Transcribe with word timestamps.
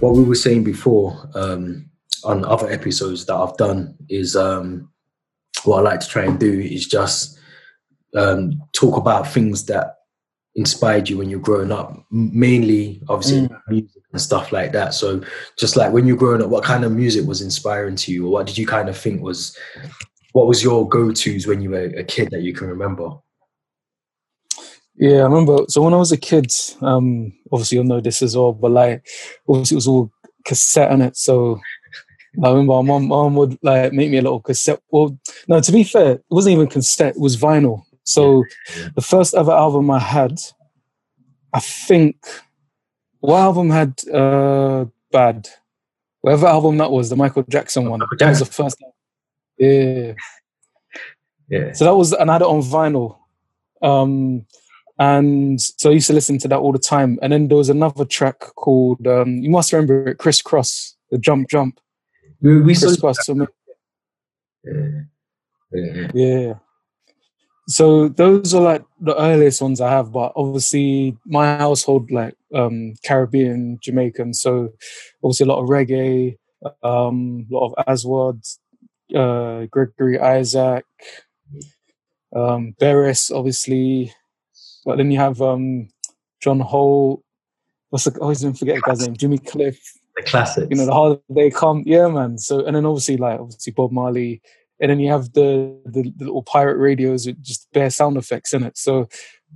what 0.00 0.14
we 0.14 0.24
were 0.24 0.34
saying 0.34 0.64
before 0.64 1.28
um, 1.34 1.88
on 2.24 2.44
other 2.44 2.70
episodes 2.70 3.24
that 3.26 3.34
I've 3.34 3.56
done 3.56 3.94
is 4.08 4.36
um, 4.36 4.90
what 5.64 5.78
I 5.78 5.82
like 5.82 6.00
to 6.00 6.08
try 6.08 6.24
and 6.24 6.38
do 6.38 6.60
is 6.60 6.86
just 6.86 7.38
um, 8.14 8.62
talk 8.72 8.96
about 8.96 9.28
things 9.28 9.66
that 9.66 9.96
inspired 10.54 11.08
you 11.08 11.18
when 11.18 11.28
you're 11.28 11.38
growing 11.38 11.70
up, 11.70 11.94
mainly 12.10 13.02
obviously 13.08 13.46
mm. 13.48 13.60
music 13.68 14.02
and 14.12 14.20
stuff 14.20 14.52
like 14.52 14.72
that. 14.72 14.94
So 14.94 15.22
just 15.58 15.76
like 15.76 15.92
when 15.92 16.06
you're 16.06 16.16
growing 16.16 16.42
up, 16.42 16.48
what 16.48 16.64
kind 16.64 16.84
of 16.84 16.92
music 16.92 17.26
was 17.26 17.42
inspiring 17.42 17.96
to 17.96 18.12
you, 18.12 18.26
or 18.26 18.32
what 18.32 18.46
did 18.46 18.56
you 18.56 18.66
kind 18.66 18.88
of 18.88 18.96
think 18.96 19.22
was 19.22 19.56
what 20.32 20.46
was 20.46 20.62
your 20.62 20.88
go-to's 20.88 21.46
when 21.46 21.62
you 21.62 21.70
were 21.70 21.84
a 21.96 22.04
kid 22.04 22.30
that 22.30 22.42
you 22.42 22.52
can 22.52 22.68
remember? 22.68 23.10
Yeah, 24.98 25.18
I 25.18 25.24
remember. 25.24 25.58
So 25.68 25.82
when 25.82 25.94
I 25.94 25.98
was 25.98 26.12
a 26.12 26.16
kid, 26.16 26.50
um, 26.80 27.32
obviously 27.52 27.76
you'll 27.76 27.84
know 27.84 28.00
this 28.00 28.22
as 28.22 28.36
well, 28.36 28.52
but 28.52 28.70
like, 28.70 29.06
obviously 29.48 29.74
it 29.74 29.78
was 29.78 29.88
all 29.88 30.10
cassette 30.44 30.90
in 30.92 31.02
it. 31.02 31.16
So 31.16 31.60
I 32.42 32.48
remember 32.48 32.74
my 32.74 32.82
mom, 32.82 33.08
mom 33.08 33.34
would 33.36 33.58
like 33.62 33.92
make 33.92 34.10
me 34.10 34.18
a 34.18 34.22
little 34.22 34.40
cassette. 34.40 34.80
Well, 34.90 35.18
no, 35.48 35.60
to 35.60 35.72
be 35.72 35.84
fair, 35.84 36.12
it 36.12 36.24
wasn't 36.30 36.54
even 36.54 36.66
cassette; 36.68 37.16
it 37.16 37.20
was 37.20 37.36
vinyl. 37.36 37.82
So 38.04 38.44
yeah. 38.76 38.88
the 38.94 39.00
first 39.02 39.34
ever 39.34 39.52
album 39.52 39.90
I 39.90 39.98
had, 39.98 40.38
I 41.52 41.60
think, 41.60 42.16
what 43.20 43.40
album 43.40 43.70
had 43.70 44.00
uh, 44.08 44.86
Bad? 45.12 45.48
Whatever 46.20 46.46
album 46.46 46.78
that 46.78 46.90
was, 46.90 47.10
the 47.10 47.16
Michael 47.16 47.44
Jackson 47.48 47.88
one. 47.88 48.00
That 48.18 48.28
was 48.28 48.38
the 48.40 48.44
first. 48.46 48.82
Yeah. 49.58 50.14
Yeah. 51.48 51.72
So 51.72 51.84
that 51.84 51.94
was, 51.94 52.12
and 52.12 52.30
I 52.30 52.34
had 52.34 52.42
it 52.42 52.48
on 52.48 52.60
vinyl. 52.62 53.18
Um, 53.80 54.46
and 54.98 55.60
so 55.60 55.90
I 55.90 55.94
used 55.94 56.06
to 56.06 56.12
listen 56.12 56.38
to 56.38 56.48
that 56.48 56.58
all 56.58 56.72
the 56.72 56.78
time. 56.78 57.18
And 57.22 57.32
then 57.32 57.48
there 57.48 57.58
was 57.58 57.68
another 57.68 58.04
track 58.04 58.40
called, 58.56 59.06
um, 59.06 59.42
you 59.42 59.50
must 59.50 59.72
remember 59.72 60.08
it, 60.08 60.18
Kris 60.18 60.40
Kross, 60.42 60.94
the 61.10 61.18
Jump 61.18 61.48
Jump. 61.50 61.80
We, 62.40 62.60
we. 62.60 62.74
So 62.74 62.90
yeah. 64.64 65.00
yeah. 65.72 66.10
yeah. 66.14 66.54
So 67.68 68.08
those 68.08 68.54
are 68.54 68.62
like 68.62 68.84
the 69.00 69.20
earliest 69.20 69.60
ones 69.60 69.80
I 69.80 69.90
have, 69.90 70.12
but 70.12 70.32
obviously 70.36 71.16
my 71.26 71.56
household 71.56 72.10
like 72.10 72.36
um, 72.54 72.94
Caribbean, 73.04 73.78
Jamaican, 73.82 74.34
so 74.34 74.72
obviously 75.22 75.44
a 75.44 75.48
lot 75.48 75.62
of 75.62 75.68
reggae, 75.68 76.38
um, 76.84 77.46
a 77.50 77.54
lot 77.54 77.72
of 77.72 77.84
Aswad, 77.88 78.40
uh, 79.14 79.66
Gregory 79.66 80.18
Isaac, 80.20 80.84
um, 82.34 82.74
Beres, 82.80 83.34
obviously, 83.34 84.12
but 84.86 84.96
then 84.96 85.10
you 85.10 85.18
have 85.18 85.42
um, 85.42 85.88
John 86.40 86.60
Holt. 86.60 87.22
What's 87.90 88.04
the, 88.04 88.12
I 88.12 88.22
always 88.22 88.44
oh, 88.44 88.52
forget 88.54 88.76
the 88.76 88.82
guy's 88.82 89.06
name. 89.06 89.16
Jimmy 89.16 89.38
Cliff. 89.38 89.78
The 90.14 90.22
classics. 90.22 90.68
You 90.70 90.76
know 90.76 90.86
the 90.86 90.94
hard 90.94 91.18
they 91.28 91.50
come. 91.50 91.82
Yeah, 91.84 92.08
man. 92.08 92.38
So 92.38 92.64
and 92.64 92.74
then 92.74 92.86
obviously 92.86 93.16
like 93.18 93.38
obviously 93.38 93.72
Bob 93.72 93.90
Marley, 93.90 94.40
and 94.80 94.90
then 94.90 95.00
you 95.00 95.10
have 95.10 95.32
the, 95.32 95.78
the, 95.84 96.12
the 96.16 96.24
little 96.24 96.42
pirate 96.42 96.78
radios 96.78 97.26
with 97.26 97.42
just 97.42 97.70
bare 97.72 97.90
sound 97.90 98.16
effects 98.16 98.54
in 98.54 98.62
it. 98.62 98.78
So 98.78 99.08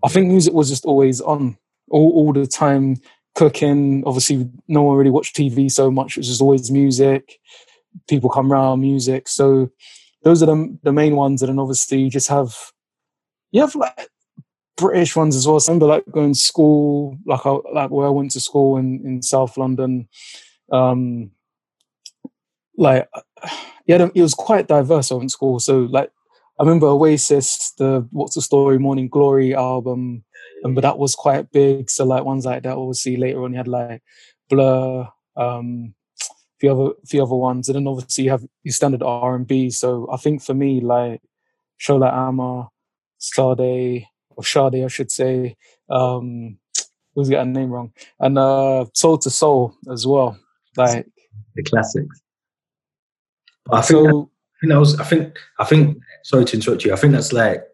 I 0.04 0.08
think 0.08 0.28
music 0.28 0.52
was 0.52 0.68
just 0.68 0.84
always 0.84 1.20
on 1.20 1.56
all, 1.90 2.12
all 2.12 2.32
the 2.32 2.46
time. 2.46 2.96
Cooking, 3.36 4.02
obviously, 4.06 4.50
no 4.66 4.82
one 4.82 4.96
really 4.96 5.10
watched 5.10 5.36
TV 5.36 5.70
so 5.70 5.90
much. 5.90 6.16
It 6.16 6.20
was 6.20 6.26
just 6.26 6.42
always 6.42 6.70
music. 6.70 7.38
People 8.08 8.28
come 8.28 8.52
around, 8.52 8.80
music. 8.80 9.28
So 9.28 9.70
those 10.24 10.42
are 10.42 10.46
the 10.46 10.78
the 10.82 10.92
main 10.92 11.14
ones. 11.14 11.40
And 11.40 11.48
then 11.48 11.60
obviously, 11.60 12.00
you 12.00 12.10
just 12.10 12.28
have 12.28 12.56
you 13.52 13.60
have 13.60 13.76
like 13.76 14.08
British 14.80 15.14
ones 15.14 15.36
as 15.36 15.46
well. 15.46 15.56
I 15.56 15.66
remember 15.68 15.86
like 15.86 16.04
going 16.10 16.32
to 16.32 16.38
school, 16.38 17.18
like 17.26 17.44
I, 17.44 17.56
like 17.72 17.90
where 17.90 18.06
I 18.06 18.10
went 18.10 18.32
to 18.32 18.40
school 18.40 18.76
in 18.76 19.02
in 19.04 19.22
South 19.22 19.56
London. 19.56 20.08
Um, 20.72 21.30
like 22.76 23.08
yeah, 23.86 24.08
it 24.14 24.22
was 24.22 24.34
quite 24.34 24.68
diverse 24.68 25.10
in 25.10 25.28
school. 25.28 25.60
So 25.60 25.80
like 25.80 26.10
I 26.58 26.62
remember 26.62 26.86
Oasis, 26.86 27.72
the 27.78 28.06
What's 28.10 28.34
the 28.34 28.42
Story, 28.42 28.78
Morning 28.78 29.08
Glory 29.08 29.54
album, 29.54 30.24
and 30.62 30.74
but 30.74 30.82
that 30.82 30.98
was 30.98 31.14
quite 31.14 31.50
big. 31.50 31.90
So 31.90 32.04
like 32.04 32.24
ones 32.24 32.44
like 32.44 32.62
that, 32.64 32.76
obviously 32.76 33.16
later 33.16 33.44
on 33.44 33.52
you 33.52 33.58
had 33.58 33.68
like 33.68 34.02
Blur, 34.48 35.08
um, 35.36 35.94
few 36.60 36.72
other 36.72 36.94
few 37.06 37.22
other 37.22 37.34
ones, 37.34 37.68
and 37.68 37.76
then 37.76 37.86
obviously 37.86 38.24
you 38.24 38.30
have 38.30 38.44
your 38.62 38.72
standard 38.72 39.02
R 39.02 39.34
and 39.34 39.46
B. 39.46 39.70
So 39.70 40.08
I 40.12 40.16
think 40.16 40.42
for 40.42 40.54
me, 40.54 40.80
like 40.80 41.22
Shola 41.80 42.12
Ama, 42.12 42.68
Sade, 43.18 44.06
or 44.40 44.44
Sade, 44.44 44.84
I 44.84 44.88
should 44.88 45.10
say. 45.10 45.56
Um, 45.88 46.58
who's 47.14 47.28
got 47.28 47.46
a 47.46 47.50
name 47.50 47.70
wrong? 47.70 47.92
And 48.18 48.38
uh, 48.38 48.86
Soul 48.94 49.20
II 49.24 49.30
Soul 49.30 49.74
as 49.92 50.06
well. 50.06 50.38
Like 50.76 51.06
the 51.54 51.62
classics. 51.62 52.20
I 53.70 53.82
think, 53.82 53.86
so, 53.86 54.02
that, 54.02 54.10
I 54.10 54.60
think 54.60 54.72
that 54.72 54.78
was. 54.78 55.00
I 55.00 55.04
think. 55.04 55.38
I 55.58 55.64
think. 55.64 55.98
Sorry 56.24 56.44
to 56.44 56.56
interrupt 56.56 56.84
you. 56.84 56.92
I 56.92 56.96
think 56.96 57.12
that's 57.12 57.32
like 57.32 57.64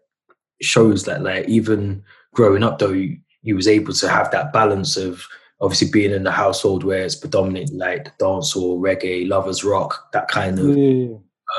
shows 0.61 1.05
that 1.05 1.21
like 1.21 1.47
even 1.47 2.03
growing 2.33 2.63
up 2.63 2.79
though 2.79 2.91
you, 2.91 3.17
you 3.43 3.55
was 3.55 3.67
able 3.67 3.93
to 3.93 4.09
have 4.09 4.31
that 4.31 4.51
balance 4.51 4.97
of 4.97 5.23
obviously 5.61 5.89
being 5.91 6.11
in 6.11 6.23
the 6.23 6.31
household 6.31 6.83
where 6.83 7.03
it's 7.03 7.15
predominant 7.15 7.73
like 7.73 8.15
dance 8.17 8.55
or 8.55 8.77
reggae, 8.79 9.27
lovers 9.27 9.63
rock, 9.63 10.11
that 10.13 10.27
kind 10.27 10.59
of 10.59 10.77
yeah. 10.77 11.15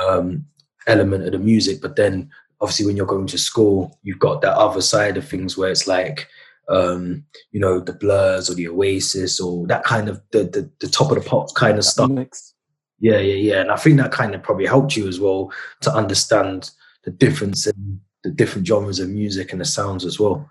um, 0.06 0.44
element 0.86 1.24
of 1.24 1.32
the 1.32 1.38
music. 1.38 1.80
But 1.80 1.96
then 1.96 2.30
obviously 2.60 2.86
when 2.86 2.96
you're 2.96 3.06
going 3.06 3.26
to 3.28 3.38
school, 3.38 3.98
you've 4.02 4.18
got 4.18 4.40
that 4.42 4.56
other 4.56 4.80
side 4.80 5.16
of 5.16 5.26
things 5.26 5.56
where 5.56 5.70
it's 5.70 5.86
like 5.86 6.28
um, 6.68 7.24
you 7.50 7.60
know, 7.60 7.80
the 7.80 7.92
blurs 7.92 8.50
or 8.50 8.54
the 8.54 8.68
oasis 8.68 9.40
or 9.40 9.66
that 9.68 9.84
kind 9.84 10.08
of 10.08 10.20
the 10.32 10.44
the, 10.44 10.70
the 10.80 10.88
top 10.88 11.10
of 11.10 11.22
the 11.22 11.28
pop 11.28 11.54
kind 11.54 11.78
of 11.78 11.84
stuff. 11.84 12.10
Mix. 12.10 12.54
Yeah, 13.00 13.18
yeah, 13.18 13.34
yeah. 13.34 13.60
And 13.60 13.70
I 13.70 13.76
think 13.76 13.96
that 13.98 14.12
kind 14.12 14.34
of 14.34 14.42
probably 14.42 14.66
helped 14.66 14.96
you 14.96 15.08
as 15.08 15.20
well 15.20 15.52
to 15.82 15.92
understand 15.92 16.70
the 17.04 17.10
difference 17.10 17.66
in 17.66 18.00
the 18.24 18.30
different 18.30 18.66
genres 18.66 18.98
of 18.98 19.08
music 19.08 19.52
and 19.52 19.60
the 19.60 19.64
sounds 19.64 20.04
as 20.04 20.18
well. 20.18 20.50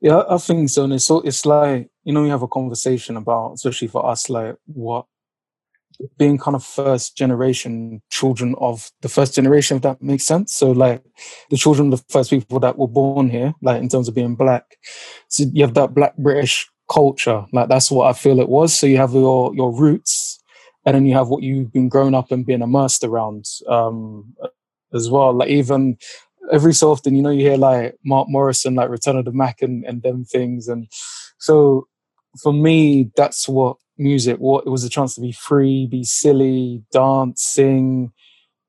Yeah, 0.00 0.24
I 0.28 0.38
think 0.38 0.68
so. 0.68 0.84
And 0.84 0.92
it's 0.92 1.06
so 1.06 1.20
it's 1.20 1.46
like 1.46 1.88
you 2.04 2.12
know, 2.12 2.22
we 2.22 2.28
have 2.28 2.42
a 2.42 2.48
conversation 2.48 3.16
about, 3.16 3.52
especially 3.54 3.88
for 3.88 4.04
us, 4.04 4.28
like 4.28 4.56
what 4.66 5.06
being 6.18 6.38
kind 6.38 6.54
of 6.54 6.64
first 6.64 7.16
generation 7.16 8.00
children 8.10 8.54
of 8.58 8.90
the 9.02 9.08
first 9.08 9.34
generation, 9.34 9.76
if 9.76 9.82
that 9.82 10.02
makes 10.02 10.24
sense. 10.24 10.54
So 10.54 10.70
like 10.72 11.02
the 11.50 11.56
children 11.56 11.92
of 11.92 12.00
the 12.00 12.12
first 12.12 12.30
people 12.30 12.60
that 12.60 12.78
were 12.78 12.88
born 12.88 13.30
here, 13.30 13.54
like 13.62 13.82
in 13.82 13.88
terms 13.88 14.08
of 14.08 14.14
being 14.14 14.34
black. 14.34 14.76
So 15.28 15.44
you 15.52 15.62
have 15.64 15.74
that 15.74 15.94
black 15.94 16.16
British 16.16 16.68
culture. 16.90 17.44
Like 17.52 17.68
that's 17.68 17.90
what 17.90 18.08
I 18.08 18.12
feel 18.12 18.40
it 18.40 18.48
was. 18.48 18.74
So 18.74 18.86
you 18.86 18.96
have 18.96 19.12
your 19.12 19.54
your 19.54 19.72
roots 19.74 20.40
and 20.86 20.94
then 20.94 21.06
you 21.06 21.14
have 21.14 21.28
what 21.28 21.42
you've 21.42 21.72
been 21.72 21.88
grown 21.88 22.14
up 22.14 22.32
and 22.32 22.46
being 22.46 22.62
immersed 22.62 23.04
around 23.04 23.44
um, 23.68 24.34
as 24.94 25.10
well. 25.10 25.32
Like 25.34 25.50
even 25.50 25.96
every 26.52 26.72
so 26.72 26.90
often, 26.90 27.14
you 27.14 27.22
know, 27.22 27.30
you 27.30 27.42
hear 27.42 27.56
like 27.56 27.96
Mark 28.04 28.28
Morrison, 28.28 28.74
like 28.74 28.88
Return 28.88 29.16
of 29.16 29.24
the 29.24 29.32
Mack 29.32 29.62
and, 29.62 29.84
and 29.84 30.02
them 30.02 30.24
things. 30.24 30.68
And 30.68 30.88
so 31.38 31.86
for 32.38 32.52
me, 32.52 33.10
that's 33.16 33.48
what 33.48 33.76
music, 33.98 34.38
what 34.38 34.64
it 34.66 34.70
was 34.70 34.84
a 34.84 34.88
chance 34.88 35.14
to 35.14 35.20
be 35.20 35.32
free, 35.32 35.86
be 35.86 36.04
silly, 36.04 36.82
dance, 36.92 37.42
sing, 37.42 38.12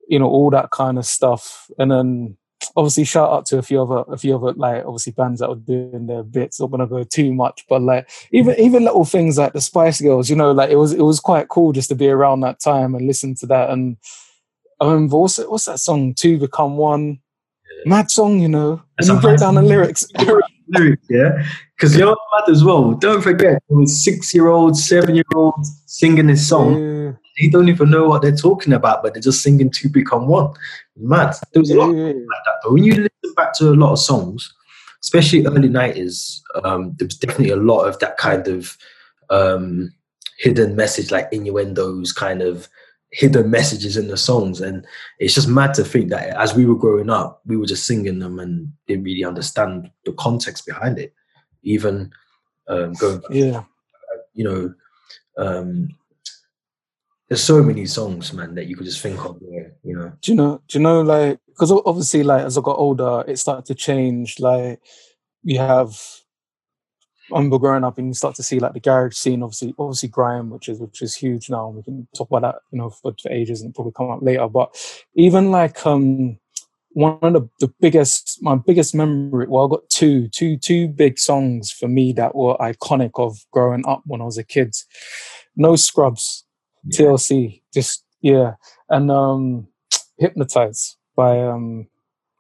you 0.08 0.20
know, 0.20 0.28
all 0.28 0.50
that 0.52 0.72
kind 0.72 0.98
of 0.98 1.06
stuff. 1.06 1.70
And 1.78 1.92
then 1.92 2.38
obviously 2.76 3.04
shout 3.04 3.30
out 3.30 3.46
to 3.48 3.58
a 3.58 3.62
few 3.62 3.82
other 3.82 4.04
a 4.12 4.18
few 4.18 4.36
other 4.36 4.54
like 4.54 4.86
obviously 4.86 5.14
bands 5.14 5.40
that 5.40 5.50
were 5.50 5.56
doing 5.56 6.08
their 6.08 6.24
bits. 6.24 6.60
Not 6.60 6.72
gonna 6.72 6.88
go 6.88 7.04
too 7.04 7.34
much, 7.34 7.66
but 7.70 7.82
like 7.82 8.10
even 8.32 8.60
even 8.60 8.84
little 8.84 9.06
things 9.06 9.38
like 9.38 9.54
the 9.54 9.62
Spice 9.62 10.02
Girls, 10.02 10.30
you 10.30 10.36
know, 10.36 10.52
like 10.52 10.70
it 10.70 10.78
was 10.78 10.94
it 10.94 11.02
was 11.02 11.20
quite 11.20 11.48
cool 11.48 11.72
just 11.72 11.90
to 11.90 11.96
be 11.96 12.10
around 12.10 12.42
that 12.42 12.60
time 12.60 12.96
and 12.96 13.08
listen 13.08 13.36
to 13.36 13.46
that. 13.48 13.70
And 13.70 13.98
I 14.80 14.86
remember 14.86 15.18
what's 15.18 15.38
that, 15.38 15.50
what's 15.50 15.66
that 15.66 15.80
song? 15.80 16.14
Two 16.14 16.38
become 16.38 16.78
one. 16.78 17.20
Mad 17.86 18.12
song, 18.12 18.40
you 18.40 18.48
know. 18.48 18.82
And 19.00 19.08
you 19.08 19.20
break 19.20 19.40
down 19.40 19.56
the 19.56 19.62
lyrics. 19.62 20.06
lyrics, 20.72 21.08
yeah. 21.10 21.44
Because 21.76 21.96
you're 21.98 22.08
mad 22.08 22.50
as 22.50 22.64
well. 22.64 22.94
Don't 22.94 23.22
forget, 23.22 23.62
there 23.68 23.78
was 23.78 24.04
six 24.04 24.34
year 24.34 24.48
olds, 24.48 24.88
seven 24.88 25.16
year 25.16 25.24
olds 25.36 25.82
singing 25.86 26.28
this 26.28 26.48
song. 26.48 26.82
Yeah. 26.82 27.12
They 27.40 27.48
don't 27.48 27.70
even 27.70 27.90
know 27.90 28.08
what 28.08 28.22
they're 28.22 28.36
talking 28.36 28.74
about, 28.74 29.02
but 29.02 29.14
they're 29.14 29.22
just 29.22 29.42
singing 29.42 29.70
two 29.70 29.90
become 29.90 30.28
one. 30.28 30.54
Mad. 30.98 31.36
There 31.54 31.62
was 31.62 31.72
a 31.72 31.76
lot 31.76 31.92
yeah. 31.96 32.08
like 32.08 32.44
that. 32.46 32.60
But 32.64 32.74
when 32.74 32.84
you 32.84 32.94
listen 32.94 33.34
back 33.36 33.54
to 33.56 33.70
a 33.70 33.76
lot 33.76 33.94
of 33.94 34.00
songs, 34.00 34.54
especially 35.02 35.46
early 35.46 35.70
nineties, 35.70 36.44
um, 36.64 36.94
there 36.98 37.06
was 37.06 37.18
definitely 37.18 37.52
a 37.52 37.56
lot 37.56 37.86
of 37.86 37.98
that 38.00 38.18
kind 38.18 38.48
of 38.48 38.78
um, 39.30 39.92
hidden 40.38 40.76
message, 40.76 41.10
like 41.10 41.30
innuendos, 41.32 42.12
kind 42.12 42.42
of 42.42 42.68
hidden 43.12 43.50
messages 43.50 43.98
in 43.98 44.08
the 44.08 44.18
songs. 44.18 44.62
And 44.62 44.86
it's 45.20 45.36
just 45.36 45.48
mad 45.48 45.74
to 45.76 45.84
think 45.84 46.10
that 46.10 46.30
as 46.38 46.56
we 46.56 46.66
were 46.66 46.76
growing 46.76 47.10
up, 47.10 47.42
we 47.46 47.58
were 47.58 47.66
just 47.66 47.86
singing 47.86 48.20
them 48.20 48.40
and 48.40 48.72
didn't 48.88 49.04
really 49.04 49.26
understand 49.26 49.90
the 50.06 50.14
context 50.14 50.66
behind 50.66 50.98
it. 50.98 51.14
Even 51.64 52.12
um, 52.68 52.94
going, 52.94 53.22
yeah, 53.30 53.64
you 54.34 54.44
know, 54.44 54.74
um, 55.38 55.90
there's 57.28 57.44
so 57.44 57.62
many 57.64 57.86
songs, 57.86 58.34
man, 58.34 58.56
that 58.56 58.68
you 58.68 58.76
could 58.76 58.86
just 58.86 59.02
think 59.02 59.24
of 59.24 59.40
there, 59.40 59.74
you 59.84 59.96
know. 59.96 60.12
Do 60.22 60.32
you 60.32 60.36
know, 60.36 60.62
do 60.68 60.78
you 60.78 60.84
know, 60.84 61.02
like, 61.02 61.40
because 61.48 61.72
obviously, 61.72 62.24
like, 62.24 62.44
as 62.44 62.58
I 62.58 62.62
got 62.62 62.78
older, 62.78 63.24
it 63.28 63.38
started 63.38 63.66
to 63.66 63.76
change. 63.76 64.40
Like, 64.40 64.82
we 65.44 65.56
have 65.56 65.98
I 67.34 67.38
remember 67.38 67.60
growing 67.60 67.84
up 67.84 67.98
and 67.98 68.08
you 68.08 68.14
start 68.14 68.36
to 68.36 68.44
see 68.44 68.60
like 68.60 68.74
the 68.74 68.80
garage 68.80 69.16
scene, 69.16 69.44
obviously, 69.44 69.74
obviously 69.78 70.10
grime, 70.10 70.50
which 70.50 70.70
is 70.70 70.80
which 70.80 71.02
is 71.02 71.16
huge 71.16 71.50
now. 71.50 71.68
and 71.68 71.78
We 71.78 71.84
can 71.84 72.08
talk 72.16 72.30
about 72.30 72.42
that, 72.42 72.62
you 72.72 72.78
know, 72.78 72.90
for, 72.90 73.14
for 73.22 73.32
ages 73.32 73.62
and 73.62 73.74
probably 73.74 73.94
come 73.96 74.10
up 74.10 74.22
later. 74.22 74.48
But 74.48 74.76
even 75.16 75.52
like 75.52 75.86
um 75.86 76.38
one 76.94 77.18
of 77.24 77.34
the, 77.34 77.50
the 77.60 77.74
biggest 77.80 78.40
my 78.42 78.56
biggest 78.56 78.94
memory 78.94 79.48
well 79.48 79.66
i 79.66 79.70
got 79.70 79.90
two 79.90 80.28
two 80.30 80.58
two 80.58 80.88
big 80.88 81.18
songs 81.18 81.72
for 81.72 81.88
me 81.88 82.12
that 82.12 82.36
were 82.36 82.58
iconic 82.58 83.12
of 83.16 83.38
growing 83.52 83.84
up 83.88 84.02
when 84.06 84.22
i 84.22 84.26
was 84.26 84.38
a 84.38 84.44
kid 84.44 84.76
no 85.56 85.76
scrubs 85.76 86.46
yeah. 86.86 87.00
tlc 87.00 87.62
just 87.74 88.04
yeah 88.22 88.56
and 88.90 89.10
um 89.10 89.68
hypnotize 90.18 90.98
by 91.16 91.40
um 91.40 91.88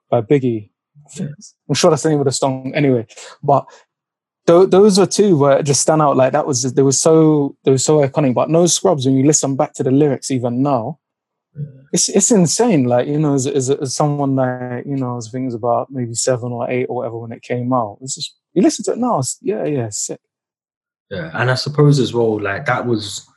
by 0.10 0.22
biggie 0.22 0.70
i'm 1.18 1.74
sure 1.74 1.90
that's 1.90 2.04
the 2.04 2.10
name 2.10 2.20
of 2.20 2.26
the 2.26 2.32
song 2.32 2.74
anyway 2.76 3.06
but 3.42 3.66
th- 4.60 4.70
those 4.70 5.00
are 5.00 5.06
two 5.06 5.38
where 5.38 5.62
just 5.62 5.82
stand 5.82 6.02
out 6.02 6.18
like 6.18 6.34
that 6.34 6.46
was 6.46 6.62
just, 6.62 6.76
they 6.76 6.82
were 6.82 6.92
so 6.92 7.56
they 7.64 7.72
were 7.72 7.78
so 7.78 8.00
iconic 8.00 8.34
but 8.34 8.50
no 8.50 8.66
scrubs 8.66 9.06
when 9.06 9.16
you 9.16 9.26
listen 9.26 9.56
back 9.56 9.74
to 9.74 9.84
the 9.84 9.92
lyrics 9.92 10.32
even 10.32 10.62
now 10.62 11.00
it's 11.92 12.10
it's 12.10 12.32
insane. 12.32 12.86
Like 12.86 13.08
you 13.08 13.20
know, 13.20 13.34
as, 13.34 13.48
as, 13.48 13.70
as 13.70 13.96
someone 13.96 14.36
that 14.38 14.84
you 14.86 14.96
know, 14.96 15.12
I 15.12 15.16
was 15.16 15.30
thinking 15.30 15.54
about 15.54 15.92
maybe 15.92 16.14
seven 16.14 16.52
or 16.52 16.70
eight 16.70 16.86
or 16.86 16.98
whatever 16.98 17.18
when 17.18 17.32
it 17.32 17.42
came 17.42 17.74
out. 17.74 17.98
It's 18.02 18.16
just 18.16 18.36
you 18.54 18.62
listen 18.62 18.86
to 18.86 18.94
it 18.94 18.98
now. 18.98 19.22
Yeah, 19.42 19.66
yeah, 19.66 19.90
sick. 19.90 20.20
Yeah, 21.10 21.32
and 21.34 21.52
I 21.52 21.56
suppose 21.56 22.00
as 22.00 22.14
well, 22.14 22.40
like 22.40 22.66
that 22.66 22.86
was 22.86 23.28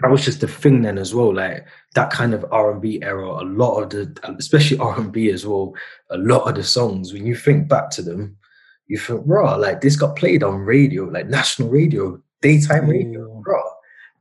that 0.00 0.10
was 0.10 0.24
just 0.24 0.40
the 0.40 0.48
thing 0.48 0.82
then 0.82 0.98
as 0.98 1.14
well. 1.14 1.34
Like 1.34 1.66
that 1.94 2.10
kind 2.10 2.34
of 2.34 2.44
R 2.52 2.72
and 2.72 2.80
B 2.80 3.02
era. 3.02 3.26
A 3.26 3.44
lot 3.44 3.82
of 3.82 3.90
the, 3.90 4.34
especially 4.38 4.78
R 4.78 5.00
and 5.00 5.10
B 5.10 5.30
as 5.30 5.44
well. 5.44 5.74
A 6.10 6.18
lot 6.18 6.48
of 6.48 6.54
the 6.54 6.64
songs, 6.64 7.12
when 7.12 7.26
you 7.26 7.34
think 7.34 7.68
back 7.68 7.90
to 7.90 8.02
them, 8.02 8.36
you 8.86 8.98
think, 8.98 9.22
raw, 9.24 9.56
like 9.56 9.80
this 9.80 9.96
got 9.96 10.16
played 10.16 10.42
on 10.42 10.58
radio, 10.58 11.04
like 11.04 11.26
national 11.26 11.68
radio, 11.68 12.20
daytime 12.40 12.88
radio, 12.88 13.42
raw. 13.44 13.62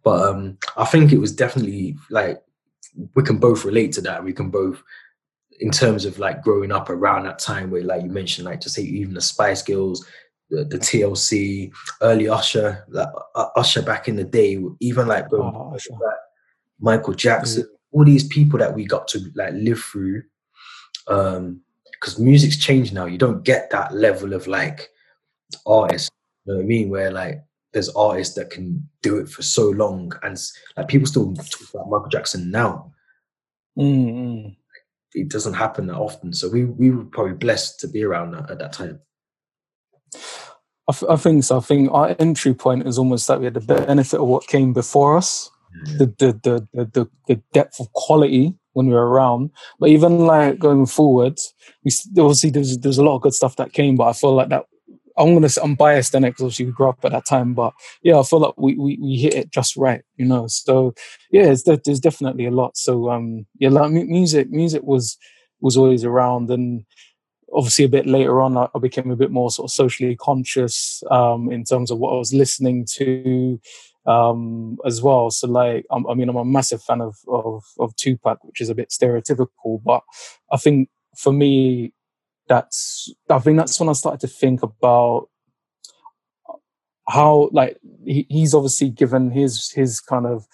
But 0.04 0.30
um, 0.30 0.58
I 0.78 0.86
think 0.86 1.12
it 1.12 1.20
was 1.20 1.36
definitely 1.36 1.96
like 2.10 2.42
we 3.16 3.24
can 3.24 3.38
both 3.38 3.66
relate 3.66 3.92
to 3.94 4.02
that. 4.02 4.24
We 4.24 4.34
can 4.34 4.50
both, 4.50 4.82
in 5.60 5.72
terms 5.72 6.06
of 6.06 6.20
like 6.20 6.44
growing 6.44 6.72
up 6.72 6.90
around 6.90 7.24
that 7.24 7.40
time 7.40 7.72
where, 7.72 7.84
like 7.84 8.04
you 8.04 8.10
mentioned, 8.10 8.46
like 8.46 8.62
to 8.62 8.70
say 8.70 8.84
even 8.84 9.14
the 9.14 9.22
Spice 9.22 9.62
Girls, 9.62 10.06
the, 10.50 10.64
the 10.66 10.78
TLC, 10.78 11.72
early 12.02 12.30
Usher, 12.30 12.86
like 12.90 13.08
uh, 13.36 13.48
Usher 13.56 13.82
back 13.82 14.08
in 14.08 14.16
the 14.16 14.24
day, 14.24 14.64
even 14.80 15.08
like 15.08 15.30
going 15.30 15.54
oh, 15.56 15.72
back, 15.72 16.18
Michael 16.80 17.14
Jackson, 17.14 17.64
mm. 17.64 17.68
all 17.92 18.06
these 18.06 18.28
people 18.28 18.60
that 18.60 18.74
we 18.74 18.86
got 18.86 19.08
to 19.10 19.20
like 19.36 19.54
live 19.54 19.82
through. 19.82 20.24
Um, 21.08 21.62
because 22.06 22.20
music's 22.20 22.58
changed 22.58 22.94
now. 22.94 23.06
You 23.06 23.18
don't 23.18 23.44
get 23.44 23.72
that 23.72 23.92
level 23.92 24.34
of 24.34 24.46
like 24.46 24.90
artists. 25.66 26.12
You 26.46 26.54
know 26.54 26.58
what 26.60 26.64
I 26.64 26.68
mean? 26.68 26.90
Where 26.90 27.12
like 27.12 27.44
there's 27.74 27.90
artists 27.90 28.36
that 28.36 28.52
can 28.52 28.88
do 29.02 29.18
it 29.18 29.28
for 29.28 29.42
so 29.42 29.70
long, 29.72 30.14
and 30.22 30.38
like 30.78 30.88
people 30.88 31.08
still 31.08 31.34
talk 31.34 31.74
about 31.74 31.90
Michael 31.90 32.10
Jackson 32.10 32.52
now. 32.52 32.92
Mm-hmm. 33.78 34.50
It 35.16 35.30
doesn't 35.30 35.56
happen 35.56 35.88
that 35.88 35.96
often, 35.96 36.32
so 36.32 36.48
we 36.48 36.66
we 36.66 36.92
were 36.92 37.06
probably 37.06 37.34
blessed 37.34 37.80
to 37.80 37.88
be 37.88 38.04
around 38.04 38.32
that, 38.32 38.52
at 38.52 38.60
that 38.60 38.74
time. 38.74 39.00
I 40.88 41.16
think 41.16 41.44
so. 41.44 41.58
I 41.58 41.62
think 41.62 41.90
our 41.92 42.16
entry 42.20 42.54
point 42.54 42.88
is 42.88 43.00
almost 43.00 43.28
that 43.28 43.40
we 43.40 43.46
had 43.46 43.56
the 43.56 43.62
benefit 43.62 44.20
of 44.20 44.28
what 44.28 44.46
came 44.46 44.74
before 44.74 45.18
us, 45.18 45.50
yeah. 45.88 45.98
the, 45.98 46.06
the 46.06 46.68
the 46.76 46.86
the 46.86 47.10
the 47.28 47.42
depth 47.52 47.80
of 47.80 47.92
quality 47.94 48.54
when 48.76 48.88
we 48.88 48.94
were 48.94 49.10
around. 49.10 49.50
But 49.80 49.90
even 49.90 50.20
like 50.20 50.60
going 50.60 50.86
forward, 50.86 51.40
we 51.84 51.92
obviously 52.20 52.52
there's 52.52 52.78
there's 52.78 52.98
a 52.98 53.04
lot 53.04 53.16
of 53.16 53.22
good 53.22 53.34
stuff 53.34 53.56
that 53.56 53.74
came, 53.74 53.96
but 53.96 54.08
I 54.08 54.14
feel 54.14 54.36
like 54.36 54.50
that 54.50 54.66
I'm 55.18 55.34
gonna 55.34 55.50
say 55.50 55.62
I'm 55.64 55.76
biased 55.76 56.14
in 56.14 56.26
it 56.26 56.32
because 56.32 56.44
obviously 56.44 56.66
we 56.66 56.72
grew 56.74 56.90
up 56.90 57.00
at 57.04 57.12
that 57.14 57.26
time, 57.26 57.54
but 57.54 57.74
yeah, 58.04 58.20
I 58.20 58.24
feel 58.24 58.40
like 58.40 58.54
we, 58.58 58.76
we, 58.76 59.00
we 59.02 59.16
hit 59.16 59.34
it 59.34 59.52
just 59.52 59.78
right, 59.78 60.02
you 60.18 60.26
know. 60.26 60.48
So 60.48 60.94
yeah, 61.32 61.56
there's 61.66 62.00
definitely 62.00 62.46
a 62.46 62.52
lot. 62.52 62.78
So 62.78 63.10
um, 63.10 63.46
yeah, 63.58 63.70
like 63.70 63.92
music, 63.92 64.52
music 64.52 64.84
was 64.84 65.18
was 65.62 65.78
always 65.78 66.04
around, 66.04 66.52
and 66.52 66.86
obviously 67.54 67.86
a 67.86 67.90
bit 67.90 68.08
later 68.08 68.42
on, 68.42 68.58
I, 68.58 68.68
I 68.76 68.80
became 68.80 69.10
a 69.10 69.16
bit 69.16 69.32
more 69.32 69.50
sort 69.50 69.70
of 69.70 69.74
socially 69.74 70.18
conscious 70.18 71.02
um, 71.10 71.50
in 71.50 71.64
terms 71.64 71.92
of 71.92 71.98
what 71.98 72.14
I 72.14 72.18
was 72.18 72.34
listening 72.34 72.86
to 72.96 73.60
um, 74.06 74.78
as 74.86 75.02
well. 75.02 75.30
So 75.32 75.48
like, 75.48 75.86
I'm, 75.92 76.08
I 76.08 76.14
mean, 76.14 76.30
I'm 76.30 76.36
a 76.36 76.46
massive 76.46 76.84
fan 76.84 77.02
of, 77.02 77.16
of 77.28 77.64
of 77.80 77.96
Tupac, 77.96 78.44
which 78.44 78.62
is 78.62 78.70
a 78.70 78.76
bit 78.76 78.90
stereotypical, 78.90 79.82
but 79.84 80.02
I 80.52 80.58
think 80.58 80.90
for 81.18 81.32
me 81.34 81.94
that's 82.48 83.14
I 83.30 83.40
think 83.40 83.58
that's 83.58 83.80
when 83.80 83.90
I 83.90 83.94
started 83.94 84.22
to 84.22 84.28
think 84.28 84.62
about 84.64 85.30
how 87.08 87.50
like 87.52 87.78
he, 88.06 88.26
he's 88.30 88.54
obviously 88.54 88.90
given 88.90 89.32
his 89.32 89.72
his 89.72 90.00
kind 90.00 90.26
of 90.26 90.46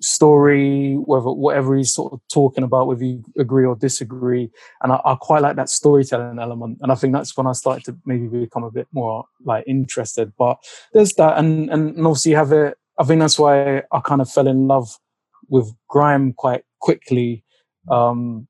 story, 0.00 0.94
whether 0.94 1.30
whatever 1.30 1.76
he's 1.76 1.92
sort 1.92 2.12
of 2.12 2.20
talking 2.32 2.64
about, 2.64 2.86
whether 2.86 3.04
you 3.04 3.24
agree 3.38 3.64
or 3.66 3.74
disagree. 3.74 4.50
And 4.82 4.92
I, 4.92 5.00
I, 5.04 5.16
quite 5.20 5.42
like 5.42 5.56
that 5.56 5.68
storytelling 5.68 6.38
element. 6.38 6.78
And 6.80 6.92
I 6.92 6.94
think 6.94 7.12
that's 7.12 7.36
when 7.36 7.46
I 7.46 7.52
started 7.52 7.84
to 7.86 7.96
maybe 8.06 8.28
become 8.28 8.62
a 8.62 8.70
bit 8.70 8.86
more 8.92 9.24
like 9.44 9.64
interested. 9.66 10.32
But 10.38 10.58
there's 10.92 11.12
that 11.14 11.38
and 11.38 11.70
and 11.70 11.98
obviously 12.06 12.32
you 12.32 12.36
have 12.36 12.52
it 12.52 12.76
I 13.00 13.04
think 13.04 13.20
that's 13.20 13.38
why 13.38 13.82
I 13.90 14.00
kind 14.00 14.20
of 14.20 14.30
fell 14.30 14.46
in 14.46 14.68
love 14.68 14.98
with 15.48 15.74
grime 15.88 16.34
quite 16.34 16.64
quickly. 16.80 17.44
Um, 17.90 18.46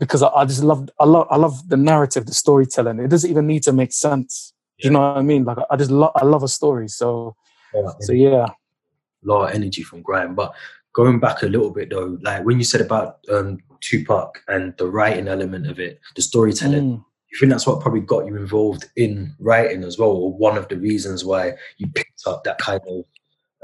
because 0.00 0.24
I, 0.24 0.28
I, 0.30 0.44
just 0.44 0.64
love 0.64 0.88
I 0.98 1.04
love 1.04 1.28
I 1.30 1.36
love 1.36 1.68
the 1.68 1.76
narrative, 1.76 2.26
the 2.26 2.34
storytelling. 2.34 2.98
It 2.98 3.08
doesn't 3.08 3.30
even 3.30 3.46
need 3.46 3.62
to 3.62 3.72
make 3.72 3.92
sense. 3.92 4.52
Yeah. 4.78 4.86
You 4.86 4.90
know 4.94 5.00
what 5.00 5.18
I 5.18 5.22
mean? 5.22 5.44
Like 5.44 5.58
I 5.70 5.76
just 5.76 5.92
love 5.92 6.10
I 6.16 6.24
love 6.24 6.42
a 6.42 6.48
story. 6.48 6.88
So 6.88 7.36
yeah, 7.72 7.90
so 8.00 8.12
yeah. 8.12 8.46
A 8.46 9.24
lot 9.24 9.48
of 9.48 9.54
energy 9.54 9.84
from 9.84 10.02
grime. 10.02 10.34
But 10.34 10.52
going 10.92 11.20
back 11.20 11.42
a 11.42 11.46
little 11.46 11.70
bit 11.70 11.90
though, 11.90 12.18
like 12.22 12.44
when 12.44 12.58
you 12.58 12.64
said 12.64 12.80
about 12.80 13.18
um, 13.32 13.58
Tupac 13.80 14.42
and 14.48 14.76
the 14.78 14.88
writing 14.88 15.28
element 15.28 15.68
of 15.68 15.78
it, 15.78 16.00
the 16.16 16.22
storytelling, 16.22 16.98
mm. 16.98 17.04
you 17.30 17.38
think 17.38 17.52
that's 17.52 17.68
what 17.68 17.80
probably 17.80 18.00
got 18.00 18.26
you 18.26 18.34
involved 18.34 18.90
in 18.96 19.32
writing 19.38 19.84
as 19.84 19.96
well, 19.96 20.10
or 20.10 20.32
one 20.32 20.58
of 20.58 20.66
the 20.66 20.76
reasons 20.76 21.24
why 21.24 21.52
you 21.78 21.86
picked 21.94 22.22
up 22.26 22.42
that 22.42 22.58
kind 22.58 22.80
of 22.88 23.04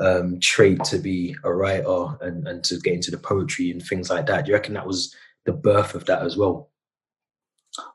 um, 0.00 0.38
trait 0.40 0.83
to 0.85 0.99
be 0.99 1.37
a 1.45 1.52
writer 1.52 2.07
and, 2.21 2.47
and 2.47 2.64
to 2.64 2.78
get 2.81 2.95
into 2.95 3.11
the 3.11 3.19
poetry 3.19 3.71
and 3.71 3.83
things 3.83 4.11
like 4.11 4.26
that. 4.26 4.45
Do 4.45 4.50
you 4.50 4.55
reckon 4.55 4.75
that 4.75 4.87
was 4.87 5.14
the 5.45 5.52
birth 5.52 5.95
of 5.95 6.05
that 6.07 6.23
as 6.23 6.37
well? 6.37 6.71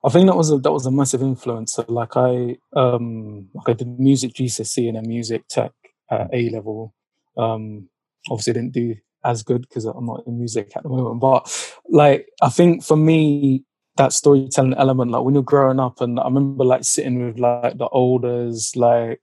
I 0.03 0.09
think 0.09 0.27
that 0.27 0.35
was 0.35 0.51
a, 0.51 0.57
that 0.57 0.71
was 0.71 0.85
a 0.85 0.91
massive 0.91 1.21
influence. 1.21 1.73
So 1.73 1.85
like 1.87 2.15
I 2.15 2.57
um 2.75 3.49
like 3.53 3.69
I 3.69 3.73
did 3.73 3.99
music 3.99 4.33
GCSE 4.33 4.87
and 4.87 4.97
a 4.97 5.01
music 5.01 5.47
tech 5.47 5.71
at 6.09 6.29
A 6.33 6.49
level. 6.49 6.93
Um, 7.37 7.89
obviously 8.29 8.53
didn't 8.53 8.73
do 8.73 8.95
as 9.25 9.43
good 9.43 9.61
because 9.61 9.85
I'm 9.85 10.05
not 10.05 10.23
in 10.27 10.37
music 10.37 10.71
at 10.75 10.83
the 10.83 10.89
moment. 10.89 11.19
But 11.19 11.79
like 11.89 12.27
I 12.41 12.49
think 12.49 12.83
for 12.83 12.97
me 12.97 13.63
that 13.97 14.13
storytelling 14.13 14.73
element, 14.73 15.11
like 15.11 15.23
when 15.23 15.35
you're 15.35 15.43
growing 15.43 15.79
up, 15.79 16.01
and 16.01 16.19
I 16.19 16.25
remember 16.25 16.63
like 16.63 16.83
sitting 16.83 17.25
with 17.25 17.39
like 17.39 17.77
the 17.77 17.89
elders, 17.93 18.73
like 18.75 19.21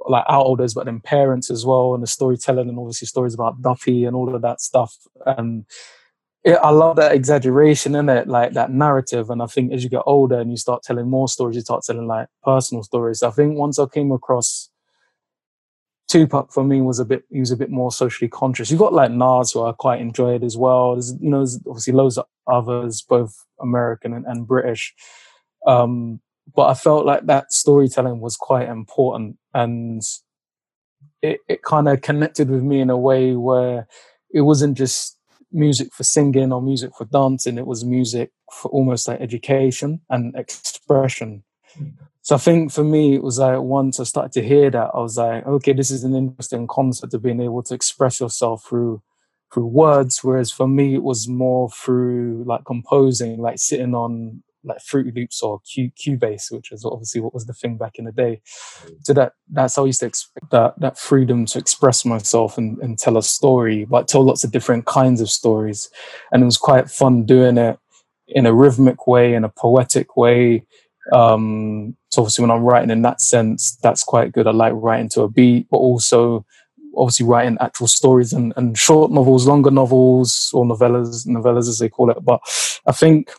like 0.00 0.24
our 0.28 0.44
elders, 0.44 0.74
but 0.74 0.86
then 0.86 1.00
parents 1.00 1.50
as 1.50 1.64
well, 1.64 1.94
and 1.94 2.02
the 2.02 2.06
storytelling, 2.06 2.68
and 2.68 2.78
obviously 2.78 3.06
stories 3.06 3.34
about 3.34 3.62
duppy 3.62 4.04
and 4.04 4.14
all 4.14 4.34
of 4.34 4.42
that 4.42 4.60
stuff. 4.60 4.94
And 5.24 5.64
it, 6.44 6.58
I 6.62 6.70
love 6.70 6.96
that 6.96 7.12
exaggeration 7.12 7.94
in 7.94 8.08
it, 8.08 8.28
like 8.28 8.52
that 8.52 8.70
narrative. 8.70 9.30
And 9.30 9.42
I 9.42 9.46
think 9.46 9.72
as 9.72 9.82
you 9.82 9.90
get 9.90 10.02
older 10.06 10.38
and 10.38 10.50
you 10.50 10.56
start 10.56 10.82
telling 10.82 11.10
more 11.10 11.28
stories, 11.28 11.56
you 11.56 11.62
start 11.62 11.82
telling 11.84 12.06
like 12.06 12.28
personal 12.44 12.82
stories. 12.82 13.22
I 13.22 13.30
think 13.30 13.58
once 13.58 13.78
I 13.78 13.86
came 13.86 14.12
across 14.12 14.70
Tupac 16.08 16.52
for 16.52 16.62
me 16.62 16.80
was 16.80 17.00
a 17.00 17.04
bit 17.04 17.24
he 17.30 17.40
was 17.40 17.50
a 17.50 17.56
bit 17.56 17.70
more 17.70 17.90
socially 17.90 18.28
conscious. 18.28 18.70
You 18.70 18.78
got 18.78 18.92
like 18.92 19.10
Nas 19.10 19.52
who 19.52 19.64
I 19.64 19.72
quite 19.72 20.00
enjoyed 20.00 20.44
as 20.44 20.56
well. 20.56 20.92
There's 20.92 21.12
you 21.20 21.30
know 21.30 21.38
there's 21.38 21.58
obviously 21.66 21.94
loads 21.94 22.16
of 22.16 22.26
others, 22.46 23.02
both 23.02 23.34
American 23.60 24.12
and, 24.12 24.24
and 24.24 24.46
British. 24.46 24.94
Um, 25.66 26.20
but 26.54 26.68
I 26.68 26.74
felt 26.74 27.06
like 27.06 27.26
that 27.26 27.52
storytelling 27.52 28.20
was 28.20 28.36
quite 28.36 28.68
important 28.68 29.36
and 29.56 30.02
it, 31.22 31.40
it 31.48 31.62
kind 31.62 31.88
of 31.88 32.02
connected 32.02 32.50
with 32.50 32.62
me 32.62 32.80
in 32.80 32.90
a 32.90 32.96
way 32.98 33.34
where 33.34 33.88
it 34.30 34.42
wasn't 34.42 34.76
just 34.76 35.18
music 35.50 35.94
for 35.94 36.04
singing 36.04 36.52
or 36.52 36.60
music 36.60 36.90
for 36.96 37.06
dancing, 37.06 37.56
it 37.56 37.66
was 37.66 37.84
music 37.84 38.30
for 38.52 38.70
almost 38.70 39.08
like 39.08 39.20
education 39.20 40.00
and 40.10 40.34
expression. 40.36 41.42
So 42.20 42.34
I 42.34 42.38
think 42.38 42.72
for 42.72 42.84
me, 42.84 43.14
it 43.14 43.22
was 43.22 43.38
like 43.38 43.60
once 43.60 43.98
I 43.98 44.04
started 44.04 44.32
to 44.32 44.46
hear 44.46 44.70
that, 44.70 44.90
I 44.94 44.98
was 44.98 45.16
like, 45.16 45.46
okay, 45.46 45.72
this 45.72 45.90
is 45.90 46.04
an 46.04 46.14
interesting 46.14 46.66
concept 46.66 47.14
of 47.14 47.22
being 47.22 47.40
able 47.40 47.62
to 47.62 47.74
express 47.74 48.20
yourself 48.20 48.64
through 48.64 49.02
through 49.54 49.66
words. 49.66 50.22
Whereas 50.22 50.50
for 50.50 50.68
me, 50.68 50.94
it 50.94 51.02
was 51.02 51.28
more 51.28 51.70
through 51.70 52.44
like 52.46 52.64
composing, 52.66 53.40
like 53.40 53.58
sitting 53.58 53.94
on 53.94 54.42
like 54.66 54.80
Fruity 54.80 55.12
Loops 55.14 55.42
or 55.42 55.60
Q 55.60 55.90
Cubase, 55.96 56.50
which 56.50 56.70
was 56.70 56.84
obviously 56.84 57.20
what 57.20 57.34
was 57.34 57.46
the 57.46 57.54
thing 57.54 57.76
back 57.76 57.98
in 57.98 58.04
the 58.04 58.12
day. 58.12 58.40
So 59.02 59.12
that 59.14 59.32
that's 59.50 59.76
how 59.76 59.84
I 59.84 59.86
used 59.86 60.00
to 60.00 60.06
expect 60.06 60.50
that 60.50 60.74
that 60.80 60.98
freedom 60.98 61.46
to 61.46 61.58
express 61.58 62.04
myself 62.04 62.58
and, 62.58 62.78
and 62.78 62.98
tell 62.98 63.16
a 63.16 63.22
story, 63.22 63.84
but 63.84 64.08
tell 64.08 64.24
lots 64.24 64.44
of 64.44 64.52
different 64.52 64.86
kinds 64.86 65.20
of 65.20 65.30
stories. 65.30 65.88
And 66.32 66.42
it 66.42 66.46
was 66.46 66.58
quite 66.58 66.90
fun 66.90 67.24
doing 67.24 67.58
it 67.58 67.78
in 68.28 68.44
a 68.44 68.52
rhythmic 68.52 69.06
way, 69.06 69.34
in 69.34 69.44
a 69.44 69.48
poetic 69.48 70.16
way, 70.16 70.66
um, 71.12 71.96
So 72.10 72.22
obviously, 72.22 72.42
when 72.42 72.50
I'm 72.50 72.62
writing 72.62 72.90
in 72.90 73.02
that 73.02 73.20
sense, 73.20 73.76
that's 73.82 74.02
quite 74.02 74.32
good. 74.32 74.46
I 74.46 74.50
like 74.52 74.72
writing 74.74 75.08
to 75.10 75.22
a 75.22 75.28
beat, 75.28 75.68
but 75.70 75.78
also 75.78 76.44
obviously 76.96 77.26
writing 77.26 77.58
actual 77.60 77.86
stories 77.86 78.32
and, 78.32 78.54
and 78.56 78.76
short 78.78 79.10
novels, 79.10 79.46
longer 79.46 79.70
novels, 79.70 80.50
or 80.54 80.64
novellas, 80.64 81.26
novellas 81.26 81.68
as 81.68 81.78
they 81.78 81.88
call 81.88 82.10
it. 82.10 82.24
But 82.24 82.40
I 82.86 82.92
think 82.92 83.32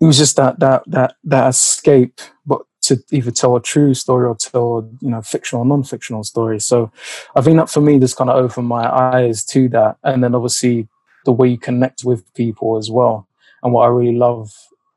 it 0.00 0.04
was 0.04 0.18
just 0.18 0.36
that 0.36 0.60
that 0.60 0.82
that 0.86 1.16
that 1.24 1.48
escape, 1.48 2.20
but 2.46 2.62
to 2.82 3.02
either 3.10 3.30
tell 3.30 3.56
a 3.56 3.62
true 3.62 3.94
story 3.94 4.26
or 4.26 4.36
tell 4.36 4.88
you 5.00 5.10
know 5.10 5.22
fictional 5.22 5.62
or 5.62 5.66
non-fictional 5.66 6.24
story. 6.24 6.60
So 6.60 6.90
I 7.36 7.40
think 7.40 7.56
that 7.58 7.70
for 7.70 7.80
me, 7.80 7.98
this 7.98 8.14
kind 8.14 8.30
of 8.30 8.36
opened 8.36 8.68
my 8.68 8.88
eyes 8.88 9.44
to 9.46 9.68
that, 9.70 9.96
and 10.04 10.22
then 10.22 10.34
obviously 10.34 10.88
the 11.24 11.32
way 11.32 11.48
you 11.48 11.58
connect 11.58 12.04
with 12.04 12.32
people 12.34 12.76
as 12.76 12.90
well. 12.90 13.28
And 13.62 13.72
what 13.72 13.82
I 13.82 13.88
really 13.88 14.16
love 14.16 14.50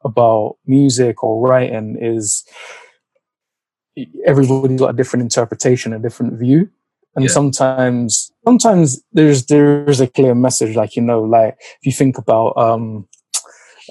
about 0.03 0.57
music 0.65 1.23
or 1.23 1.45
writing 1.45 1.97
is 1.99 2.43
everybody's 4.25 4.79
got 4.79 4.91
a 4.91 4.97
different 4.97 5.23
interpretation, 5.23 5.93
a 5.93 5.99
different 5.99 6.39
view. 6.39 6.69
And 7.15 7.25
yeah. 7.25 7.31
sometimes, 7.31 8.31
sometimes 8.45 9.01
there's 9.11 9.45
there's 9.47 9.99
a 9.99 10.07
clear 10.07 10.33
message. 10.33 10.75
Like 10.75 10.95
you 10.95 11.01
know, 11.01 11.21
like 11.21 11.57
if 11.59 11.85
you 11.85 11.91
think 11.91 12.17
about, 12.17 12.57
um, 12.57 13.07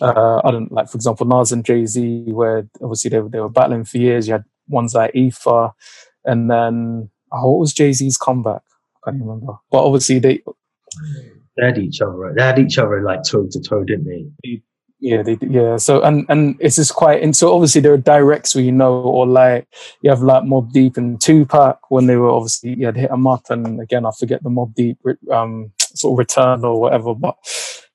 uh, 0.01 0.41
I 0.45 0.51
don't 0.51 0.73
like, 0.73 0.89
for 0.89 0.97
example, 0.97 1.27
Nas 1.27 1.53
and 1.53 1.65
Jay 1.65 1.87
Z, 1.87 2.25
where 2.27 2.67
obviously 2.83 3.11
they 3.11 3.21
they 3.29 3.41
were 3.41 3.49
battling 3.49 3.85
for 3.85 3.99
years. 3.99 4.27
You 4.27 4.35
had 4.35 4.45
ones 4.69 4.95
like 4.95 5.15
Ether, 5.15 5.71
and 6.25 6.51
then 6.51 7.11
oh, 7.33 7.51
what 7.51 7.61
was 7.61 7.73
Jay 7.73 7.93
Z's 7.93 8.17
comeback? 8.17 8.63
I 9.05 9.11
can't 9.11 9.23
remember. 9.23 9.55
But 9.71 9.85
obviously 9.85 10.19
they 10.19 10.43
they 11.57 11.67
had 11.67 11.79
each 11.79 12.01
other. 12.01 12.33
They 12.37 12.43
had 12.43 12.59
each 12.59 12.79
other 12.79 13.03
like 13.03 13.23
toe 13.23 13.47
to 13.51 13.61
toe, 13.61 13.85
didn't 13.85 14.07
they? 14.43 14.63
Yeah, 15.01 15.23
they 15.23 15.39
yeah. 15.41 15.79
So 15.79 16.03
and 16.03 16.27
and 16.29 16.57
it's 16.61 16.77
just 16.77 16.95
quite 16.95 17.23
and 17.23 17.35
so 17.35 17.55
obviously 17.55 17.81
there 17.81 17.95
are 17.95 17.99
directs 17.99 18.55
where 18.55 18.63
you 18.63 18.73
know, 18.73 19.01
or 19.01 19.27
like 19.27 19.67
you 20.03 20.11
have 20.11 20.23
like 20.23 20.43
Mobb 20.45 20.73
Deep 20.73 20.99
and 20.99 21.19
Tupac 21.21 21.91
when 21.91 22.07
they 22.07 22.17
were 22.17 22.29
obviously 22.31 22.75
you 22.75 22.87
had 22.87 22.97
hit 22.97 23.11
them 23.11 23.27
up, 23.27 23.49
and 23.49 23.81
again 23.81 24.05
I 24.05 24.11
forget 24.19 24.43
the 24.43 24.51
Mobb 24.51 24.75
Deep 24.75 24.99
um 25.33 25.73
sort 25.79 26.13
of 26.15 26.19
return 26.19 26.65
or 26.65 26.79
whatever. 26.79 27.15
But 27.15 27.37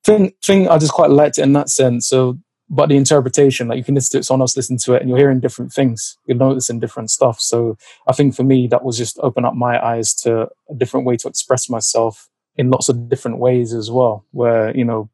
thing 0.06 0.34
thing 0.44 0.70
I 0.70 0.78
just 0.78 0.94
quite 0.94 1.10
liked 1.10 1.38
it 1.40 1.44
in 1.44 1.54
that 1.54 1.70
sense. 1.70 2.08
So 2.08 2.38
but 2.68 2.90
the 2.90 2.98
interpretation, 2.98 3.68
like 3.68 3.78
you 3.78 3.84
can 3.84 3.94
listen 3.96 4.14
to 4.14 4.20
it, 4.20 4.26
someone 4.26 4.42
else 4.42 4.58
listen 4.58 4.78
to 4.78 4.94
it, 4.96 5.02
and 5.02 5.10
you're 5.10 5.20
hearing 5.20 5.40
different 5.40 5.72
things. 5.72 6.18
You're 6.26 6.38
noticing 6.38 6.80
different 6.80 7.12
stuff. 7.12 7.40
So 7.40 7.78
I 8.08 8.14
think 8.14 8.36
for 8.36 8.44
me 8.44 8.68
that 8.68 8.84
was 8.84 8.98
just 8.98 9.20
open 9.20 9.46
up 9.46 9.54
my 9.54 9.84
eyes 9.84 10.14
to 10.24 10.50
a 10.70 10.76
different 10.76 11.06
way 11.06 11.18
to 11.18 11.28
express 11.28 11.70
myself 11.70 12.28
in 12.56 12.72
lots 12.72 12.90
of 12.90 13.10
different 13.10 13.38
ways 13.38 13.74
as 13.74 13.92
well. 13.92 14.26
Where 14.32 14.76
you 14.76 14.86
know 14.86 15.10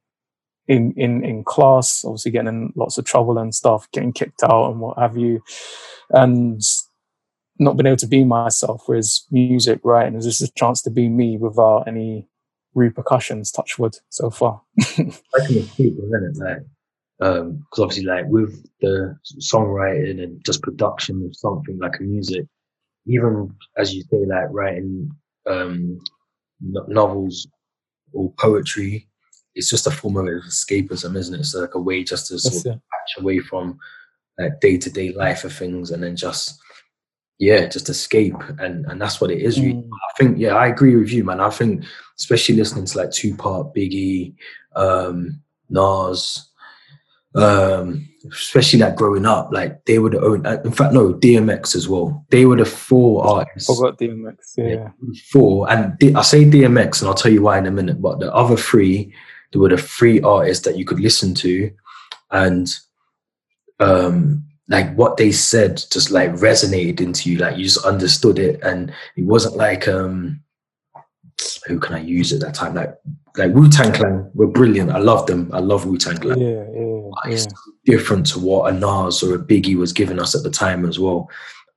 in 0.67 0.93
in 0.95 1.25
in 1.25 1.43
class, 1.43 2.05
obviously 2.05 2.31
getting 2.31 2.47
in 2.47 2.73
lots 2.75 2.97
of 2.97 3.05
trouble 3.05 3.37
and 3.37 3.53
stuff, 3.53 3.91
getting 3.91 4.13
kicked 4.13 4.43
out 4.43 4.71
and 4.71 4.79
what 4.79 4.97
have 4.97 5.17
you, 5.17 5.41
and 6.11 6.61
not 7.59 7.77
being 7.77 7.87
able 7.87 7.97
to 7.97 8.07
be 8.07 8.23
myself. 8.23 8.83
Whereas 8.85 9.25
music, 9.29 9.81
writing 9.83 10.15
is 10.15 10.25
just 10.25 10.41
a 10.41 10.51
chance 10.55 10.81
to 10.83 10.89
be 10.89 11.09
me 11.09 11.37
without 11.37 11.87
any 11.87 12.27
repercussions. 12.73 13.51
Touch 13.51 13.77
wood 13.79 13.97
so 14.09 14.29
far. 14.29 14.61
I 14.79 15.45
can 15.45 15.57
isn't 15.57 15.79
it? 15.79 16.37
Like, 16.37 16.63
because 17.19 17.39
um, 17.41 17.65
obviously, 17.77 18.05
like 18.05 18.25
with 18.27 18.65
the 18.81 19.17
songwriting 19.39 20.23
and 20.23 20.43
just 20.45 20.63
production 20.63 21.23
of 21.25 21.35
something 21.35 21.77
like 21.79 21.99
a 21.99 22.03
music, 22.03 22.45
even 23.05 23.53
as 23.77 23.93
you 23.93 24.03
say, 24.03 24.25
like 24.25 24.47
writing 24.49 25.11
um, 25.45 25.99
novels 26.61 27.47
or 28.13 28.33
poetry 28.39 29.07
it's 29.55 29.69
just 29.69 29.87
a 29.87 29.91
form 29.91 30.17
of 30.17 30.25
escapism, 30.25 31.15
isn't 31.15 31.35
it? 31.35 31.39
It's 31.39 31.55
like 31.55 31.75
a 31.75 31.81
way 31.81 32.03
just 32.03 32.27
to 32.27 32.39
sort 32.39 32.75
of 32.75 32.81
patch 32.81 33.19
away 33.21 33.39
from 33.39 33.77
that 34.37 34.61
day 34.61 34.77
to 34.77 34.89
day 34.89 35.11
life 35.11 35.43
of 35.43 35.53
things, 35.53 35.91
and 35.91 36.03
then 36.03 36.15
just 36.15 36.59
yeah, 37.41 37.65
just 37.65 37.89
escape, 37.89 38.35
and 38.59 38.85
and 38.85 39.01
that's 39.01 39.19
what 39.19 39.31
it 39.31 39.41
is. 39.41 39.57
Mm. 39.57 39.89
I 39.89 40.17
think 40.17 40.37
yeah, 40.37 40.55
I 40.55 40.67
agree 40.67 40.95
with 40.95 41.11
you, 41.11 41.23
man. 41.23 41.39
I 41.39 41.49
think 41.49 41.83
especially 42.19 42.55
listening 42.55 42.85
to 42.85 42.97
like 42.99 43.11
Tupac, 43.11 43.75
Biggie, 43.75 44.35
um, 44.75 45.41
Nas, 45.67 46.47
um, 47.33 48.07
especially 48.31 48.77
like 48.77 48.95
growing 48.95 49.25
up, 49.25 49.49
like 49.51 49.83
they 49.85 49.97
were 49.97 50.11
the 50.11 50.21
only, 50.21 50.47
uh, 50.47 50.61
in 50.61 50.71
fact, 50.71 50.93
no, 50.93 51.15
DMX 51.15 51.75
as 51.75 51.89
well. 51.89 52.23
They 52.29 52.45
were 52.45 52.57
the 52.57 52.65
four 52.65 53.25
artists. 53.25 53.67
I 53.67 53.73
forgot 53.73 53.97
DMX, 53.97 54.35
yeah. 54.57 54.67
yeah. 54.67 54.89
Four, 55.31 55.67
and 55.71 55.97
D- 55.97 56.13
I 56.13 56.21
say 56.21 56.45
DMX, 56.45 57.01
and 57.01 57.09
I'll 57.09 57.15
tell 57.15 57.31
you 57.31 57.41
why 57.41 57.57
in 57.57 57.65
a 57.65 57.71
minute. 57.71 57.99
But 57.99 58.19
the 58.19 58.31
other 58.31 58.55
three, 58.55 59.11
there 59.51 59.59
were 59.59 59.69
the 59.69 59.77
three 59.77 60.21
artists 60.21 60.63
that 60.65 60.77
you 60.77 60.85
could 60.85 60.99
listen 60.99 61.33
to 61.35 61.71
and 62.29 62.69
um 63.79 64.45
like 64.67 64.93
what 64.95 65.17
they 65.17 65.31
said 65.31 65.83
just 65.91 66.11
like 66.11 66.31
resonated 66.33 67.01
into 67.01 67.29
you 67.29 67.37
like 67.37 67.57
you 67.57 67.63
just 67.63 67.85
understood 67.85 68.39
it 68.39 68.61
and 68.63 68.93
it 69.17 69.23
wasn't 69.23 69.55
like 69.55 69.87
um 69.87 70.41
who 71.67 71.79
can 71.79 71.95
I 71.95 71.99
use 71.99 72.33
at 72.33 72.39
that 72.41 72.53
time? 72.53 72.75
Like 72.75 72.97
like 73.37 73.53
Wu 73.53 73.69
Tang 73.69 73.93
Clan 73.93 74.29
were 74.33 74.47
brilliant. 74.47 74.91
I 74.91 74.97
love 74.97 75.25
them. 75.25 75.49
I 75.53 75.59
love 75.59 75.85
Wu 75.85 75.97
Tang 75.97 76.17
Clan. 76.17 76.39
Yeah, 76.39 76.65
yeah, 76.73 77.33
it's 77.33 77.45
yeah. 77.45 77.95
different 77.95 78.25
to 78.27 78.39
what 78.39 78.73
a 78.73 78.77
Nas 78.77 79.23
or 79.23 79.35
a 79.35 79.39
Biggie 79.39 79.77
was 79.77 79.93
giving 79.93 80.19
us 80.19 80.35
at 80.35 80.43
the 80.43 80.49
time 80.49 80.85
as 80.85 80.99
well. 80.99 81.29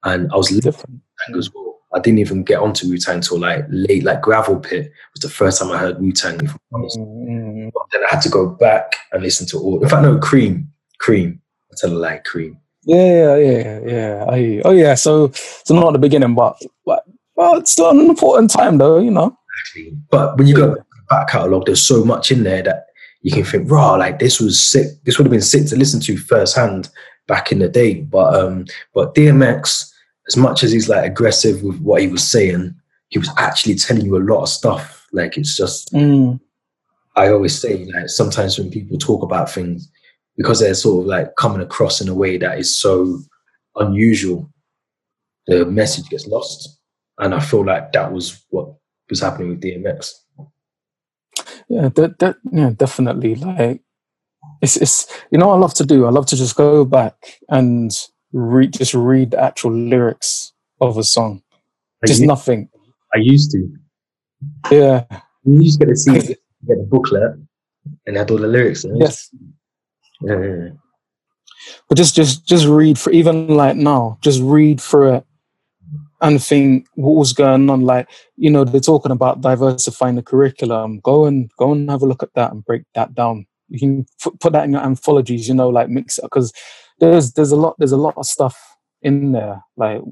And 0.02 0.30
I 0.32 0.36
was 0.36 0.48
different 0.48 1.00
as 1.36 1.52
well. 1.54 1.78
I 1.94 2.00
didn't 2.00 2.18
even 2.18 2.42
get 2.42 2.58
onto 2.58 2.88
Wu 2.88 2.98
Tang 2.98 3.20
till 3.20 3.38
like 3.38 3.64
late, 3.68 4.02
like 4.02 4.20
Gravel 4.20 4.58
Pit 4.58 4.90
was 5.14 5.20
the 5.20 5.28
first 5.28 5.60
time 5.60 5.70
I 5.70 5.78
heard 5.78 6.00
Wu 6.00 6.10
Tang. 6.12 6.38
Mm-hmm. 6.38 7.68
Then 7.92 8.04
I 8.04 8.10
had 8.10 8.20
to 8.22 8.28
go 8.28 8.48
back 8.48 8.96
and 9.12 9.22
listen 9.22 9.46
to 9.48 9.58
all. 9.58 9.82
In 9.82 9.88
fact, 9.88 10.02
no, 10.02 10.18
Cream, 10.18 10.72
Cream. 10.98 11.40
I 11.70 11.76
tell 11.76 11.92
a 11.92 11.98
lie, 11.98 12.20
Cream. 12.24 12.58
Yeah, 12.86 13.36
yeah, 13.36 13.80
yeah. 13.86 14.24
I, 14.28 14.62
oh, 14.64 14.72
yeah. 14.72 14.94
So, 14.94 15.30
so 15.32 15.74
not 15.74 15.88
at 15.88 15.92
the 15.94 15.98
beginning, 15.98 16.34
but 16.34 16.56
but 16.84 17.04
well, 17.36 17.56
it's 17.56 17.72
still 17.72 17.90
an 17.90 18.00
important 18.00 18.50
time, 18.50 18.78
though. 18.78 18.98
You 18.98 19.10
know. 19.10 19.36
Exactly. 19.60 19.98
But 20.10 20.36
when 20.36 20.46
you 20.46 20.54
go 20.54 20.76
back 21.08 21.28
catalog, 21.28 21.66
there's 21.66 21.82
so 21.82 22.04
much 22.04 22.30
in 22.30 22.42
there 22.42 22.62
that 22.62 22.86
you 23.22 23.32
can 23.32 23.44
think, 23.44 23.70
raw, 23.70 23.94
like 23.94 24.18
this 24.18 24.40
was 24.40 24.62
sick. 24.62 24.88
This 25.04 25.18
would 25.18 25.26
have 25.26 25.32
been 25.32 25.40
sick 25.40 25.66
to 25.68 25.76
listen 25.76 26.00
to 26.00 26.16
firsthand 26.16 26.90
back 27.26 27.50
in 27.52 27.58
the 27.58 27.68
day. 27.68 28.00
But 28.00 28.34
um, 28.34 28.66
but 28.92 29.14
DMX 29.14 29.90
as 30.28 30.36
much 30.36 30.62
as 30.62 30.72
he's 30.72 30.88
like 30.88 31.04
aggressive 31.04 31.62
with 31.62 31.80
what 31.80 32.00
he 32.00 32.08
was 32.08 32.28
saying, 32.28 32.74
he 33.08 33.18
was 33.18 33.30
actually 33.36 33.74
telling 33.74 34.04
you 34.04 34.16
a 34.16 34.18
lot 34.18 34.42
of 34.42 34.48
stuff. 34.48 35.06
Like 35.12 35.36
it's 35.36 35.56
just, 35.56 35.92
mm. 35.92 36.40
I 37.16 37.28
always 37.28 37.58
say, 37.58 37.84
like 37.84 38.08
sometimes 38.08 38.58
when 38.58 38.70
people 38.70 38.98
talk 38.98 39.22
about 39.22 39.50
things, 39.50 39.88
because 40.36 40.60
they're 40.60 40.74
sort 40.74 41.02
of 41.02 41.06
like 41.06 41.36
coming 41.36 41.60
across 41.60 42.00
in 42.00 42.08
a 42.08 42.14
way 42.14 42.36
that 42.38 42.58
is 42.58 42.78
so 42.78 43.20
unusual, 43.76 44.50
the 45.46 45.64
message 45.66 46.08
gets 46.08 46.26
lost. 46.26 46.80
And 47.18 47.34
I 47.34 47.40
feel 47.40 47.64
like 47.64 47.92
that 47.92 48.12
was 48.12 48.44
what 48.50 48.74
was 49.08 49.20
happening 49.20 49.50
with 49.50 49.62
DMX. 49.62 50.10
Yeah, 51.68 51.88
that, 51.94 52.18
that 52.18 52.36
yeah, 52.52 52.70
definitely. 52.76 53.36
Like 53.36 53.80
it's 54.60 54.76
it's 54.76 55.06
you 55.30 55.38
know 55.38 55.50
I 55.50 55.56
love 55.56 55.74
to 55.74 55.86
do. 55.86 56.06
I 56.06 56.10
love 56.10 56.26
to 56.26 56.36
just 56.36 56.56
go 56.56 56.84
back 56.84 57.14
and 57.48 57.90
read 58.32 58.72
just 58.72 58.94
read 58.94 59.30
the 59.30 59.40
actual 59.40 59.72
lyrics 59.72 60.52
of 60.80 60.98
a 60.98 61.04
song. 61.04 61.42
I 62.02 62.06
just 62.06 62.20
used, 62.20 62.28
nothing. 62.28 62.68
I 63.14 63.18
used 63.18 63.52
to. 63.52 63.68
Yeah. 64.70 65.04
You 65.44 65.62
just 65.62 65.78
get 65.78 65.86
to 65.86 65.96
see 65.96 66.12
get 66.18 66.38
the 66.66 66.86
booklet 66.88 67.38
and 68.06 68.18
add 68.18 68.30
all 68.30 68.38
the 68.38 68.46
lyrics. 68.46 68.84
In 68.84 68.96
yes. 68.96 69.30
Yeah, 70.20 70.68
But 71.88 71.98
just 71.98 72.14
just 72.14 72.46
just 72.46 72.66
read 72.66 72.98
for 72.98 73.10
even 73.12 73.48
like 73.48 73.76
now, 73.76 74.18
just 74.22 74.40
read 74.42 74.80
through 74.80 75.14
it 75.16 75.26
and 76.20 76.42
think 76.42 76.86
what 76.94 77.16
was 77.18 77.32
going 77.32 77.68
on. 77.70 77.82
Like, 77.82 78.08
you 78.36 78.50
know, 78.50 78.64
they're 78.64 78.80
talking 78.80 79.12
about 79.12 79.40
diversifying 79.42 80.16
the 80.16 80.22
curriculum. 80.22 81.00
Go 81.00 81.26
and 81.26 81.50
go 81.58 81.72
and 81.72 81.90
have 81.90 82.02
a 82.02 82.06
look 82.06 82.22
at 82.22 82.34
that 82.34 82.52
and 82.52 82.64
break 82.64 82.82
that 82.94 83.14
down. 83.14 83.46
You 83.68 83.78
can 83.78 84.06
f- 84.24 84.32
put 84.40 84.52
that 84.54 84.64
in 84.64 84.72
your 84.72 84.82
anthologies, 84.82 85.48
you 85.48 85.54
know, 85.54 85.68
like 85.68 85.88
mix 85.88 86.18
it 86.18 86.24
because 86.24 86.52
there's 87.00 87.32
there's 87.32 87.52
a 87.52 87.56
lot 87.56 87.76
there's 87.78 87.92
a 87.92 87.96
lot 87.98 88.14
of 88.16 88.26
stuff 88.26 88.58
in 89.02 89.32
there. 89.32 89.62
Like 89.76 90.02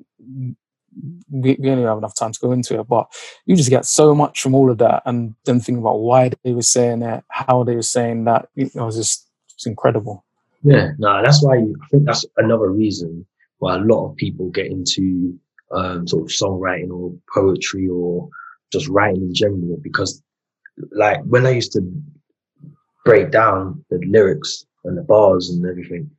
we, 1.31 1.57
we 1.59 1.71
only 1.71 1.85
have 1.85 1.99
enough 1.99 2.15
time 2.15 2.33
to 2.33 2.41
go 2.41 2.53
into 2.53 2.79
it, 2.79 2.89
but 2.89 3.07
you 3.47 3.57
just 3.57 3.71
get 3.71 3.87
so 3.87 4.15
much 4.15 4.41
from 4.43 4.55
all 4.55 4.71
of 4.71 4.79
that, 4.79 5.03
and 5.07 5.35
then 5.45 5.61
think 5.61 5.79
about 5.79 6.01
why 6.01 6.31
they 6.45 6.53
were 6.53 6.63
saying 6.63 7.03
it, 7.03 7.25
how 7.29 7.65
they 7.65 7.75
were 7.75 7.83
saying 7.83 8.25
that. 8.25 8.49
It 8.57 8.75
was 8.75 8.97
just 8.97 9.29
it's 9.63 9.67
incredible. 9.69 10.25
Yeah, 10.65 10.91
no, 10.99 11.23
that's 11.23 11.43
why 11.43 11.57
I 11.57 11.87
think 11.91 12.05
that's 12.05 12.25
another 12.37 12.71
reason 12.71 13.27
why 13.59 13.77
a 13.77 13.79
lot 13.79 14.09
of 14.09 14.17
people 14.17 14.51
get 14.51 14.67
into 14.67 15.39
um, 15.71 16.07
sort 16.07 16.23
of 16.23 16.29
songwriting 16.29 16.91
or 16.91 17.13
poetry 17.33 17.89
or 17.89 18.29
just 18.73 18.89
writing 18.89 19.23
in 19.23 19.35
general 19.35 19.79
because, 19.83 20.23
like, 20.91 21.23
when 21.25 21.47
I 21.47 21.51
used 21.51 21.73
to 21.73 21.83
break 23.05 23.31
down 23.31 23.85
the 23.91 23.99
lyrics 24.07 24.65
and 24.85 24.99
the 24.99 25.03
bars 25.03 25.51
and 25.51 25.65
everything, 25.67 26.11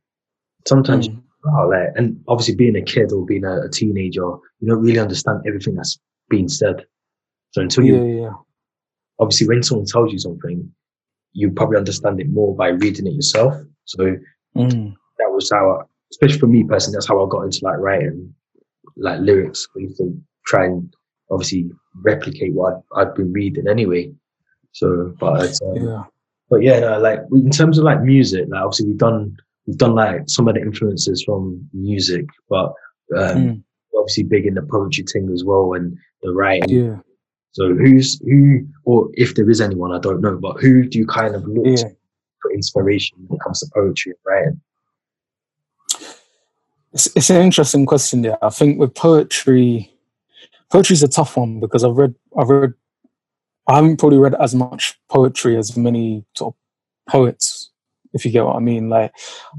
sometimes 0.66 1.08
mm. 1.08 1.20
like, 1.68 1.88
and 1.96 2.22
obviously 2.28 2.54
being 2.54 2.76
a 2.76 2.82
kid 2.82 3.12
or 3.12 3.26
being 3.26 3.44
a, 3.44 3.62
a, 3.62 3.68
teenager, 3.68 4.26
you 4.60 4.68
don't 4.68 4.82
really 4.82 4.98
understand 4.98 5.42
everything 5.46 5.74
that's 5.74 5.98
being 6.30 6.48
said. 6.48 6.86
So 7.52 7.60
until 7.60 7.84
you, 7.84 8.04
yeah, 8.04 8.22
yeah. 8.22 8.32
obviously, 9.18 9.48
when 9.48 9.62
someone 9.62 9.86
tells 9.86 10.12
you 10.12 10.18
something, 10.18 10.72
you 11.34 11.50
probably 11.50 11.76
understand 11.76 12.20
it 12.20 12.30
more 12.30 12.56
by 12.56 12.68
reading 12.68 13.06
it 13.06 13.14
yourself. 13.14 13.54
So 13.84 14.16
mm. 14.56 14.94
that 15.18 15.30
was 15.30 15.50
how 15.52 15.70
I 15.70 15.82
especially 16.10 16.38
for 16.38 16.46
me 16.46 16.64
personally, 16.64 16.94
that's 16.96 17.08
how 17.08 17.24
I 17.24 17.28
got 17.28 17.42
into 17.42 17.60
like 17.62 17.78
writing 17.78 18.34
like 18.96 19.20
lyrics. 19.20 19.66
I 19.76 19.80
used 19.80 19.98
to 19.98 20.16
try 20.46 20.66
and 20.66 20.92
obviously 21.30 21.70
replicate 22.02 22.54
what 22.54 22.82
I'd, 22.96 23.08
I'd 23.08 23.14
been 23.14 23.32
reading 23.32 23.68
anyway. 23.68 24.12
So, 24.72 25.14
but 25.18 25.60
um, 25.62 25.76
yeah, 25.76 26.02
but 26.50 26.62
yeah, 26.62 26.80
no, 26.80 26.98
like 26.98 27.20
in 27.32 27.50
terms 27.50 27.78
of 27.78 27.84
like 27.84 28.02
music, 28.02 28.46
like 28.48 28.62
obviously 28.62 28.86
we've 28.88 28.98
done 28.98 29.36
we've 29.66 29.78
done 29.78 29.94
like 29.94 30.22
some 30.26 30.48
of 30.48 30.54
the 30.54 30.60
influences 30.60 31.22
from 31.24 31.68
music, 31.72 32.26
but 32.48 32.72
um, 33.16 33.36
Mm. 33.36 33.62
obviously 33.96 34.24
big 34.24 34.46
in 34.46 34.54
the 34.54 34.62
poetry 34.62 35.04
thing 35.12 35.30
as 35.32 35.44
well 35.44 35.74
and 35.74 35.96
the 36.22 36.32
writing. 36.32 36.68
yeah, 36.68 36.96
So 37.54 37.72
who's 37.72 38.20
who, 38.20 38.66
or 38.82 39.10
if 39.14 39.36
there 39.36 39.48
is 39.48 39.60
anyone, 39.60 39.92
I 39.92 40.00
don't 40.00 40.20
know, 40.20 40.36
but 40.36 40.60
who 40.60 40.88
do 40.88 40.98
you 40.98 41.06
kind 41.06 41.36
of 41.36 41.46
look 41.46 41.66
yeah. 41.66 41.76
to 41.76 41.96
for 42.42 42.52
inspiration 42.52 43.16
when 43.28 43.36
it 43.36 43.44
comes 43.44 43.60
to 43.60 43.70
poetry 43.72 44.12
and 44.12 44.18
writing? 44.26 44.60
It's, 46.92 47.06
it's 47.14 47.30
an 47.30 47.40
interesting 47.40 47.86
question 47.86 48.22
there. 48.22 48.44
I 48.44 48.50
think 48.50 48.80
with 48.80 48.92
poetry, 48.96 49.88
poetry 50.68 50.94
is 50.94 51.04
a 51.04 51.08
tough 51.08 51.36
one 51.36 51.60
because 51.60 51.84
I've 51.84 51.96
read, 51.96 52.16
I've 52.36 52.48
read, 52.48 52.74
I 53.68 53.76
haven't 53.76 53.98
probably 53.98 54.18
read 54.18 54.34
as 54.34 54.52
much 54.52 54.98
poetry 55.08 55.56
as 55.56 55.76
many 55.76 56.24
sort 56.34 56.56
of 56.56 57.12
poets, 57.12 57.70
if 58.14 58.24
you 58.24 58.32
get 58.32 58.44
what 58.44 58.56
I 58.56 58.60
mean. 58.60 58.88
Like, 58.88 59.14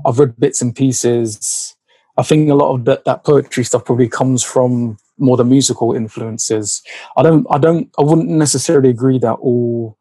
I've 0.06 0.20
read 0.20 0.38
bits 0.38 0.62
and 0.62 0.76
pieces. 0.76 1.78
I 2.18 2.24
think 2.24 2.50
a 2.50 2.56
lot 2.56 2.76
of 2.76 2.84
that, 2.86 3.06
that 3.06 3.24
poetry 3.24 3.64
stuff 3.64 3.86
probably 3.86 4.10
comes 4.10 4.44
from 4.44 4.98
more 5.18 5.38
the 5.38 5.44
musical 5.44 5.94
influences. 5.94 6.82
I 7.18 7.24
don't, 7.24 7.46
I 7.50 7.58
don't, 7.58 7.90
I 7.98 8.02
wouldn't 8.02 8.30
necessarily 8.30 8.90
agree 8.90 9.20
that 9.20 9.34
all, 9.34 9.98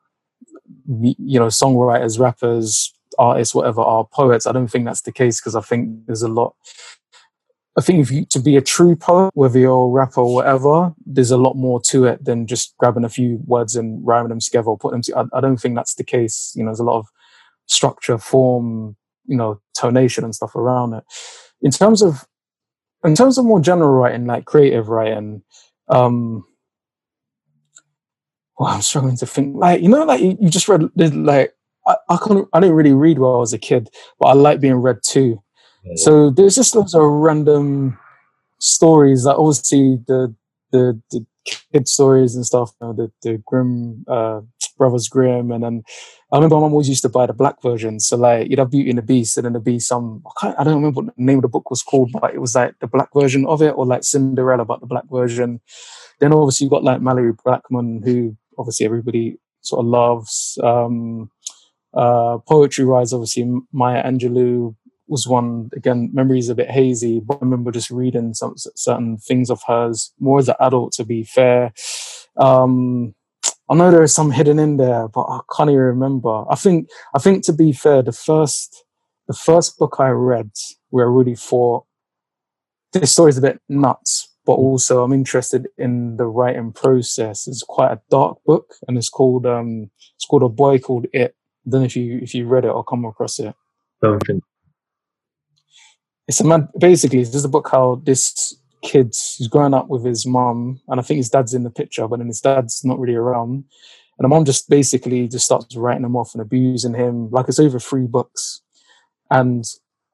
you 0.87 1.39
know, 1.39 1.47
songwriters, 1.47 2.19
rappers, 2.19 2.93
artists, 3.19 3.55
whatever, 3.55 3.81
are 3.81 4.05
poets. 4.05 4.47
I 4.47 4.53
don't 4.53 4.69
think 4.69 4.85
that's 4.85 5.03
the 5.03 5.13
case 5.13 5.41
because 5.41 5.55
I 5.55 5.61
think 5.61 6.07
there's 6.07 6.23
a 6.23 6.29
lot. 6.29 6.55
I 7.77 7.81
think 7.81 8.01
if 8.01 8.11
you 8.11 8.25
to 8.27 8.39
be 8.39 8.57
a 8.57 8.61
true 8.61 8.95
poet, 8.95 9.33
whether 9.35 9.59
you're 9.59 9.87
a 9.87 9.91
rapper 9.91 10.21
or 10.21 10.35
whatever, 10.35 10.95
there's 11.07 11.33
a 11.33 11.37
lot 11.37 11.55
more 11.57 11.81
to 11.89 12.05
it 12.05 12.25
than 12.25 12.47
just 12.47 12.77
grabbing 12.79 13.05
a 13.05 13.09
few 13.09 13.41
words 13.47 13.75
and 13.75 14.05
rhyming 14.07 14.29
them 14.29 14.41
together 14.41 14.69
or 14.69 14.79
putting 14.79 15.01
them. 15.01 15.03
To, 15.03 15.19
I, 15.19 15.39
I 15.39 15.41
don't 15.41 15.57
think 15.57 15.75
that's 15.75 15.95
the 15.95 16.05
case. 16.05 16.53
You 16.55 16.63
know, 16.63 16.71
there's 16.71 16.81
a 16.81 16.85
lot 16.85 16.99
of 16.99 17.09
structure, 17.67 18.19
form, 18.19 18.97
you 19.27 19.37
know, 19.37 19.61
tonation 19.77 20.23
and 20.23 20.35
stuff 20.35 20.55
around 20.55 20.95
it. 20.95 21.05
In 21.63 21.71
terms 21.71 22.03
of, 22.03 22.27
in 23.05 23.15
terms 23.15 23.39
of 23.39 23.45
more 23.45 23.61
general 23.61 23.91
writing, 23.91 24.27
like 24.27 24.45
creative 24.45 24.89
writing, 24.89 25.43
um, 25.89 26.45
well, 28.59 28.71
I'm 28.71 28.83
struggling 28.83 29.17
to 29.19 29.27
think. 29.27 29.57
Like 29.57 29.83
you 29.83 29.89
know, 29.89 30.05
like 30.05 30.21
you, 30.21 30.37
you 30.41 30.51
just 30.51 30.69
read 30.69 30.91
like 30.97 31.55
I, 31.87 31.97
I 32.09 32.17
can't. 32.17 32.49
I 32.53 32.61
didn't 32.61 32.77
really 32.77 32.95
read 32.95 33.19
when 33.19 33.31
I 33.31 33.37
was 33.37 33.53
a 33.53 33.59
kid, 33.59 33.91
but 34.19 34.29
I 34.29 34.33
like 34.33 34.61
being 34.61 34.75
read 34.75 34.99
too. 35.05 35.41
So 35.97 36.31
there's 36.31 36.55
just 36.55 36.75
lots 36.75 36.95
of 36.95 37.03
random 37.03 37.99
stories 38.59 39.25
that 39.25 39.37
obviously 39.37 39.99
the 40.07 40.35
the 40.73 41.01
the 41.11 41.27
kid 41.45 41.87
stories 41.87 42.35
and 42.35 42.47
stuff, 42.47 42.73
you 42.81 42.87
know, 42.87 42.93
the 42.95 43.13
the 43.23 43.43
grim 43.45 44.05
uh, 44.09 44.41
brothers 44.77 45.09
Grimm, 45.09 45.51
and 45.51 45.63
then 45.65 45.83
I 46.33 46.37
remember 46.37 46.57
my 46.57 46.63
mum 46.63 46.73
always 46.73 46.89
used 46.89 47.03
to 47.03 47.09
buy 47.09 47.27
the 47.27 47.33
black 47.33 47.63
version. 47.63 48.01
So 48.01 48.17
like 48.17 48.51
you'd 48.51 48.59
have 48.59 48.71
Beauty 48.71 48.91
and 48.91 48.99
the 48.99 49.03
Beast, 49.03 49.37
and 49.37 49.45
then 49.45 49.53
there'd 49.53 49.65
be 49.65 49.79
some 49.79 50.23
I, 50.27 50.31
can't, 50.41 50.59
I 50.59 50.65
don't 50.65 50.77
remember 50.77 51.03
what 51.03 51.17
the 51.17 51.23
name 51.23 51.39
of 51.39 51.43
the 51.43 51.49
book 51.49 51.71
was 51.71 51.83
called, 51.83 52.11
but 52.13 52.35
it 52.35 52.41
was 52.41 52.55
like 52.55 52.79
the 52.81 52.87
black 52.87 53.09
version 53.15 53.47
of 53.47 53.63
it, 53.63 53.75
or 53.77 53.87
like 53.87 54.05
Cinderella, 54.05 54.65
but 54.65 54.81
the 54.81 54.87
black 54.87 55.05
version. 55.11 55.61
Then 56.21 56.33
obviously 56.33 56.65
you've 56.65 56.73
got 56.73 56.85
like 56.85 57.01
Malorie 57.01 57.37
Blackman, 57.45 58.03
who 58.05 58.37
obviously 58.59 58.87
everybody 58.87 59.39
sort 59.63 59.81
of 59.81 59.87
loves. 59.87 60.59
Um, 60.63 61.31
uh, 61.95 62.39
poetry 62.39 62.85
wise, 62.85 63.13
obviously 63.13 63.49
Maya 63.73 64.05
Angelou 64.05 64.75
was 65.07 65.29
one 65.29 65.71
again. 65.75 66.11
Memories 66.13 66.49
a 66.49 66.55
bit 66.55 66.71
hazy, 66.71 67.21
but 67.21 67.35
I 67.35 67.39
remember 67.41 67.71
just 67.71 67.91
reading 67.91 68.35
some 68.35 68.55
certain 68.57 69.19
things 69.19 69.51
of 69.51 69.63
hers 69.67 70.13
more 70.19 70.39
as 70.39 70.49
an 70.49 70.57
adult. 70.61 70.93
To 70.95 71.05
be 71.05 71.25
fair, 71.25 71.73
um, 72.37 73.15
I 73.71 73.75
know 73.75 73.91
there 73.91 74.03
is 74.03 74.15
some 74.15 74.31
hidden 74.31 74.59
in 74.59 74.77
there, 74.77 75.09
but 75.09 75.23
I 75.23 75.41
can't 75.57 75.71
even 75.71 75.83
remember. 75.83 76.45
I 76.51 76.55
think 76.55 76.89
I 77.15 77.19
think 77.19 77.45
to 77.45 77.53
be 77.53 77.73
fair, 77.73 78.03
the 78.03 78.13
first 78.13 78.85
the 79.27 79.35
first 79.35 79.79
book 79.79 79.97
I 79.99 80.11
read 80.11 80.51
where 80.91 81.07
I 81.07 81.11
really 81.11 81.35
thought 81.35 81.85
this 82.93 83.13
story 83.13 83.31
is 83.31 83.39
a 83.39 83.43
bit 83.43 83.61
nuts, 83.69 84.29
but 84.45 84.53
also 84.53 85.03
I'm 85.03 85.13
interested 85.13 85.67
in 85.79 86.17
the 86.17 86.27
writing 86.27 86.73
process. 86.73 87.49
It's 87.49 87.63
quite 87.63 87.93
a 87.93 88.01
dark 88.11 88.39
book, 88.45 88.75
and 88.87 88.99
it's 88.99 89.09
called 89.09 89.47
um, 89.47 89.91
it's 90.17 90.27
called 90.27 90.43
A 90.43 90.49
Boy 90.49 90.79
Called 90.79 91.07
It. 91.13 91.35
I 91.67 91.71
don't 91.71 91.81
know 91.81 91.87
if 91.87 91.97
you 91.97 92.19
if 92.23 92.35
you 92.35 92.47
read 92.47 92.67
it 92.67 92.69
or 92.69 92.85
come 92.85 93.05
across 93.07 93.39
it. 93.39 93.55
Don't 94.03 94.21
think. 94.21 94.45
It's 96.29 96.41
a 96.41 96.45
man. 96.45 96.69
Basically, 96.79 97.21
this 97.21 97.35
is 97.35 97.45
a 97.45 97.49
book 97.49 97.69
how 97.71 98.01
this 98.05 98.57
kid 98.85 99.09
he's 99.09 99.49
growing 99.49 99.75
up 99.75 99.89
with 99.89 100.05
his 100.05 100.25
mom, 100.27 100.81
and 100.89 101.01
I 101.01 101.03
think 101.03 101.17
his 101.19 101.31
dad's 101.31 101.55
in 101.55 101.65
the 101.65 101.71
picture, 101.71 102.07
but 102.07 102.19
then 102.19 102.29
his 102.29 102.41
dad's 102.41 102.85
not 102.85 102.99
really 103.01 103.17
around. 103.17 103.65
And 104.17 104.25
the 104.25 104.29
mom 104.29 104.45
just 104.45 104.69
basically 104.71 105.27
just 105.27 105.47
starts 105.47 105.75
writing 105.75 106.05
him 106.05 106.15
off 106.15 106.35
and 106.35 106.43
abusing 106.43 106.95
him. 106.95 107.31
Like 107.31 107.49
it's 107.49 107.59
over 107.59 107.81
three 107.81 108.07
books, 108.07 108.63
and 109.31 109.65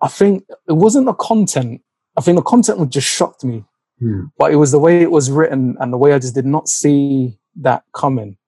I 0.01 0.09
think 0.09 0.45
it 0.69 0.73
wasn't 0.73 1.07
the 1.07 1.13
content. 1.15 1.83
I 2.17 2.23
think 2.23 2.37
the 2.37 2.43
content 2.43 2.79
would 2.79 2.91
just 2.91 3.09
shocked 3.09 3.45
me, 3.45 3.65
Hmm. 3.99 4.25
but 4.39 4.53
it 4.53 4.57
was 4.57 4.71
the 4.73 4.79
way 4.79 5.03
it 5.03 5.11
was 5.11 5.31
written 5.31 5.77
and 5.79 5.93
the 5.93 5.99
way 5.99 6.15
I 6.15 6.19
just 6.19 6.35
did 6.35 6.47
not 6.47 6.69
see 6.69 7.39
that 7.57 7.85
coming. 7.95 8.39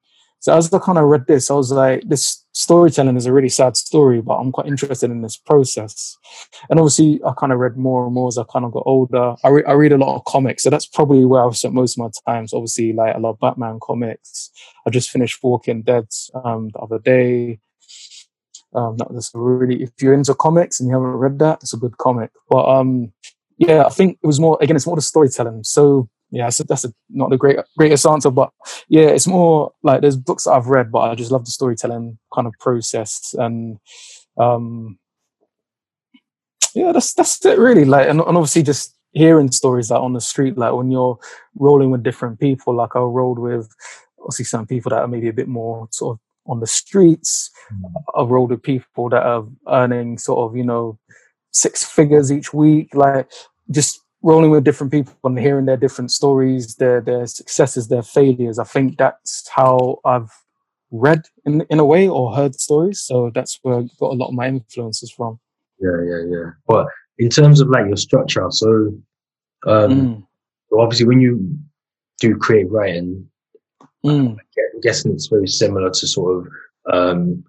So 0.42 0.52
as 0.56 0.72
I 0.72 0.80
kind 0.80 0.98
of 0.98 1.04
read 1.04 1.28
this, 1.28 1.52
I 1.52 1.54
was 1.54 1.70
like, 1.70 2.02
this 2.04 2.44
storytelling 2.50 3.16
is 3.16 3.26
a 3.26 3.32
really 3.32 3.48
sad 3.48 3.76
story, 3.76 4.20
but 4.20 4.34
I'm 4.34 4.50
quite 4.50 4.66
interested 4.66 5.08
in 5.08 5.22
this 5.22 5.36
process. 5.36 6.18
And 6.68 6.80
obviously, 6.80 7.20
I 7.24 7.32
kind 7.38 7.52
of 7.52 7.60
read 7.60 7.76
more 7.76 8.04
and 8.04 8.12
more 8.12 8.26
as 8.26 8.36
I 8.36 8.42
kind 8.52 8.64
of 8.64 8.72
got 8.72 8.82
older. 8.84 9.36
I, 9.44 9.48
re- 9.48 9.64
I 9.68 9.72
read 9.74 9.92
a 9.92 9.98
lot 9.98 10.16
of 10.16 10.24
comics, 10.24 10.64
so 10.64 10.70
that's 10.70 10.86
probably 10.86 11.24
where 11.24 11.44
I've 11.44 11.56
spent 11.56 11.74
most 11.74 11.96
of 11.96 11.98
my 12.02 12.10
time. 12.26 12.48
So 12.48 12.56
obviously, 12.56 12.92
like 12.92 13.14
a 13.14 13.20
lot 13.20 13.30
of 13.30 13.38
Batman 13.38 13.78
comics. 13.80 14.50
I 14.84 14.90
just 14.90 15.10
finished 15.10 15.38
Walking 15.44 15.82
Dead 15.82 16.08
um, 16.44 16.70
the 16.70 16.78
other 16.80 16.98
day. 16.98 17.60
Um, 18.74 18.96
that 18.96 19.12
was 19.12 19.30
really, 19.34 19.84
if 19.84 19.90
you're 20.00 20.12
into 20.12 20.34
comics 20.34 20.80
and 20.80 20.88
you 20.88 20.96
haven't 20.96 21.20
read 21.20 21.38
that, 21.38 21.62
it's 21.62 21.72
a 21.74 21.76
good 21.76 21.98
comic. 21.98 22.32
But 22.48 22.68
um, 22.68 23.12
yeah, 23.58 23.84
I 23.84 23.90
think 23.90 24.18
it 24.20 24.26
was 24.26 24.40
more 24.40 24.58
again, 24.60 24.74
it's 24.74 24.88
more 24.88 24.96
the 24.96 25.02
storytelling. 25.02 25.62
So 25.62 26.08
yeah, 26.32 26.48
so 26.48 26.64
that's 26.66 26.84
a, 26.84 26.92
not 27.10 27.30
the 27.30 27.36
great 27.36 27.58
greatest 27.76 28.06
answer, 28.06 28.30
but 28.30 28.50
yeah, 28.88 29.08
it's 29.08 29.26
more 29.26 29.72
like 29.82 30.00
there's 30.00 30.16
books 30.16 30.44
that 30.44 30.52
I've 30.52 30.66
read, 30.66 30.90
but 30.90 31.00
I 31.00 31.14
just 31.14 31.30
love 31.30 31.44
the 31.44 31.50
storytelling 31.50 32.18
kind 32.34 32.46
of 32.46 32.54
process 32.58 33.34
and 33.38 33.78
um 34.38 34.98
yeah, 36.74 36.90
that's 36.90 37.12
that's 37.12 37.44
it 37.44 37.58
really. 37.58 37.84
Like 37.84 38.08
and, 38.08 38.20
and 38.20 38.36
obviously 38.36 38.62
just 38.62 38.96
hearing 39.12 39.52
stories 39.52 39.90
like 39.90 40.00
on 40.00 40.14
the 40.14 40.22
street, 40.22 40.56
like 40.56 40.72
when 40.72 40.90
you're 40.90 41.18
rolling 41.54 41.90
with 41.90 42.02
different 42.02 42.40
people, 42.40 42.74
like 42.74 42.96
I 42.96 43.00
rolled 43.00 43.38
with 43.38 43.68
obviously 44.18 44.46
some 44.46 44.66
people 44.66 44.90
that 44.90 45.02
are 45.02 45.08
maybe 45.08 45.28
a 45.28 45.34
bit 45.34 45.48
more 45.48 45.86
sort 45.90 46.14
of 46.14 46.20
on 46.50 46.60
the 46.60 46.66
streets. 46.66 47.50
I've 48.16 48.30
rolled 48.30 48.50
with 48.50 48.62
people 48.62 49.10
that 49.10 49.22
are 49.22 49.44
earning 49.68 50.16
sort 50.16 50.50
of, 50.50 50.56
you 50.56 50.64
know, 50.64 50.98
six 51.50 51.84
figures 51.84 52.32
each 52.32 52.54
week, 52.54 52.94
like 52.94 53.30
just 53.70 54.00
rolling 54.22 54.50
with 54.50 54.64
different 54.64 54.92
people 54.92 55.14
and 55.24 55.38
hearing 55.38 55.66
their 55.66 55.76
different 55.76 56.10
stories, 56.10 56.76
their 56.76 57.00
their 57.00 57.26
successes, 57.26 57.88
their 57.88 58.02
failures. 58.02 58.58
I 58.58 58.64
think 58.64 58.98
that's 58.98 59.48
how 59.48 59.98
I've 60.04 60.30
read 60.90 61.22
in 61.44 61.62
in 61.70 61.80
a 61.80 61.84
way 61.84 62.08
or 62.08 62.34
heard 62.34 62.54
stories. 62.54 63.00
So 63.00 63.30
that's 63.34 63.58
where 63.62 63.78
I 63.78 63.82
got 63.98 64.12
a 64.12 64.18
lot 64.20 64.28
of 64.28 64.34
my 64.34 64.48
influences 64.48 65.10
from. 65.10 65.38
Yeah, 65.80 66.00
yeah, 66.06 66.22
yeah. 66.28 66.50
But 66.66 66.86
in 67.18 67.28
terms 67.28 67.60
of 67.60 67.68
like 67.68 67.86
your 67.86 67.96
structure, 67.96 68.46
so 68.50 68.68
um, 69.66 69.90
Mm, 69.90 70.26
so 70.70 70.80
obviously 70.80 71.06
when 71.06 71.20
you 71.20 71.58
do 72.20 72.36
creative 72.36 72.72
writing, 72.72 73.28
mm, 74.04 74.36
I'm 74.36 74.80
guessing 74.82 75.12
it's 75.12 75.26
very 75.28 75.46
similar 75.46 75.90
to 75.90 76.06
sort 76.06 76.46
of 76.46 76.52
um, 76.92 77.44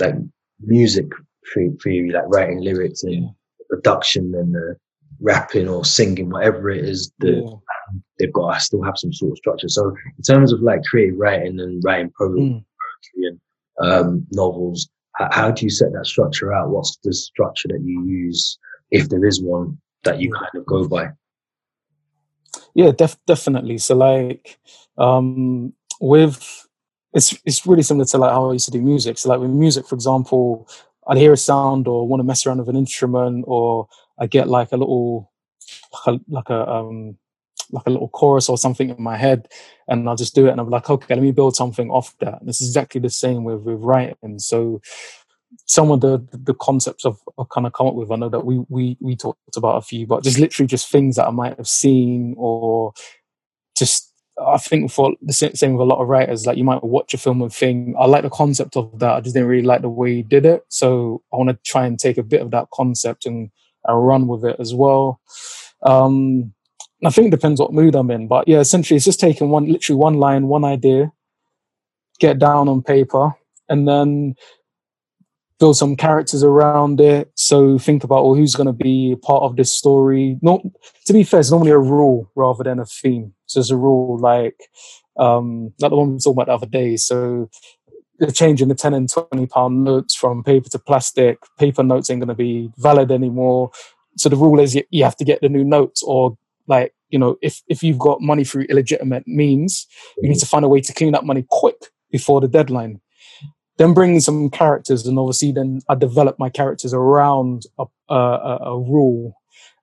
like 0.00 0.14
music 0.60 1.06
the- 1.54 1.76
theory, 1.82 2.10
like 2.10 2.24
writing 2.28 2.60
lyrics 2.60 3.02
and 3.02 3.12
Yeah. 3.14 3.28
production 3.68 4.34
and 4.34 4.56
uh, 4.56 4.74
rapping 5.20 5.68
or 5.68 5.84
singing, 5.84 6.30
whatever 6.30 6.70
it 6.70 6.84
is 6.84 7.12
that 7.18 7.42
yeah. 7.44 7.94
they've 8.18 8.32
got 8.32 8.54
to 8.54 8.60
still 8.60 8.82
have 8.82 8.96
some 8.96 9.12
sort 9.12 9.32
of 9.32 9.38
structure. 9.38 9.68
So 9.68 9.94
in 10.16 10.22
terms 10.22 10.52
of 10.52 10.60
like 10.62 10.82
creative 10.84 11.18
writing 11.18 11.60
and 11.60 11.82
writing 11.84 12.12
po- 12.16 12.28
Mm. 12.30 12.64
poetry 12.64 13.28
and 13.28 13.40
um, 13.82 14.26
novels, 14.32 14.88
how, 15.16 15.28
how 15.32 15.50
do 15.50 15.64
you 15.64 15.70
set 15.70 15.92
that 15.92 16.06
structure 16.06 16.52
out? 16.52 16.70
What's 16.70 16.96
the 17.02 17.12
structure 17.12 17.68
that 17.68 17.80
you 17.82 18.04
use, 18.06 18.58
if 18.90 19.08
there 19.08 19.24
is 19.24 19.42
one 19.42 19.78
that 20.04 20.20
you 20.20 20.32
kind 20.32 20.54
of 20.54 20.64
go 20.66 20.86
by? 20.86 21.10
Yeah, 22.74 22.92
def- 22.92 23.18
definitely. 23.26 23.78
So 23.78 23.96
like 23.96 24.58
um 24.98 25.72
with 26.00 26.66
it's 27.12 27.36
it's 27.44 27.66
really 27.66 27.82
similar 27.82 28.06
to 28.06 28.18
like 28.18 28.30
how 28.32 28.50
I 28.50 28.52
used 28.52 28.66
to 28.66 28.70
do 28.70 28.80
music. 28.80 29.18
So 29.18 29.28
like 29.28 29.40
with 29.40 29.50
music, 29.50 29.86
for 29.86 29.94
example, 29.94 30.68
I'd 31.06 31.18
hear 31.18 31.32
a 31.32 31.36
sound 31.36 31.88
or 31.88 32.06
want 32.06 32.20
to 32.20 32.24
mess 32.24 32.46
around 32.46 32.58
with 32.58 32.68
an 32.68 32.76
instrument 32.76 33.44
or 33.48 33.88
I 34.20 34.26
get 34.26 34.48
like 34.48 34.72
a 34.72 34.76
little 34.76 35.30
like 36.06 36.14
a, 36.14 36.20
like 36.28 36.50
a 36.50 36.68
um 36.68 37.16
like 37.72 37.86
a 37.86 37.90
little 37.90 38.08
chorus 38.08 38.48
or 38.48 38.58
something 38.58 38.90
in 38.90 39.02
my 39.02 39.16
head 39.16 39.48
and 39.88 40.08
I'll 40.08 40.16
just 40.16 40.34
do 40.34 40.46
it 40.46 40.50
and 40.50 40.60
I'm 40.60 40.70
like, 40.70 40.90
okay, 40.90 41.14
let 41.14 41.22
me 41.22 41.30
build 41.30 41.54
something 41.54 41.88
off 41.90 42.16
that. 42.18 42.40
And 42.40 42.48
it's 42.48 42.60
exactly 42.60 43.00
the 43.00 43.10
same 43.10 43.44
with 43.44 43.60
with 43.60 43.80
writing. 43.80 44.38
So 44.38 44.80
some 45.66 45.90
of 45.90 46.00
the 46.00 46.26
the 46.32 46.54
concepts 46.54 47.06
I've, 47.06 47.20
I've 47.38 47.48
kind 47.48 47.66
of 47.66 47.72
come 47.72 47.86
up 47.86 47.94
with. 47.94 48.10
I 48.10 48.16
know 48.16 48.28
that 48.28 48.44
we 48.44 48.64
we 48.68 48.96
we 49.00 49.16
talked 49.16 49.56
about 49.56 49.76
a 49.76 49.82
few, 49.82 50.06
but 50.06 50.22
just 50.22 50.38
literally 50.38 50.66
just 50.66 50.90
things 50.90 51.16
that 51.16 51.26
I 51.26 51.30
might 51.30 51.56
have 51.56 51.68
seen 51.68 52.34
or 52.36 52.92
just. 53.76 54.08
I 54.42 54.56
think 54.56 54.90
for 54.90 55.12
the 55.20 55.34
same 55.34 55.74
with 55.74 55.82
a 55.82 55.84
lot 55.84 56.00
of 56.00 56.08
writers, 56.08 56.46
like 56.46 56.56
you 56.56 56.64
might 56.64 56.82
watch 56.82 57.12
a 57.12 57.18
film 57.18 57.42
and 57.42 57.52
think, 57.52 57.94
I 57.98 58.06
like 58.06 58.22
the 58.22 58.30
concept 58.30 58.74
of 58.74 58.98
that. 58.98 59.12
I 59.16 59.20
just 59.20 59.34
didn't 59.34 59.50
really 59.50 59.66
like 59.66 59.82
the 59.82 59.90
way 59.90 60.14
he 60.14 60.22
did 60.22 60.46
it. 60.46 60.62
So 60.68 61.22
I 61.30 61.36
want 61.36 61.50
to 61.50 61.58
try 61.62 61.84
and 61.84 61.98
take 61.98 62.16
a 62.16 62.22
bit 62.22 62.40
of 62.40 62.50
that 62.52 62.68
concept 62.72 63.26
and, 63.26 63.50
and 63.84 64.06
run 64.06 64.26
with 64.26 64.44
it 64.44 64.56
as 64.58 64.74
well. 64.74 65.20
Um, 65.82 66.52
I 67.04 67.10
think 67.10 67.28
it 67.28 67.30
depends 67.30 67.60
what 67.60 67.72
mood 67.72 67.94
I'm 67.94 68.10
in, 68.10 68.28
but 68.28 68.46
yeah, 68.46 68.58
essentially 68.58 68.96
it's 68.96 69.06
just 69.06 69.20
taking 69.20 69.48
one, 69.48 69.66
literally 69.66 69.98
one 69.98 70.14
line, 70.14 70.48
one 70.48 70.64
idea, 70.64 71.12
get 72.18 72.38
down 72.38 72.68
on 72.68 72.82
paper, 72.82 73.32
and 73.68 73.88
then 73.88 74.34
build 75.58 75.76
some 75.76 75.96
characters 75.96 76.42
around 76.42 77.00
it. 77.00 77.30
So 77.36 77.78
think 77.78 78.04
about 78.04 78.24
well, 78.24 78.34
who's 78.34 78.54
going 78.54 78.66
to 78.66 78.72
be 78.72 79.16
part 79.22 79.42
of 79.44 79.56
this 79.56 79.72
story. 79.72 80.38
Not 80.42 80.60
to 81.06 81.12
be 81.12 81.22
fair, 81.22 81.40
it's 81.40 81.50
normally 81.50 81.70
a 81.70 81.78
rule 81.78 82.30
rather 82.34 82.64
than 82.64 82.80
a 82.80 82.86
theme. 82.86 83.32
So 83.46 83.60
there's 83.60 83.70
a 83.70 83.76
rule 83.76 84.18
like 84.18 84.56
um, 85.18 85.72
like 85.80 85.90
the 85.90 85.96
one 85.96 86.12
we 86.12 86.18
talked 86.18 86.34
about 86.34 86.46
the 86.46 86.54
other 86.54 86.66
day. 86.66 86.96
So 86.96 87.50
the 88.20 88.32
change 88.32 88.62
in 88.62 88.68
the 88.68 88.74
10 88.74 88.94
and 88.94 89.10
20 89.10 89.46
pound 89.46 89.84
notes 89.84 90.14
from 90.14 90.44
paper 90.44 90.68
to 90.68 90.78
plastic, 90.78 91.38
paper 91.58 91.82
notes 91.82 92.10
ain't 92.10 92.20
going 92.20 92.28
to 92.28 92.34
be 92.34 92.70
valid 92.76 93.10
anymore. 93.10 93.70
So 94.16 94.28
the 94.28 94.36
rule 94.36 94.60
is 94.60 94.74
you, 94.74 94.84
you 94.90 95.04
have 95.04 95.16
to 95.16 95.24
get 95.24 95.40
the 95.40 95.48
new 95.48 95.64
notes 95.64 96.02
or 96.02 96.36
like 96.66 96.94
you 97.10 97.18
know 97.18 97.36
if 97.42 97.62
if 97.68 97.82
you've 97.82 97.98
got 97.98 98.20
money 98.20 98.44
through 98.44 98.64
illegitimate 98.64 99.26
means 99.26 99.86
you 100.18 100.28
need 100.28 100.38
to 100.38 100.46
find 100.46 100.64
a 100.64 100.68
way 100.68 100.80
to 100.80 100.94
clean 100.94 101.12
that 101.12 101.24
money 101.24 101.44
quick 101.50 101.90
before 102.10 102.40
the 102.40 102.48
deadline 102.48 103.00
then 103.78 103.92
bring 103.92 104.20
some 104.20 104.48
characters 104.50 105.06
and 105.06 105.18
obviously 105.18 105.52
then 105.52 105.80
i 105.88 105.94
develop 105.94 106.38
my 106.38 106.48
characters 106.48 106.94
around 106.94 107.62
a, 107.78 107.84
a, 108.08 108.58
a 108.62 108.78
rule 108.78 109.34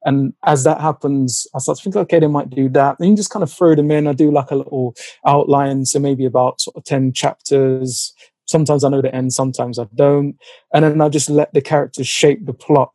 and 0.04 0.34
as 0.46 0.64
that 0.64 0.80
happens 0.80 1.48
i 1.56 1.60
start 1.60 1.78
to 1.78 1.84
think 1.84 1.96
okay 1.96 2.20
they 2.20 2.28
might 2.28 2.50
do 2.50 2.70
that. 2.70 2.98
Then 3.00 3.10
you 3.10 3.16
just 3.16 3.30
kind 3.30 3.44
of 3.44 3.52
throw 3.52 3.76
them 3.76 3.92
in. 3.92 4.08
I 4.08 4.14
do 4.14 4.32
like 4.32 4.52
a 4.52 4.56
little 4.56 4.96
outline 5.26 5.86
so 5.86 6.00
maybe 6.00 6.26
about 6.26 6.62
sort 6.62 6.76
of 6.76 6.84
10 6.84 7.14
chapters. 7.14 8.14
Sometimes 8.46 8.84
i 8.84 8.90
know 8.90 9.02
the 9.02 9.14
end 9.14 9.34
sometimes 9.34 9.80
i 9.80 9.86
don't. 9.96 10.38
And 10.74 10.84
then 10.84 11.02
i 11.02 11.10
just 11.10 11.30
let 11.30 11.54
the 11.54 11.62
characters 11.62 12.08
shape 12.08 12.46
the 12.46 12.54
plot. 12.54 12.92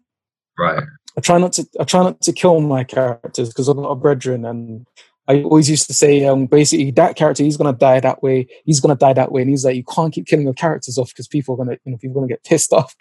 Right. 0.58 0.84
I 1.16 1.20
try 1.20 1.38
not 1.38 1.52
to 1.54 1.66
I 1.78 1.84
try 1.84 2.02
not 2.02 2.20
to 2.22 2.32
kill 2.32 2.60
my 2.60 2.84
characters 2.84 3.48
because 3.48 3.68
I'm 3.68 3.80
not 3.80 3.90
a 3.90 3.96
brethren 3.96 4.44
and 4.44 4.86
I 5.28 5.42
always 5.42 5.70
used 5.70 5.86
to 5.86 5.94
say 5.94 6.24
um, 6.24 6.46
basically 6.46 6.90
that 6.92 7.14
character 7.16 7.44
he's 7.44 7.56
gonna 7.56 7.72
die 7.72 8.00
that 8.00 8.22
way 8.22 8.46
he's 8.64 8.80
gonna 8.80 8.96
die 8.96 9.12
that 9.12 9.32
way. 9.32 9.42
And 9.42 9.50
he's 9.50 9.64
like 9.64 9.76
you 9.76 9.84
can't 9.84 10.12
keep 10.12 10.26
killing 10.26 10.44
your 10.44 10.54
characters 10.54 10.98
off 10.98 11.10
because 11.10 11.28
people 11.28 11.54
are 11.54 11.58
gonna 11.58 11.78
you 11.84 11.92
know 11.92 11.98
people 11.98 12.16
are 12.16 12.20
gonna 12.20 12.28
get 12.28 12.44
pissed 12.44 12.72
off. 12.72 12.96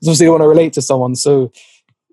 Because 0.00 0.20
they 0.20 0.28
want 0.28 0.42
to 0.42 0.48
relate 0.48 0.74
to 0.74 0.82
someone. 0.82 1.16
So 1.16 1.50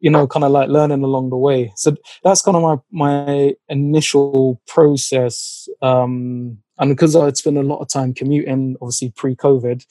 you 0.03 0.09
know 0.09 0.27
kind 0.27 0.43
of 0.43 0.51
like 0.51 0.69
learning 0.69 1.03
along 1.03 1.29
the 1.29 1.37
way 1.37 1.71
so 1.75 1.95
that's 2.23 2.41
kind 2.41 2.57
of 2.57 2.61
my 2.61 2.77
my 2.91 3.53
initial 3.69 4.61
process 4.67 5.67
um, 5.81 6.57
and 6.77 6.89
because 6.91 7.15
I'd 7.15 7.37
spent 7.37 7.57
a 7.57 7.63
lot 7.63 7.79
of 7.79 7.87
time 7.87 8.13
commuting 8.13 8.75
obviously 8.81 9.11
pre-COVID 9.15 9.83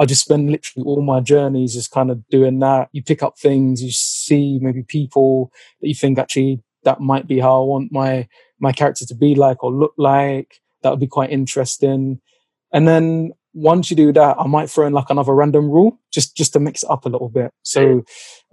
I 0.00 0.06
just 0.06 0.24
spend 0.24 0.50
literally 0.50 0.84
all 0.86 1.02
my 1.02 1.20
journeys 1.20 1.74
just 1.74 1.90
kind 1.90 2.10
of 2.10 2.26
doing 2.28 2.60
that. 2.60 2.88
You 2.92 3.02
pick 3.02 3.22
up 3.22 3.38
things, 3.38 3.82
you 3.82 3.90
see 3.90 4.58
maybe 4.60 4.82
people 4.82 5.50
that 5.80 5.88
you 5.88 5.94
think 5.94 6.18
actually 6.18 6.62
that 6.84 7.00
might 7.00 7.26
be 7.26 7.40
how 7.40 7.62
I 7.62 7.64
want 7.64 7.92
my 7.92 8.28
my 8.60 8.72
character 8.72 9.04
to 9.06 9.14
be 9.14 9.34
like 9.34 9.62
or 9.64 9.72
look 9.72 9.94
like. 9.98 10.60
That 10.82 10.90
would 10.90 11.00
be 11.00 11.06
quite 11.06 11.30
interesting. 11.30 12.20
And 12.72 12.86
then 12.86 13.32
once 13.52 13.90
you 13.90 13.96
do 13.96 14.12
that, 14.12 14.36
I 14.38 14.46
might 14.46 14.70
throw 14.70 14.86
in 14.86 14.92
like 14.92 15.10
another 15.10 15.34
random 15.34 15.68
rule 15.70 15.98
just 16.12 16.36
just 16.36 16.52
to 16.52 16.60
mix 16.60 16.82
it 16.84 16.90
up 16.90 17.04
a 17.04 17.08
little 17.08 17.28
bit. 17.28 17.50
So, 17.62 18.04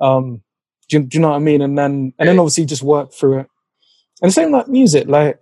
um, 0.01 0.41
do 0.89 0.97
you, 0.97 1.03
do 1.03 1.17
you 1.17 1.21
know 1.21 1.29
what 1.29 1.35
I 1.35 1.39
mean? 1.39 1.61
And 1.61 1.77
then 1.77 2.13
and 2.17 2.29
then 2.29 2.39
obviously 2.39 2.65
just 2.65 2.83
work 2.83 3.13
through 3.13 3.39
it. 3.39 3.47
And 4.21 4.33
same 4.33 4.51
like 4.51 4.67
music, 4.67 5.07
like 5.07 5.41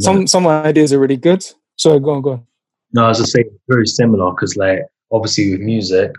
some 0.00 0.26
some 0.26 0.46
ideas 0.46 0.92
are 0.92 0.98
really 0.98 1.16
good. 1.16 1.44
So 1.76 1.98
go 1.98 2.10
on, 2.10 2.22
go 2.22 2.32
on. 2.32 2.46
No, 2.92 3.08
as 3.08 3.20
I 3.20 3.24
say, 3.24 3.44
very 3.68 3.86
similar 3.86 4.30
because 4.30 4.56
like 4.56 4.80
obviously 5.12 5.52
with 5.52 5.60
music, 5.60 6.12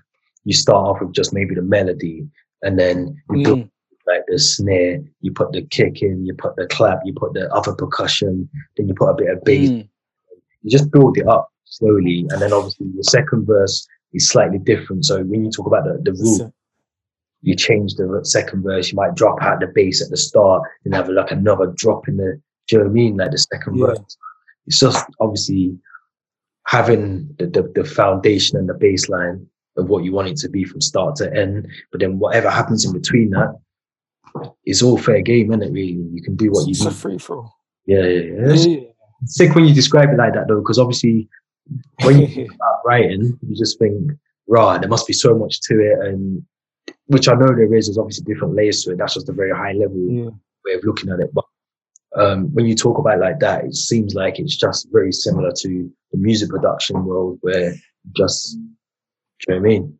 you 0.44 0.54
start 0.54 0.88
off 0.88 1.02
with 1.02 1.14
just 1.14 1.34
maybe 1.34 1.56
the 1.56 1.62
melody 1.62 2.28
and 2.62 2.78
then 2.78 3.22
you 3.32 3.38
mm. 3.38 3.44
build 3.44 3.70
like 4.08 4.24
the 4.28 4.40
snare, 4.40 5.00
you 5.22 5.32
put 5.32 5.52
the 5.52 5.62
kick 5.62 6.02
in, 6.02 6.26
you 6.26 6.34
put 6.34 6.56
the 6.56 6.66
clap, 6.68 7.00
you 7.06 7.14
put 7.14 7.34
the 7.34 7.52
other 7.54 7.74
percussion, 7.74 8.50
then 8.76 8.88
you 8.88 8.96
put 8.96 9.10
a 9.10 9.14
bit 9.14 9.30
of 9.30 9.44
bass. 9.44 9.70
Mm. 9.70 9.88
You 10.64 10.72
just 10.72 10.92
build 10.92 11.18
it 11.18 11.28
up 11.28 11.50
slowly. 11.66 12.26
And 12.30 12.42
then 12.42 12.52
obviously 12.52 12.88
the 12.96 13.04
second 13.04 13.46
verse 13.46 13.88
is 14.14 14.28
slightly 14.28 14.58
different. 14.58 15.06
So 15.06 15.24
when 15.24 15.46
you 15.46 15.52
talk 15.52 15.68
about 15.68 15.84
the, 15.86 16.02
the 16.04 16.14
rule, 16.14 16.54
you 17.42 17.56
change 17.56 17.96
the 17.96 18.20
second 18.24 18.64
verse, 18.64 18.92
you 18.92 18.96
might 18.96 19.16
drop 19.16 19.42
out 19.42 19.60
the 19.60 19.68
bass 19.68 20.02
at 20.02 20.10
the 20.10 20.18
start 20.18 20.64
and 20.86 20.94
have 20.94 21.10
like 21.10 21.32
another 21.32 21.74
drop 21.78 22.08
in 22.08 22.18
the, 22.18 22.42
do 22.68 22.76
you 22.76 22.78
know 22.78 22.84
what 22.86 22.90
I 22.90 22.94
mean? 22.94 23.18
Like 23.18 23.32
the 23.32 23.38
second 23.38 23.78
yeah. 23.78 23.88
verse. 23.88 24.18
It's 24.68 24.80
just 24.80 25.06
obviously 25.20 25.78
having 26.68 27.34
the, 27.40 27.48
the, 27.48 27.72
the 27.74 27.84
foundation 27.84 28.58
and 28.58 28.70
the 28.70 28.74
baseline 28.74 29.46
of 29.78 29.88
what 29.90 30.04
you 30.04 30.12
want 30.12 30.28
it 30.28 30.38
to 30.38 30.50
be 30.50 30.64
from 30.64 30.82
start 30.82 31.16
to 31.18 31.34
end. 31.34 31.68
But 31.92 32.02
then 32.02 32.20
whatever 32.20 32.50
happens 32.50 32.86
in 32.86 32.94
between 32.94 33.32
that, 33.32 33.58
it's 34.66 34.84
all 34.84 34.98
fair 34.98 35.22
game, 35.22 35.52
isn't 35.52 35.64
it? 35.64 35.72
Really, 35.72 36.08
you 36.14 36.22
can 36.22 36.36
do 36.36 36.52
what 36.52 36.68
you. 36.68 36.72
It's 36.72 36.86
a 36.86 36.92
free 36.92 37.18
for 37.18 37.38
all. 37.38 37.56
Yeah, 37.86 38.04
yeah, 38.04 38.54
yeah. 38.54 38.80
sick 39.26 39.56
when 39.56 39.66
you 39.66 39.74
describe 39.74 40.10
it 40.10 40.18
like 40.18 40.34
that, 40.34 40.48
though, 40.48 40.60
because 40.60 40.78
obviously 40.78 41.28
when 42.04 42.20
you 42.20 42.28
think 42.36 42.54
about 42.54 42.82
writing, 42.86 43.40
you 43.42 43.56
just 43.56 43.80
think, 43.80 44.12
right, 44.48 44.80
there 44.80 44.90
must 44.90 45.08
be 45.08 45.14
so 45.14 45.36
much 45.36 45.62
to 45.62 45.80
it, 45.80 46.08
and 46.08 46.44
which 47.08 47.28
I 47.28 47.34
know 47.34 47.48
there 47.48 47.74
is. 47.74 47.88
There's 47.88 47.98
obviously 47.98 48.26
different 48.32 48.56
layers 48.56 48.84
to 48.84 48.92
it. 48.92 48.98
That's 48.98 49.16
just 49.16 49.30
a 49.30 49.34
very 49.34 49.52
high 49.52 49.74
level 49.74 50.08
yeah. 50.10 50.30
way 50.66 50.74
of 50.74 50.84
looking 50.84 51.10
at 51.10 51.20
it, 51.20 51.34
but 51.34 51.46
um, 52.16 52.54
when 52.54 52.66
you 52.66 52.76
talk 52.76 52.98
about 52.98 53.18
it 53.18 53.22
like 53.22 53.40
that, 53.40 53.66
it 53.66 53.76
seems 53.76 54.16
like 54.16 54.40
it's 54.40 54.58
just 54.58 54.88
very 54.92 55.12
similar 55.12 55.52
to 55.60 55.92
the 56.12 56.18
music 56.18 56.50
production 56.50 57.06
world 57.06 57.38
where 57.42 57.76
just, 58.16 58.58
do 58.58 58.60
you 59.48 59.54
know 59.54 59.62
what 59.62 59.66
I 59.66 59.70
mean? 59.70 60.00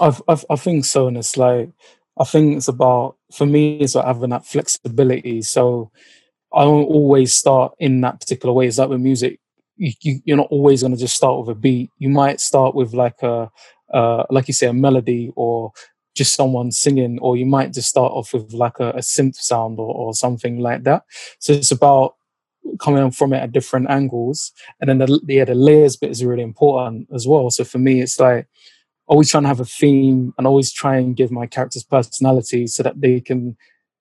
I've, 0.00 0.22
I've, 0.28 0.44
I 0.48 0.56
think 0.56 0.84
so. 0.84 1.08
And 1.08 1.16
it's 1.16 1.36
like, 1.36 1.70
I 2.18 2.24
think 2.24 2.56
it's 2.56 2.68
about, 2.68 3.16
for 3.32 3.46
me, 3.46 3.78
it's 3.78 3.96
about 3.96 4.06
having 4.06 4.30
that 4.30 4.46
flexibility. 4.46 5.42
So 5.42 5.90
I 6.54 6.62
don't 6.62 6.84
always 6.84 7.34
start 7.34 7.74
in 7.80 8.00
that 8.02 8.20
particular 8.20 8.52
way. 8.52 8.68
It's 8.68 8.78
like 8.78 8.88
with 8.88 9.00
music, 9.00 9.40
you, 9.76 9.92
you, 10.00 10.20
you're 10.24 10.36
not 10.36 10.48
always 10.50 10.82
going 10.82 10.94
to 10.94 11.00
just 11.00 11.16
start 11.16 11.40
with 11.40 11.56
a 11.56 11.58
beat. 11.58 11.90
You 11.98 12.10
might 12.10 12.40
start 12.40 12.76
with 12.76 12.94
like 12.94 13.22
a, 13.22 13.50
uh, 13.92 14.24
like 14.30 14.48
you 14.48 14.54
say, 14.54 14.66
a 14.66 14.72
melody 14.72 15.30
or 15.36 15.72
just 16.14 16.34
someone 16.34 16.72
singing, 16.72 17.18
or 17.20 17.36
you 17.36 17.46
might 17.46 17.72
just 17.72 17.88
start 17.88 18.12
off 18.12 18.32
with 18.32 18.52
like 18.52 18.80
a, 18.80 18.90
a 18.90 18.98
synth 18.98 19.36
sound 19.36 19.78
or, 19.78 19.94
or 19.94 20.14
something 20.14 20.58
like 20.58 20.82
that. 20.84 21.04
So 21.38 21.52
it's 21.52 21.70
about 21.70 22.16
coming 22.80 23.10
from 23.10 23.32
it 23.32 23.38
at 23.38 23.52
different 23.52 23.88
angles. 23.88 24.52
And 24.80 24.88
then 24.88 24.98
the, 24.98 25.20
yeah, 25.26 25.44
the 25.44 25.54
layers 25.54 25.96
bit 25.96 26.10
is 26.10 26.24
really 26.24 26.42
important 26.42 27.08
as 27.14 27.26
well. 27.26 27.50
So 27.50 27.64
for 27.64 27.78
me, 27.78 28.00
it's 28.00 28.18
like 28.18 28.46
always 29.06 29.30
trying 29.30 29.44
to 29.44 29.48
have 29.48 29.60
a 29.60 29.64
theme 29.64 30.34
and 30.36 30.46
always 30.46 30.72
try 30.72 30.96
and 30.96 31.16
give 31.16 31.30
my 31.30 31.46
characters 31.46 31.84
personality 31.84 32.66
so 32.66 32.82
that 32.82 33.00
they 33.00 33.20
can 33.20 33.56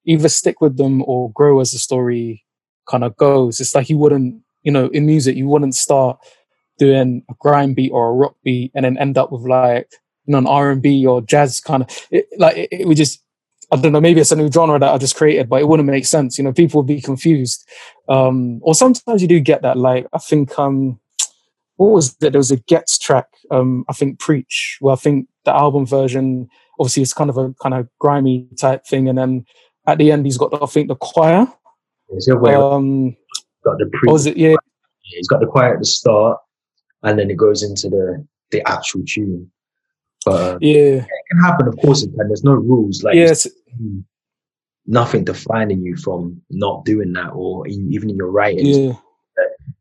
either 0.06 0.30
stick 0.30 0.60
with 0.60 0.78
them 0.78 1.04
or 1.06 1.32
grow 1.32 1.60
as 1.60 1.71
the 1.71 1.80
story 1.80 2.43
kind 2.89 3.04
of 3.04 3.15
goes. 3.15 3.60
It's 3.60 3.76
like 3.76 3.89
you 3.89 3.97
wouldn't, 3.97 4.41
you 4.63 4.71
know, 4.71 4.88
in 4.88 5.06
music, 5.06 5.36
you 5.36 5.47
wouldn't 5.47 5.76
start 5.76 6.17
doing 6.78 7.24
a 7.30 7.34
grind 7.40 7.76
beat 7.76 7.92
or 7.92 8.10
a 8.10 8.13
rock 8.13 8.36
beat 8.44 8.72
and 8.76 8.86
then 8.86 8.98
end 8.98 9.18
up 9.18 9.32
with 9.32 9.42
like 9.42 9.92
you 10.26 10.32
know, 10.34 10.40
an 10.40 10.48
R 10.48 10.72
and 10.72 10.82
B 10.82 11.06
or 11.06 11.22
jazz 11.22 11.60
kind 11.60 11.84
of 11.84 12.08
it, 12.12 12.28
like 12.38 12.58
it, 12.58 12.70
it 12.72 12.88
would 12.88 12.98
just 12.98 13.24
I 13.72 13.76
don't 13.76 13.92
know, 13.92 14.00
maybe 14.00 14.22
it's 14.22 14.32
a 14.32 14.36
new 14.36 14.50
genre 14.50 14.80
that 14.80 14.94
I 14.94 14.98
just 14.98 15.18
created, 15.18 15.50
but 15.50 15.60
it 15.60 15.68
wouldn't 15.68 15.88
make 15.90 16.06
sense. 16.06 16.38
You 16.38 16.46
know, 16.46 16.54
people 16.54 16.82
would 16.82 16.88
be 16.88 17.02
confused. 17.02 17.68
Um, 18.08 18.60
or 18.62 18.74
sometimes 18.74 19.22
you 19.22 19.28
do 19.28 19.42
get 19.42 19.62
that. 19.63 19.78
Like 19.78 20.08
I 20.13 20.20
think 20.20 20.58
um, 20.58 21.00
what 21.76 21.92
was 21.92 22.16
that? 22.18 22.32
There 22.32 22.40
was 22.40 22.52
a 22.52 22.58
Ghetts 22.58 22.98
track. 22.98 23.28
Um, 23.52 23.84
I 23.90 23.94
think 23.94 24.20
Preach. 24.20 24.78
Well, 24.82 24.94
I 24.94 24.98
think 24.98 25.28
the 25.44 25.54
album 25.54 25.86
version 25.86 26.50
obviously 26.80 27.04
it's 27.04 27.13
kind 27.13 27.30
of 27.30 27.38
a 27.38 27.54
kind 27.62 27.76
of 27.76 27.88
grimy 28.00 28.48
type 28.60 28.86
thing, 28.86 29.10
and 29.10 29.18
then 29.18 29.46
at 29.86 29.98
the 29.98 30.12
end 30.12 30.26
he's 30.26 30.38
got 30.38 30.54
I 30.62 30.66
think 30.66 30.88
the 30.88 30.96
choir. 30.96 31.48
Um, 32.56 33.16
got 33.63 33.78
the 33.78 33.90
pre. 33.92 34.12
Was 34.12 34.26
it 34.26 34.38
yeah? 34.38 34.56
He's 35.02 35.28
got 35.28 35.40
the 35.40 35.48
choir 35.48 35.74
at 35.74 35.80
the 35.80 35.86
start, 35.86 36.38
and 37.03 37.19
then 37.19 37.29
it 37.29 37.38
goes 37.38 37.63
into 37.63 37.89
the 37.89 38.25
the 38.51 38.67
actual 38.67 39.01
tune. 39.05 39.51
But 40.25 40.33
uh, 40.33 40.57
yeah, 40.62 41.05
it 41.05 41.25
can 41.29 41.39
happen. 41.39 41.67
Of 41.67 41.77
course, 41.77 42.03
it 42.03 42.13
can. 42.15 42.27
There's 42.27 42.43
no 42.43 42.53
rules. 42.53 43.03
Like 43.03 43.15
yes. 43.15 43.47
nothing 44.86 45.23
defining 45.23 45.81
you 45.81 45.95
from 45.97 46.41
not 46.49 46.86
doing 46.86 47.13
that, 47.13 47.29
or 47.29 47.67
in, 47.67 47.91
even 47.91 48.10
in 48.10 48.17
your 48.17 48.31
writing, 48.31 48.65
yeah. 48.65 48.93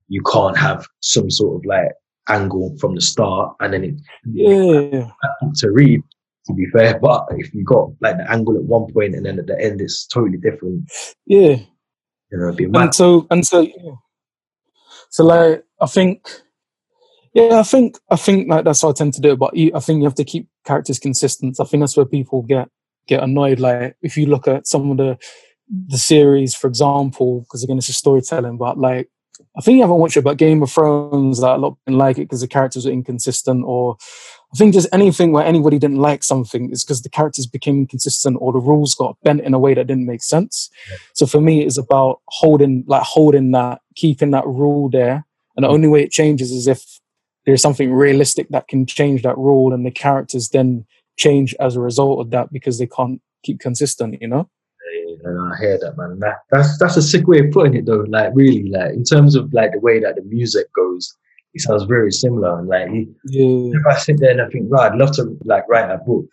you 0.09 0.23
can't 0.23 0.57
have 0.57 0.87
some 1.01 1.31
sort 1.31 1.57
of 1.57 1.67
like 1.67 1.93
angle 2.29 2.77
from 2.79 2.95
the 2.95 3.01
start, 3.01 3.57
and 3.61 3.73
then 3.73 3.85
it 3.85 3.95
yeah 4.33 5.09
to 5.57 5.71
read. 5.71 6.03
To 6.47 6.55
be 6.55 6.67
fair, 6.67 6.97
but 7.01 7.27
if 7.31 7.53
you 7.53 7.65
got 7.65 7.91
like 8.01 8.19
the 8.19 8.31
angle 8.31 8.55
at 8.55 8.63
one 8.63 8.87
point 8.93 9.17
and 9.17 9.27
then 9.27 9.41
at 9.41 9.49
the 9.49 9.61
end 9.61 9.81
it's 9.81 10.07
totally 10.07 10.39
different. 10.39 10.89
Yeah, 11.27 11.57
you 12.31 12.39
know, 12.39 12.81
and 12.81 12.95
so 12.95 13.27
and 13.31 13.45
so, 13.45 13.63
yeah. 13.63 13.95
so 15.11 15.25
like 15.25 15.65
I 15.81 15.87
think 15.87 16.29
Yeah, 17.37 17.61
I 17.61 17.65
think 17.65 17.99
I 18.11 18.17
think 18.17 18.49
like 18.49 18.65
that's 18.65 18.81
how 18.81 18.89
I 18.89 18.93
tend 18.93 19.13
to 19.13 19.21
do 19.21 19.33
it. 19.33 19.39
But 19.39 19.53
I 19.55 19.79
think 19.81 19.99
you 19.99 20.05
have 20.05 20.15
to 20.15 20.25
keep 20.25 20.49
characters 20.65 20.99
consistent. 20.99 21.59
I 21.61 21.65
think 21.65 21.83
that's 21.83 21.95
where 21.95 22.07
people 22.07 22.41
get 22.41 22.71
get 23.07 23.23
annoyed. 23.23 23.61
Like 23.61 23.95
if 24.01 24.17
you 24.17 24.25
look 24.25 24.49
at 24.49 24.67
some 24.67 24.91
of 24.91 24.97
the 24.97 25.19
the 25.69 25.99
series, 25.99 26.55
for 26.55 26.67
example, 26.67 27.41
because 27.41 27.63
again 27.63 27.77
it's 27.77 27.91
a 27.91 27.93
storytelling, 27.93 28.57
but 28.57 28.79
like 28.79 29.11
I 29.55 29.61
think 29.61 29.77
you 29.77 29.83
haven't 29.83 29.99
watched 29.99 30.17
it, 30.17 30.25
but 30.25 30.39
Game 30.39 30.63
of 30.63 30.73
Thrones, 30.73 31.43
that 31.43 31.57
a 31.57 31.59
lot 31.59 31.77
didn't 31.85 31.99
like 31.99 32.17
it 32.17 32.23
because 32.23 32.41
the 32.41 32.49
characters 32.49 32.87
were 32.87 32.93
inconsistent, 32.93 33.65
or 33.67 33.99
I 34.55 34.57
think 34.57 34.73
just 34.73 34.89
anything 34.91 35.33
where 35.33 35.45
anybody 35.45 35.79
didn't 35.79 35.99
like 35.99 36.25
something 36.25 36.71
is 36.71 36.85
because 36.85 37.03
the 37.03 37.11
characters 37.11 37.47
became 37.47 37.81
inconsistent 37.81 38.39
or 38.41 38.55
the 38.55 38.61
rules 38.61 38.95
got 38.95 39.19
bent 39.25 39.43
in 39.43 39.53
a 39.53 39.59
way 39.59 39.75
that 39.75 39.89
didn't 39.89 40.07
make 40.07 40.23
sense. 40.23 40.71
Yeah. 40.91 40.97
So 41.13 41.27
for 41.27 41.43
me, 41.43 41.67
it's 41.67 41.77
about 41.77 42.23
holding, 42.29 42.85
like 42.87 43.03
holding 43.03 43.51
that, 43.51 43.83
keeping 43.95 44.31
that 44.31 44.47
rule 44.47 44.89
there, 44.89 45.27
and 45.55 45.65
the 45.65 45.69
mm. 45.69 45.75
only 45.75 45.89
way 45.89 46.03
it 46.03 46.13
changes 46.13 46.51
is 46.51 46.67
if 46.67 46.96
there's 47.47 47.63
something 47.63 47.93
realistic 47.93 48.49
that 48.51 48.69
can 48.69 48.85
change 48.87 49.23
that 49.23 49.39
rule, 49.39 49.73
and 49.73 49.87
the 49.87 49.91
characters 49.91 50.51
then 50.51 50.85
change 51.17 51.55
as 51.61 51.77
a 51.77 51.81
result 51.81 52.21
of 52.21 52.31
that 52.31 52.53
because 52.53 52.79
they 52.79 52.87
can't 52.87 53.21
keep 53.45 53.61
consistent. 53.61 54.21
You 54.21 54.29
know 54.29 54.51
and 55.25 55.53
I 55.53 55.59
hear 55.59 55.79
that, 55.79 55.97
man. 55.97 56.19
That, 56.21 56.39
that's 56.51 56.79
that's 56.79 56.97
a 56.97 57.03
sick 57.03 57.27
way 57.27 57.41
of 57.41 57.51
putting 57.51 57.75
it, 57.75 57.87
though. 57.87 58.05
Like 58.09 58.31
really, 58.35 58.69
like 58.71 58.93
in 58.93 59.05
terms 59.05 59.35
of 59.35 59.53
like 59.53 59.73
the 59.73 59.81
way 59.81 60.01
that 60.01 60.17
the 60.17 60.23
music 60.23 60.67
goes, 60.75 61.17
it 61.55 61.63
sounds 61.63 61.85
very 61.85 62.13
similar. 62.13 62.59
And 62.59 62.69
like, 62.69 62.89
yeah. 63.25 63.79
if 63.79 63.87
I 63.87 63.97
sit 63.99 64.21
there 64.21 64.31
and 64.31 64.41
I 64.41 64.49
think, 64.49 64.67
right, 64.69 64.93
I'd 64.93 64.99
love 64.99 65.13
to 65.17 65.37
like 65.45 65.69
write 65.69 65.91
a 65.91 65.99
book. 65.99 66.33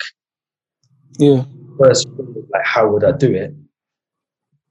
Yeah. 1.17 1.43
First, 1.80 2.08
like, 2.08 2.65
how 2.65 2.88
would 2.89 3.04
I 3.04 3.13
do 3.13 3.34
it? 3.34 3.54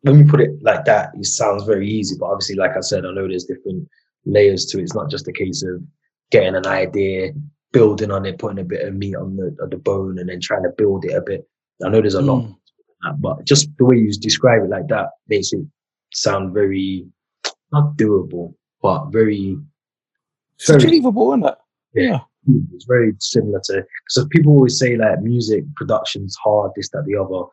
let 0.04 0.16
me 0.16 0.24
put 0.24 0.40
it 0.40 0.50
like 0.62 0.84
that, 0.84 1.10
it 1.14 1.26
sounds 1.26 1.64
very 1.64 1.88
easy. 1.88 2.16
But 2.18 2.26
obviously, 2.26 2.56
like 2.56 2.76
I 2.76 2.80
said, 2.80 3.04
I 3.04 3.12
know 3.12 3.28
there's 3.28 3.44
different 3.44 3.88
layers 4.24 4.66
to 4.66 4.78
it. 4.78 4.82
It's 4.82 4.94
not 4.94 5.10
just 5.10 5.28
a 5.28 5.32
case 5.32 5.62
of 5.62 5.82
getting 6.32 6.56
an 6.56 6.66
idea, 6.66 7.30
building 7.72 8.10
on 8.10 8.26
it, 8.26 8.38
putting 8.38 8.58
a 8.58 8.64
bit 8.64 8.86
of 8.86 8.94
meat 8.94 9.14
on 9.14 9.36
the 9.36 9.56
on 9.62 9.70
the 9.70 9.76
bone, 9.76 10.18
and 10.18 10.28
then 10.28 10.40
trying 10.40 10.64
to 10.64 10.70
build 10.76 11.04
it 11.04 11.14
a 11.14 11.20
bit. 11.20 11.46
I 11.84 11.88
know 11.88 12.00
there's 12.00 12.14
a 12.14 12.20
mm. 12.20 12.26
lot 12.26 12.56
that. 13.02 13.20
But 13.20 13.44
just 13.44 13.68
the 13.78 13.84
way 13.84 13.96
you 13.96 14.12
describe 14.12 14.62
it 14.64 14.70
like 14.70 14.88
that 14.88 15.10
makes 15.28 15.52
it 15.52 15.64
sound 16.12 16.54
very 16.54 17.06
not 17.72 17.96
doable, 17.96 18.54
but 18.82 19.06
very, 19.06 19.56
very 20.66 20.82
achievable, 20.82 21.32
isn't 21.32 21.46
it? 21.46 21.54
Yeah. 21.94 22.02
yeah. 22.02 22.18
It's 22.74 22.84
very 22.86 23.12
similar 23.20 23.60
to 23.64 23.84
because 24.06 24.28
people 24.30 24.52
always 24.52 24.78
say 24.78 24.96
like 24.96 25.20
music 25.20 25.64
production's 25.76 26.36
hard, 26.42 26.72
this, 26.74 26.90
that, 26.90 27.04
the 27.06 27.16
other. 27.16 27.46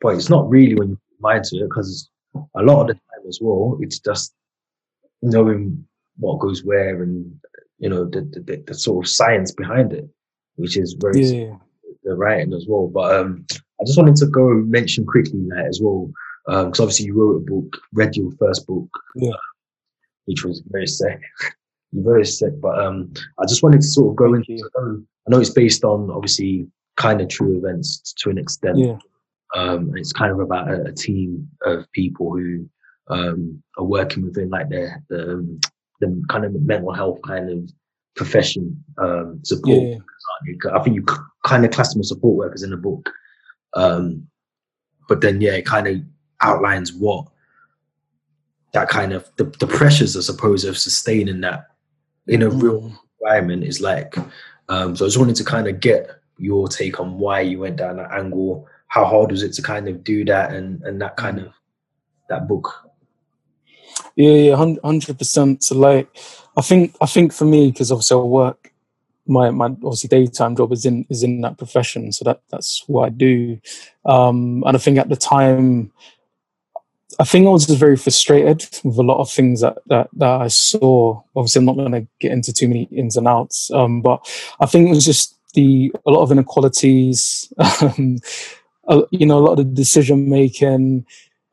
But 0.00 0.16
it's 0.16 0.30
not 0.30 0.48
really 0.48 0.74
when 0.74 0.90
you 0.90 0.98
mind 1.20 1.44
to 1.44 1.56
it 1.56 1.68
because 1.68 2.08
a 2.56 2.62
lot 2.62 2.82
of 2.82 2.88
the 2.88 2.94
time 2.94 3.28
as 3.28 3.38
well, 3.40 3.78
it's 3.80 3.98
just 3.98 4.34
knowing 5.22 5.86
what 6.16 6.40
goes 6.40 6.64
where 6.64 7.02
and 7.02 7.34
you 7.78 7.88
know 7.88 8.04
the, 8.04 8.20
the, 8.46 8.62
the 8.66 8.74
sort 8.74 9.04
of 9.04 9.10
science 9.10 9.52
behind 9.52 9.92
it, 9.92 10.08
which 10.56 10.76
is 10.76 10.94
very 10.94 11.24
yeah. 11.24 11.56
the 12.02 12.14
writing 12.14 12.52
as 12.52 12.66
well. 12.68 12.88
But 12.88 13.14
um, 13.14 13.46
I 13.80 13.84
just 13.84 13.98
wanted 13.98 14.16
to 14.16 14.26
go 14.26 14.48
mention 14.54 15.04
quickly 15.04 15.40
that 15.48 15.66
as 15.68 15.80
well, 15.82 16.10
because 16.46 16.80
um, 16.80 16.84
obviously 16.84 17.06
you 17.06 17.14
wrote 17.14 17.36
a 17.36 17.50
book, 17.50 17.76
read 17.92 18.16
your 18.16 18.30
first 18.32 18.66
book, 18.66 18.88
yeah. 19.16 19.32
which 20.26 20.44
was 20.44 20.62
very 20.66 20.86
sick, 20.86 21.20
very 21.92 22.26
sick. 22.26 22.60
But 22.60 22.78
um, 22.78 23.12
I 23.38 23.46
just 23.46 23.62
wanted 23.62 23.80
to 23.80 23.86
sort 23.86 24.10
of 24.10 24.16
go 24.16 24.34
into. 24.34 24.58
I 25.26 25.30
know 25.30 25.40
it's 25.40 25.50
based 25.50 25.84
on 25.84 26.10
obviously 26.10 26.66
kind 26.96 27.20
of 27.20 27.28
true 27.28 27.58
events 27.58 28.14
to 28.18 28.30
an 28.30 28.38
extent. 28.38 28.78
Yeah. 28.78 28.98
Um, 29.54 29.88
and 29.88 29.98
it's 29.98 30.12
kind 30.12 30.32
of 30.32 30.40
about 30.40 30.70
a, 30.70 30.82
a 30.86 30.92
team 30.92 31.48
of 31.62 31.90
people 31.92 32.32
who 32.32 32.68
um, 33.08 33.62
are 33.78 33.84
working 33.84 34.24
within 34.24 34.50
like 34.50 34.68
the, 34.68 34.90
the 35.08 35.32
um, 35.34 35.60
the 36.00 36.24
kind 36.28 36.44
of 36.44 36.54
mental 36.62 36.92
health 36.92 37.20
kind 37.26 37.50
of 37.50 37.70
profession 38.16 38.82
um, 38.98 39.40
support. 39.42 39.82
Yeah. 39.82 39.98
I 40.72 40.82
think 40.82 40.96
you 40.96 41.04
kind 41.44 41.64
of 41.64 41.70
class 41.70 41.92
them 41.92 42.00
as 42.00 42.08
support 42.08 42.36
workers 42.36 42.62
in 42.62 42.70
the 42.70 42.76
book. 42.76 43.10
Um, 43.74 44.26
but 45.08 45.20
then, 45.20 45.40
yeah, 45.40 45.52
it 45.52 45.66
kind 45.66 45.86
of 45.86 45.96
outlines 46.40 46.92
what 46.92 47.26
that 48.72 48.88
kind 48.88 49.12
of 49.12 49.30
the, 49.36 49.44
the 49.44 49.66
pressures, 49.66 50.16
I 50.16 50.20
suppose, 50.20 50.64
of 50.64 50.76
sustaining 50.76 51.40
that 51.42 51.68
in 52.26 52.42
a 52.42 52.50
mm. 52.50 52.62
real 52.62 52.92
environment 53.20 53.64
is 53.64 53.80
like. 53.80 54.16
Um, 54.68 54.96
so 54.96 55.04
I 55.04 55.08
just 55.08 55.18
wanted 55.18 55.36
to 55.36 55.44
kind 55.44 55.68
of 55.68 55.80
get 55.80 56.10
your 56.38 56.68
take 56.68 57.00
on 57.00 57.18
why 57.18 57.40
you 57.40 57.60
went 57.60 57.76
down 57.76 57.96
that 57.96 58.12
angle. 58.12 58.66
How 58.88 59.04
hard 59.04 59.30
was 59.30 59.42
it 59.42 59.52
to 59.54 59.62
kind 59.62 59.88
of 59.88 60.04
do 60.04 60.24
that 60.26 60.52
and 60.52 60.82
and 60.82 61.00
that 61.00 61.16
kind 61.16 61.38
of 61.38 61.52
that 62.28 62.48
book? 62.48 62.83
Yeah, 64.16 64.32
yeah, 64.32 64.56
hundred 64.56 65.18
percent. 65.18 65.64
So 65.64 65.76
like, 65.76 66.08
I 66.56 66.62
think 66.62 66.94
I 67.00 67.06
think 67.06 67.32
for 67.32 67.44
me 67.44 67.70
because 67.70 67.90
obviously 67.90 68.18
I 68.18 68.22
work 68.22 68.72
my 69.26 69.50
my 69.50 69.66
obviously 69.66 70.08
daytime 70.08 70.56
job 70.56 70.72
is 70.72 70.84
in 70.84 71.06
is 71.10 71.22
in 71.22 71.40
that 71.40 71.58
profession, 71.58 72.12
so 72.12 72.24
that 72.24 72.40
that's 72.50 72.84
what 72.86 73.06
I 73.06 73.08
do. 73.08 73.60
Um, 74.04 74.62
and 74.66 74.76
I 74.76 74.80
think 74.80 74.98
at 74.98 75.08
the 75.08 75.16
time, 75.16 75.90
I 77.18 77.24
think 77.24 77.46
I 77.46 77.50
was 77.50 77.66
just 77.66 77.78
very 77.78 77.96
frustrated 77.96 78.68
with 78.84 78.98
a 78.98 79.02
lot 79.02 79.18
of 79.20 79.30
things 79.30 79.60
that 79.62 79.78
that, 79.86 80.08
that 80.14 80.40
I 80.42 80.48
saw. 80.48 81.20
Obviously, 81.34 81.60
I'm 81.60 81.66
not 81.66 81.76
going 81.76 81.92
to 81.92 82.06
get 82.20 82.32
into 82.32 82.52
too 82.52 82.68
many 82.68 82.84
ins 82.92 83.16
and 83.16 83.26
outs, 83.26 83.70
um, 83.72 84.02
but 84.02 84.26
I 84.60 84.66
think 84.66 84.88
it 84.88 84.94
was 84.94 85.04
just 85.06 85.36
the 85.54 85.92
a 86.06 86.10
lot 86.10 86.22
of 86.22 86.32
inequalities. 86.32 87.52
Um, 87.82 88.18
uh, 88.86 89.00
you 89.10 89.24
know, 89.24 89.38
a 89.38 89.40
lot 89.40 89.52
of 89.52 89.56
the 89.56 89.64
decision 89.64 90.28
making. 90.28 91.06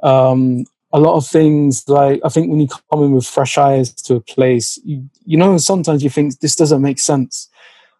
Um, 0.03 0.65
a 0.93 0.99
lot 0.99 1.15
of 1.15 1.25
things 1.27 1.87
like 1.87 2.21
I 2.23 2.29
think 2.29 2.49
when 2.49 2.59
you 2.59 2.67
come 2.67 3.03
in 3.03 3.11
with 3.11 3.25
fresh 3.25 3.57
eyes 3.57 3.93
to 3.93 4.15
a 4.15 4.21
place, 4.21 4.79
you, 4.83 5.09
you 5.25 5.37
know, 5.37 5.57
sometimes 5.57 6.03
you 6.03 6.09
think 6.09 6.39
this 6.39 6.55
doesn't 6.55 6.81
make 6.81 6.99
sense 6.99 7.49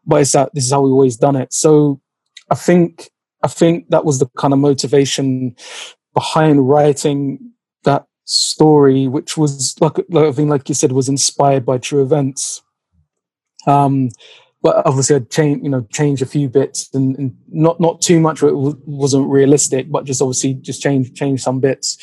but 0.05 0.21
it's 0.21 0.31
that 0.31 0.53
this 0.53 0.65
is 0.65 0.71
how 0.71 0.81
we've 0.81 0.93
always 0.93 1.17
done 1.17 1.35
it. 1.35 1.53
So 1.53 2.01
I 2.49 2.55
think 2.55 3.09
I 3.43 3.47
think 3.47 3.89
that 3.89 4.05
was 4.05 4.19
the 4.19 4.27
kind 4.37 4.53
of 4.53 4.59
motivation 4.59 5.55
behind 6.13 6.67
writing 6.67 7.51
that 7.83 8.05
story, 8.25 9.07
which 9.07 9.35
was 9.37 9.75
like, 9.81 9.97
like 10.09 10.25
I 10.25 10.31
think, 10.31 10.49
like 10.49 10.69
you 10.69 10.75
said, 10.75 10.91
was 10.91 11.09
inspired 11.09 11.65
by 11.65 11.77
true 11.77 12.03
events. 12.03 12.61
Um, 13.65 14.09
but 14.61 14.85
obviously, 14.85 15.15
I'd 15.15 15.31
change, 15.31 15.63
you 15.63 15.69
know, 15.69 15.87
change 15.91 16.21
a 16.21 16.25
few 16.25 16.47
bits, 16.49 16.93
and, 16.93 17.17
and 17.17 17.37
not 17.49 17.79
not 17.79 18.01
too 18.01 18.19
much. 18.19 18.43
It 18.43 18.47
w- 18.47 18.81
wasn't 18.85 19.29
realistic, 19.29 19.91
but 19.91 20.05
just 20.05 20.21
obviously 20.21 20.55
just 20.55 20.81
change 20.81 21.13
change 21.13 21.41
some 21.41 21.59
bits. 21.59 21.97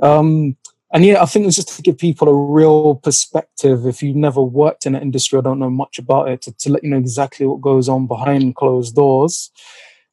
Um, 0.00 0.56
and 0.92 1.06
yeah, 1.06 1.22
I 1.22 1.26
think 1.26 1.46
it's 1.46 1.56
just 1.56 1.74
to 1.76 1.82
give 1.82 1.96
people 1.96 2.28
a 2.28 2.34
real 2.34 2.96
perspective. 2.96 3.86
If 3.86 4.02
you've 4.02 4.16
never 4.16 4.42
worked 4.42 4.84
in 4.84 4.94
an 4.94 5.00
industry 5.00 5.38
or 5.38 5.42
don't 5.42 5.58
know 5.58 5.70
much 5.70 5.98
about 5.98 6.28
it, 6.28 6.42
to, 6.42 6.52
to 6.52 6.70
let 6.70 6.84
you 6.84 6.90
know 6.90 6.98
exactly 6.98 7.46
what 7.46 7.62
goes 7.62 7.88
on 7.88 8.06
behind 8.06 8.56
closed 8.56 8.94
doors, 8.94 9.50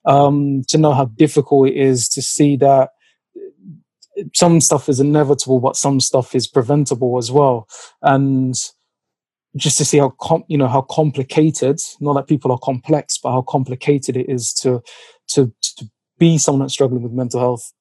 um, 0.05 0.63
to 0.69 0.77
know 0.77 0.93
how 0.93 1.05
difficult 1.05 1.67
it 1.67 1.75
is 1.75 2.07
to 2.09 2.21
see 2.21 2.55
that 2.57 2.91
some 4.33 4.62
stuff 4.62 4.89
is 4.89 4.99
inevitable, 4.99 5.59
but 5.59 5.75
some 5.75 5.99
stuff 5.99 6.33
is 6.33 6.47
preventable 6.47 7.17
as 7.17 7.31
well. 7.31 7.67
And 8.01 8.55
just 9.55 9.77
to 9.77 9.85
see 9.85 9.97
how 9.97 10.09
com- 10.21 10.43
you 10.47 10.57
know 10.57 10.67
how 10.67 10.81
complicated, 10.81 11.79
not 11.99 12.13
that 12.13 12.27
people 12.27 12.51
are 12.51 12.59
complex, 12.59 13.17
but 13.17 13.31
how 13.31 13.41
complicated 13.41 14.15
it 14.15 14.29
is 14.29 14.53
to 14.53 14.81
to 15.29 15.53
to 15.62 15.89
be 16.17 16.38
someone 16.38 16.62
that's 16.62 16.73
struggling 16.73 17.01
with 17.01 17.12
mental 17.12 17.39
health 17.39 17.73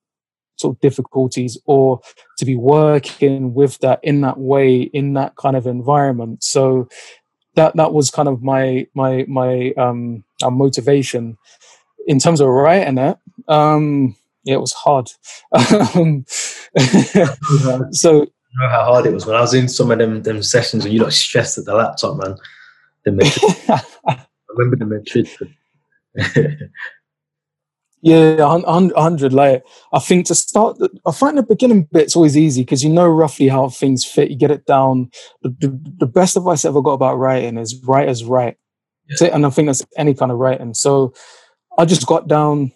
sort 0.57 0.77
of 0.77 0.81
difficulties 0.81 1.57
or 1.67 2.01
to 2.37 2.45
be 2.45 2.57
working 2.57 3.55
with 3.55 3.79
that 3.79 4.01
in 4.03 4.21
that 4.23 4.39
way 4.39 4.83
in 4.83 5.15
that 5.15 5.37
kind 5.37 5.57
of 5.57 5.67
environment. 5.67 6.43
So 6.43 6.89
that 7.55 7.77
that 7.77 7.93
was 7.93 8.11
kind 8.11 8.29
of 8.29 8.43
my 8.43 8.87
my 8.95 9.25
my 9.29 9.73
um 9.77 10.25
uh, 10.43 10.51
motivation. 10.51 11.37
In 12.07 12.19
terms 12.19 12.41
of 12.41 12.49
writing 12.49 12.97
it 12.97 13.19
um 13.49 14.17
yeah 14.45 14.55
it 14.55 14.61
was 14.61 14.73
hard. 14.73 15.11
Um, 15.95 16.25
so 17.93 18.27
know 18.59 18.69
how 18.69 18.85
hard 18.85 19.07
it 19.07 19.13
was 19.13 19.27
when 19.27 19.37
I 19.37 19.41
was 19.41 19.55
in 19.55 19.69
some 19.69 19.91
of 19.91 19.99
them 19.99 20.23
them 20.23 20.43
sessions 20.43 20.85
and 20.85 20.93
you 20.93 21.01
got 21.01 21.13
stressed 21.13 21.59
at 21.59 21.65
the 21.65 21.75
laptop, 21.75 22.17
man. 22.17 22.37
The 23.05 23.85
I 24.07 24.25
remember 24.49 24.77
the 24.77 24.87
Madrid. 24.87 25.29
Yeah, 28.01 28.61
hundred. 28.97 29.33
Like 29.33 29.65
I 29.93 29.99
think 29.99 30.27
to 30.27 30.35
start, 30.35 30.79
I 31.05 31.11
find 31.11 31.37
the 31.37 31.43
beginning 31.43 31.89
bit's 31.91 32.15
always 32.15 32.37
easy 32.37 32.63
because 32.63 32.85
you 32.85 32.91
know 32.91 33.09
roughly 33.09 33.49
how 33.49 33.69
things 33.71 34.05
fit. 34.05 34.31
You 34.31 34.37
get 34.37 34.53
it 34.53 34.67
down. 34.67 35.11
The, 35.43 35.49
the, 35.49 35.93
the 35.99 36.07
best 36.07 36.37
advice 36.37 36.65
I 36.65 36.69
ever 36.69 36.81
got 36.81 36.93
about 36.93 37.17
writing 37.17 37.59
is 37.59 37.83
write 37.85 38.09
as 38.09 38.23
right, 38.23 38.57
yeah. 39.21 39.29
and 39.33 39.45
I 39.45 39.51
think 39.51 39.67
that's 39.67 39.85
any 39.97 40.15
kind 40.15 40.31
of 40.31 40.39
writing. 40.39 40.75
So 40.75 41.13
I 41.77 41.85
just 41.87 42.07
got 42.07 42.29
down. 42.29 42.73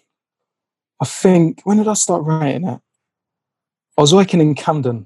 I 1.01 1.05
think 1.05 1.61
when 1.63 1.77
did 1.77 1.87
I 1.87 1.93
start 1.93 2.23
writing 2.25 2.67
it? 2.67 2.81
I 3.97 4.01
was 4.01 4.13
working 4.13 4.41
in 4.41 4.55
Camden, 4.55 5.05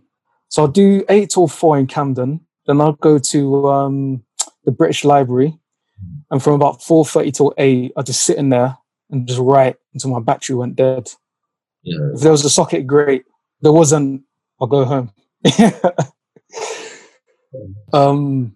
so 0.50 0.64
I'll 0.64 0.68
do 0.68 1.04
eight 1.10 1.30
till 1.30 1.48
four 1.48 1.78
in 1.78 1.88
Camden. 1.88 2.42
Then 2.66 2.82
I'll 2.82 2.94
go 2.94 3.18
to 3.18 3.70
um, 3.70 4.24
the 4.66 4.72
British 4.72 5.04
Library, 5.06 5.58
and 6.32 6.42
from 6.42 6.54
about 6.54 6.84
four 6.84 7.06
thirty 7.06 7.32
till 7.32 7.54
eight, 7.58 7.92
I 7.98 8.02
just 8.02 8.24
sit 8.24 8.38
in 8.38 8.50
there 8.50 8.78
and 9.10 9.28
just 9.28 9.40
write 9.40 9.78
until 9.94 10.12
my 10.12 10.20
battery 10.20 10.56
went 10.56 10.76
dead. 10.76 11.10
Yeah. 11.84 12.12
If 12.14 12.22
there 12.22 12.32
was 12.32 12.44
a 12.44 12.50
socket, 12.50 12.86
great. 12.86 13.24
There 13.62 13.72
wasn't, 13.72 14.24
I'll 14.60 14.68
go 14.68 14.84
home. 14.86 15.12
um, 17.94 18.56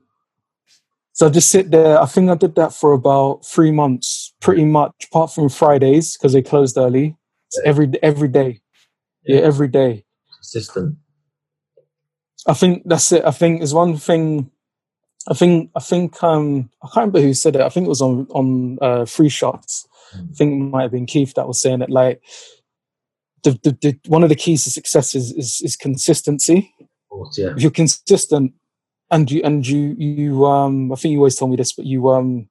So 1.14 1.28
I 1.28 1.30
just 1.30 1.50
sit 1.50 1.72
there. 1.72 2.02
I 2.02 2.06
think 2.08 2.30
I 2.30 2.36
did 2.36 2.56
that 2.56 2.74
for 2.74 2.94
about 2.94 3.46
three 3.46 3.72
months, 3.72 4.34
pretty 4.40 4.66
much, 4.66 4.94
apart 5.06 5.32
from 5.32 5.50
Fridays 5.50 6.18
because 6.18 6.34
they 6.34 6.42
closed 6.42 6.78
early. 6.78 7.16
Yeah. 7.56 7.70
Every 7.70 7.92
every 8.02 8.28
day, 8.28 8.62
yeah. 9.24 9.38
yeah, 9.38 9.42
every 9.44 9.68
day. 9.68 10.04
Consistent. 10.36 10.98
I 12.48 12.54
think 12.54 12.84
that's 12.86 13.12
it. 13.12 13.24
I 13.26 13.32
think 13.32 13.60
there's 13.60 13.74
one 13.74 13.98
thing. 13.98 14.52
I 15.30 15.34
think 15.34 15.70
I 15.76 15.80
think 15.80 16.22
um 16.24 16.70
I 16.84 16.88
can't 16.88 16.96
remember 16.98 17.22
who 17.22 17.34
said 17.34 17.56
it. 17.56 17.62
I 17.62 17.70
think 17.70 17.86
it 17.86 17.90
was 17.90 18.02
on 18.02 18.28
on 18.32 18.78
uh, 18.82 19.06
free 19.06 19.30
shots. 19.30 19.88
Mm. 20.16 20.30
I 20.30 20.34
think 20.34 20.54
it 20.54 20.66
might 20.66 20.82
have 20.84 20.92
been 20.92 21.06
Keith 21.06 21.34
that 21.36 21.48
was 21.48 21.62
saying 21.62 21.82
it. 21.82 21.90
Like 21.90 22.22
the, 23.44 23.52
the, 23.64 23.78
the 23.82 24.00
one 24.10 24.24
of 24.24 24.30
the 24.30 24.36
keys 24.36 24.64
to 24.64 24.72
success 24.72 25.14
is 25.16 25.32
is, 25.34 25.62
is 25.64 25.76
consistency. 25.76 26.74
Course, 27.10 27.38
yeah. 27.38 27.52
If 27.56 27.62
you're 27.62 27.72
consistent 27.72 28.54
and 29.12 29.30
you 29.30 29.42
and 29.44 29.68
you 29.68 29.96
you 29.98 30.46
um 30.46 30.92
I 30.92 30.96
think 30.96 31.12
you 31.12 31.20
always 31.20 31.36
tell 31.36 31.48
me 31.48 31.58
this, 31.58 31.74
but 31.74 31.86
you 31.86 32.10
um 32.10 32.50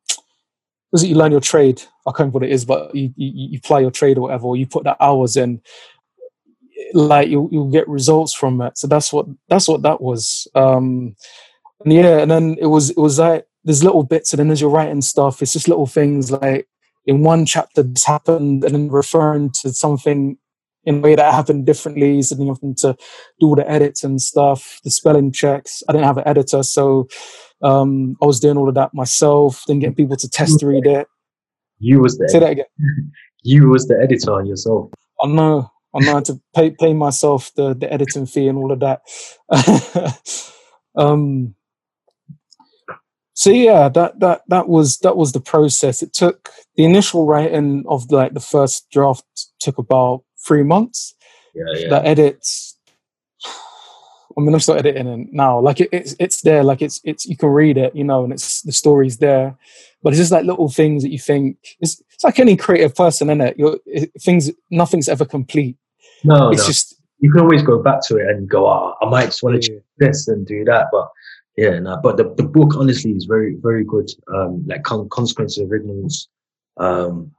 was 0.92 1.02
it 1.02 1.08
you 1.08 1.14
learn 1.14 1.32
your 1.32 1.40
trade? 1.40 1.82
I 2.06 2.10
can't 2.10 2.18
remember 2.20 2.40
what 2.40 2.48
it 2.48 2.52
is, 2.52 2.64
but 2.64 2.94
you, 2.94 3.12
you, 3.16 3.48
you 3.52 3.58
apply 3.58 3.80
your 3.80 3.90
trade 3.90 4.18
or 4.18 4.22
whatever, 4.22 4.46
or 4.46 4.56
you 4.56 4.66
put 4.66 4.84
the 4.84 5.00
hours 5.02 5.36
in, 5.36 5.60
like 6.94 7.28
you'll 7.28 7.48
you'll 7.52 7.70
get 7.70 7.88
results 7.88 8.34
from 8.34 8.60
it. 8.60 8.78
So 8.78 8.86
that's 8.86 9.12
what 9.12 9.26
that's 9.48 9.68
what 9.68 9.82
that 9.82 10.00
was. 10.00 10.48
Um 10.54 11.16
and 11.84 11.92
yeah, 11.92 12.18
and 12.18 12.30
then 12.30 12.56
it 12.60 12.66
was 12.66 12.90
it 12.90 12.98
was 12.98 13.18
like 13.18 13.46
there's 13.64 13.84
little 13.84 14.02
bits, 14.02 14.32
and 14.32 14.40
then 14.40 14.50
as 14.50 14.60
you're 14.60 14.70
writing 14.70 15.02
stuff, 15.02 15.42
it's 15.42 15.52
just 15.52 15.68
little 15.68 15.86
things 15.86 16.30
like 16.30 16.66
in 17.06 17.22
one 17.22 17.46
chapter 17.46 17.82
this 17.82 18.04
happened, 18.04 18.64
and 18.64 18.74
then 18.74 18.88
referring 18.88 19.50
to 19.62 19.72
something 19.72 20.36
in 20.84 20.98
a 20.98 21.00
way 21.00 21.14
that 21.14 21.34
happened 21.34 21.66
differently, 21.66 22.22
so 22.22 22.34
then 22.34 22.46
you 22.46 22.52
have 22.52 22.76
to 22.76 22.96
do 23.38 23.46
all 23.46 23.54
the 23.54 23.70
edits 23.70 24.02
and 24.02 24.20
stuff, 24.20 24.80
the 24.82 24.90
spelling 24.90 25.30
checks. 25.30 25.82
I 25.88 25.92
didn't 25.92 26.06
have 26.06 26.18
an 26.18 26.26
editor, 26.26 26.62
so 26.62 27.06
um, 27.62 28.16
I 28.22 28.26
was 28.26 28.40
doing 28.40 28.56
all 28.56 28.68
of 28.68 28.74
that 28.76 28.94
myself, 28.94 29.64
then 29.66 29.78
getting 29.78 29.94
people 29.94 30.16
to 30.16 30.28
test 30.28 30.62
read 30.62 30.86
it. 30.86 31.06
You 31.78 32.00
was 32.00 32.16
the 32.18 32.28
say 32.28 32.38
that 32.38 32.52
again. 32.52 32.64
you 33.42 33.68
was 33.68 33.86
the 33.86 33.98
editor 34.02 34.42
yourself. 34.44 34.90
I 35.22 35.26
know. 35.28 35.70
I 35.94 36.00
know 36.00 36.20
to 36.20 36.40
pay 36.54 36.70
pay 36.70 36.94
myself 36.94 37.52
the 37.56 37.74
the 37.74 37.92
editing 37.92 38.26
fee 38.26 38.48
and 38.48 38.58
all 38.58 38.72
of 38.72 38.80
that. 38.80 39.02
um, 40.96 41.54
so 43.34 43.50
yeah, 43.50 43.88
that 43.88 44.20
that 44.20 44.42
that 44.48 44.68
was 44.68 44.98
that 44.98 45.16
was 45.16 45.32
the 45.32 45.40
process. 45.40 46.02
It 46.02 46.12
took 46.12 46.50
the 46.76 46.84
initial 46.84 47.26
writing 47.26 47.84
of 47.88 48.10
like 48.10 48.34
the 48.34 48.40
first 48.40 48.90
draft 48.90 49.24
took 49.58 49.78
about 49.78 50.24
three 50.46 50.62
months. 50.62 51.14
Yeah, 51.54 51.64
yeah. 51.74 51.88
The 51.88 52.06
edits. 52.06 52.76
I 54.36 54.40
mean, 54.40 54.54
I'm 54.54 54.60
still 54.60 54.76
editing 54.76 55.06
it 55.06 55.32
now. 55.32 55.60
Like 55.60 55.80
it, 55.80 55.88
it's 55.92 56.14
it's 56.18 56.42
there. 56.42 56.62
Like 56.62 56.82
it's 56.82 57.00
it's 57.04 57.26
you 57.26 57.36
can 57.36 57.48
read 57.48 57.76
it, 57.76 57.94
you 57.94 58.04
know, 58.04 58.24
and 58.24 58.32
it's 58.32 58.62
the 58.62 58.72
story's 58.72 59.18
there. 59.18 59.56
But 60.02 60.10
it's 60.10 60.20
just 60.20 60.32
like 60.32 60.44
little 60.44 60.68
things 60.68 61.02
that 61.02 61.10
you 61.10 61.18
think. 61.18 61.58
It's 61.80 62.02
it's 62.10 62.24
like 62.24 62.38
any 62.38 62.56
creative 62.56 62.94
person, 62.94 63.28
isn't 63.28 63.40
it? 63.40 63.58
You're, 63.58 63.78
it, 63.86 64.12
things 64.20 64.50
nothing's 64.70 65.08
ever 65.08 65.24
complete. 65.24 65.76
No, 66.24 66.50
it's 66.50 66.62
no. 66.62 66.66
just 66.66 66.94
you 67.18 67.30
can 67.32 67.42
always 67.42 67.62
go 67.62 67.82
back 67.82 68.02
to 68.06 68.16
it 68.16 68.28
and 68.28 68.48
go, 68.48 68.66
oh, 68.66 68.94
I 69.02 69.08
might 69.08 69.26
just 69.26 69.42
want 69.42 69.62
to 69.62 69.72
yeah. 69.72 69.78
this 69.98 70.28
and 70.28 70.46
do 70.46 70.64
that, 70.64 70.86
but 70.92 71.08
yeah, 71.56 71.78
no. 71.78 71.98
But 72.02 72.16
the, 72.16 72.32
the 72.36 72.44
book 72.44 72.74
honestly 72.76 73.12
is 73.12 73.24
very 73.24 73.56
very 73.56 73.84
good. 73.84 74.10
Um, 74.34 74.64
like 74.66 74.84
con- 74.84 75.08
consequences 75.10 75.58
of 75.58 75.72
ignorance. 75.72 76.28
Um, 76.76 77.32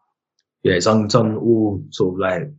yeah, 0.64 0.74
it's 0.74 0.86
on, 0.86 1.06
it's 1.06 1.16
on 1.16 1.36
all 1.38 1.84
sort 1.90 2.14
of 2.14 2.20
like 2.20 2.52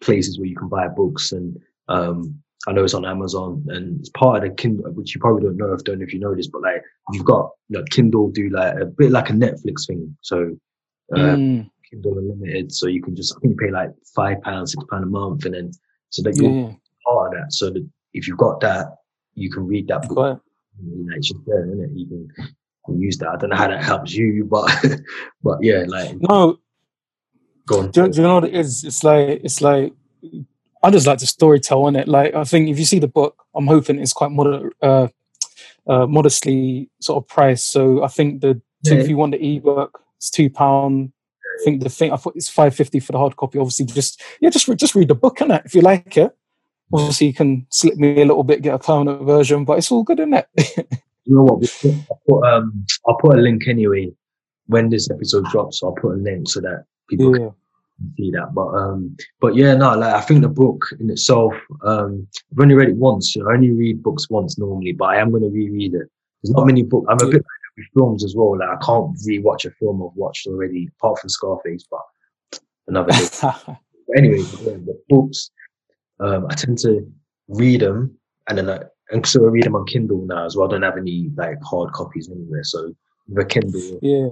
places 0.00 0.38
where 0.38 0.46
you 0.46 0.56
can 0.56 0.68
buy 0.68 0.88
books 0.88 1.32
and 1.32 1.58
um, 1.88 2.41
I 2.68 2.72
know 2.72 2.84
it's 2.84 2.94
on 2.94 3.04
Amazon 3.04 3.64
and 3.68 3.98
it's 3.98 4.10
part 4.10 4.42
of 4.42 4.48
the 4.48 4.54
Kindle, 4.54 4.90
which 4.92 5.14
you 5.14 5.20
probably 5.20 5.42
don't 5.42 5.56
know 5.56 5.72
if 5.72 5.82
don't 5.84 5.98
know 5.98 6.04
if 6.04 6.12
you 6.12 6.20
know 6.20 6.34
this, 6.34 6.48
but 6.48 6.62
like 6.62 6.82
you've 7.12 7.24
got 7.24 7.50
like 7.70 7.86
Kindle 7.90 8.30
do 8.30 8.50
like 8.50 8.74
a 8.80 8.86
bit 8.86 9.10
like 9.10 9.30
a 9.30 9.32
Netflix 9.32 9.86
thing. 9.86 10.16
So 10.20 10.56
uh, 11.14 11.18
mm. 11.18 11.70
Kindle 11.90 12.18
Unlimited, 12.18 12.72
so 12.72 12.86
you 12.86 13.02
can 13.02 13.16
just 13.16 13.34
I 13.36 13.40
think 13.40 13.54
you 13.54 13.66
pay 13.66 13.72
like 13.72 13.90
five 14.14 14.40
pounds, 14.42 14.72
six 14.72 14.84
pound 14.90 15.04
a 15.04 15.06
month, 15.06 15.44
and 15.44 15.54
then 15.54 15.72
so 16.10 16.22
that 16.22 16.36
you're 16.36 16.76
part 17.06 17.34
of 17.34 17.40
that. 17.40 17.52
So 17.52 17.70
that 17.70 17.88
if 18.14 18.28
you've 18.28 18.38
got 18.38 18.60
that, 18.60 18.96
you 19.34 19.50
can 19.50 19.66
read 19.66 19.88
that 19.88 20.08
book. 20.08 20.42
You 20.82 21.04
know, 21.04 21.16
it's 21.16 21.28
just 21.28 21.40
there, 21.46 21.66
isn't 21.66 21.84
it? 21.84 21.90
You 21.94 22.06
can, 22.06 22.28
you 22.38 22.54
can 22.86 23.00
use 23.00 23.18
that. 23.18 23.28
I 23.28 23.36
don't 23.36 23.50
know 23.50 23.56
how 23.56 23.68
that 23.68 23.82
helps 23.82 24.14
you, 24.14 24.44
but 24.44 24.70
but 25.42 25.58
yeah, 25.62 25.84
like 25.88 26.14
no, 26.20 26.58
Go 27.66 27.80
on. 27.80 27.90
Do, 27.90 28.08
do, 28.08 28.16
you 28.16 28.26
know 28.26 28.34
what 28.36 28.44
it 28.44 28.54
is? 28.54 28.84
It's 28.84 29.04
like 29.04 29.40
it's 29.44 29.60
like 29.60 29.92
I 30.82 30.90
just 30.90 31.06
like 31.06 31.18
the 31.18 31.26
storytelling 31.26 31.94
in 31.94 32.02
it. 32.02 32.08
Like 32.08 32.34
I 32.34 32.44
think 32.44 32.68
if 32.68 32.78
you 32.78 32.84
see 32.84 32.98
the 32.98 33.08
book, 33.08 33.44
I'm 33.54 33.66
hoping 33.66 33.98
it's 33.98 34.12
quite 34.12 34.32
moder- 34.32 34.72
uh, 34.82 35.08
uh, 35.86 36.06
modestly 36.06 36.90
sort 37.00 37.22
of 37.22 37.28
priced. 37.28 37.70
So 37.70 38.02
I 38.02 38.08
think 38.08 38.40
the 38.40 38.60
yeah. 38.84 38.94
if 38.94 39.08
you 39.08 39.16
want 39.16 39.32
the 39.32 39.56
ebook, 39.56 40.02
it's 40.16 40.30
two 40.30 40.50
pound. 40.50 41.12
I 41.60 41.64
think 41.64 41.82
the 41.82 41.88
thing 41.88 42.12
I 42.12 42.16
thought 42.16 42.34
it's 42.34 42.48
five 42.48 42.74
fifty 42.74 42.98
for 42.98 43.12
the 43.12 43.18
hard 43.18 43.36
copy. 43.36 43.58
Obviously, 43.58 43.86
just 43.86 44.20
yeah, 44.40 44.50
just 44.50 44.66
just 44.76 44.94
read 44.94 45.08
the 45.08 45.14
book 45.14 45.40
in 45.40 45.50
it 45.50 45.62
if 45.64 45.74
you 45.74 45.82
like 45.82 46.16
it. 46.16 46.36
Obviously, 46.92 47.28
you 47.28 47.34
can 47.34 47.66
slip 47.70 47.96
me 47.96 48.20
a 48.20 48.24
little 48.26 48.44
bit, 48.44 48.60
get 48.60 48.74
a 48.74 48.78
permanent 48.78 49.24
version, 49.24 49.64
but 49.64 49.78
it's 49.78 49.90
all 49.90 50.02
good 50.02 50.20
in 50.20 50.34
it. 50.34 50.46
you 51.24 51.36
know 51.36 51.44
what? 51.44 51.84
I'll 52.10 52.20
put, 52.28 52.46
um, 52.46 52.84
I'll 53.06 53.16
put 53.16 53.38
a 53.38 53.40
link 53.40 53.66
anyway 53.66 54.12
when 54.66 54.90
this 54.90 55.10
episode 55.10 55.46
drops. 55.46 55.82
I'll 55.82 55.92
put 55.92 56.16
a 56.16 56.20
link 56.20 56.50
so 56.50 56.60
that 56.60 56.84
people 57.08 57.32
yeah. 57.32 57.46
can 57.46 57.54
see 58.16 58.30
that. 58.32 58.54
But 58.54 58.68
um, 58.68 59.16
but 59.40 59.54
yeah, 59.54 59.74
no, 59.74 59.96
like 59.96 60.14
I 60.14 60.20
think 60.20 60.42
the 60.42 60.48
book 60.48 60.84
in 61.00 61.10
itself, 61.10 61.54
um, 61.84 62.26
I've 62.52 62.60
only 62.60 62.74
read 62.74 62.90
it 62.90 62.96
once. 62.96 63.34
You 63.34 63.42
know, 63.42 63.50
I 63.50 63.54
only 63.54 63.70
read 63.70 64.02
books 64.02 64.28
once 64.30 64.58
normally, 64.58 64.92
but 64.92 65.06
I 65.06 65.16
am 65.16 65.30
going 65.30 65.42
to 65.42 65.48
reread 65.48 65.94
it. 65.94 66.08
There's 66.42 66.54
not 66.54 66.66
many 66.66 66.82
books. 66.82 67.06
I'm 67.08 67.16
a 67.26 67.30
bit 67.30 67.34
like 67.34 67.62
with 67.76 67.86
films 67.94 68.24
as 68.24 68.34
well. 68.36 68.58
Like 68.58 68.68
I 68.68 68.84
can't 68.84 69.16
rewatch 69.26 69.64
a 69.64 69.70
film 69.72 70.02
I've 70.02 70.16
watched 70.16 70.46
already, 70.46 70.88
apart 70.98 71.20
from 71.20 71.30
Scarface. 71.30 71.84
But 71.90 72.60
another 72.88 73.12
day. 73.12 73.28
but 73.42 73.78
anyway, 74.16 74.38
yeah, 74.38 74.76
the 74.84 75.00
books, 75.08 75.50
um, 76.20 76.46
I 76.48 76.54
tend 76.54 76.78
to 76.78 77.10
read 77.48 77.80
them, 77.80 78.16
and 78.48 78.58
then 78.58 78.70
I, 78.70 78.80
and 79.10 79.26
so 79.26 79.44
I 79.44 79.48
read 79.48 79.64
them 79.64 79.76
on 79.76 79.86
Kindle 79.86 80.24
now 80.26 80.46
as 80.46 80.56
well. 80.56 80.68
I 80.68 80.72
don't 80.72 80.82
have 80.82 80.96
any 80.96 81.30
like 81.36 81.62
hard 81.62 81.92
copies 81.92 82.30
anywhere, 82.30 82.64
so 82.64 82.94
the 83.28 83.44
Kindle, 83.44 83.98
yeah, 84.02 84.28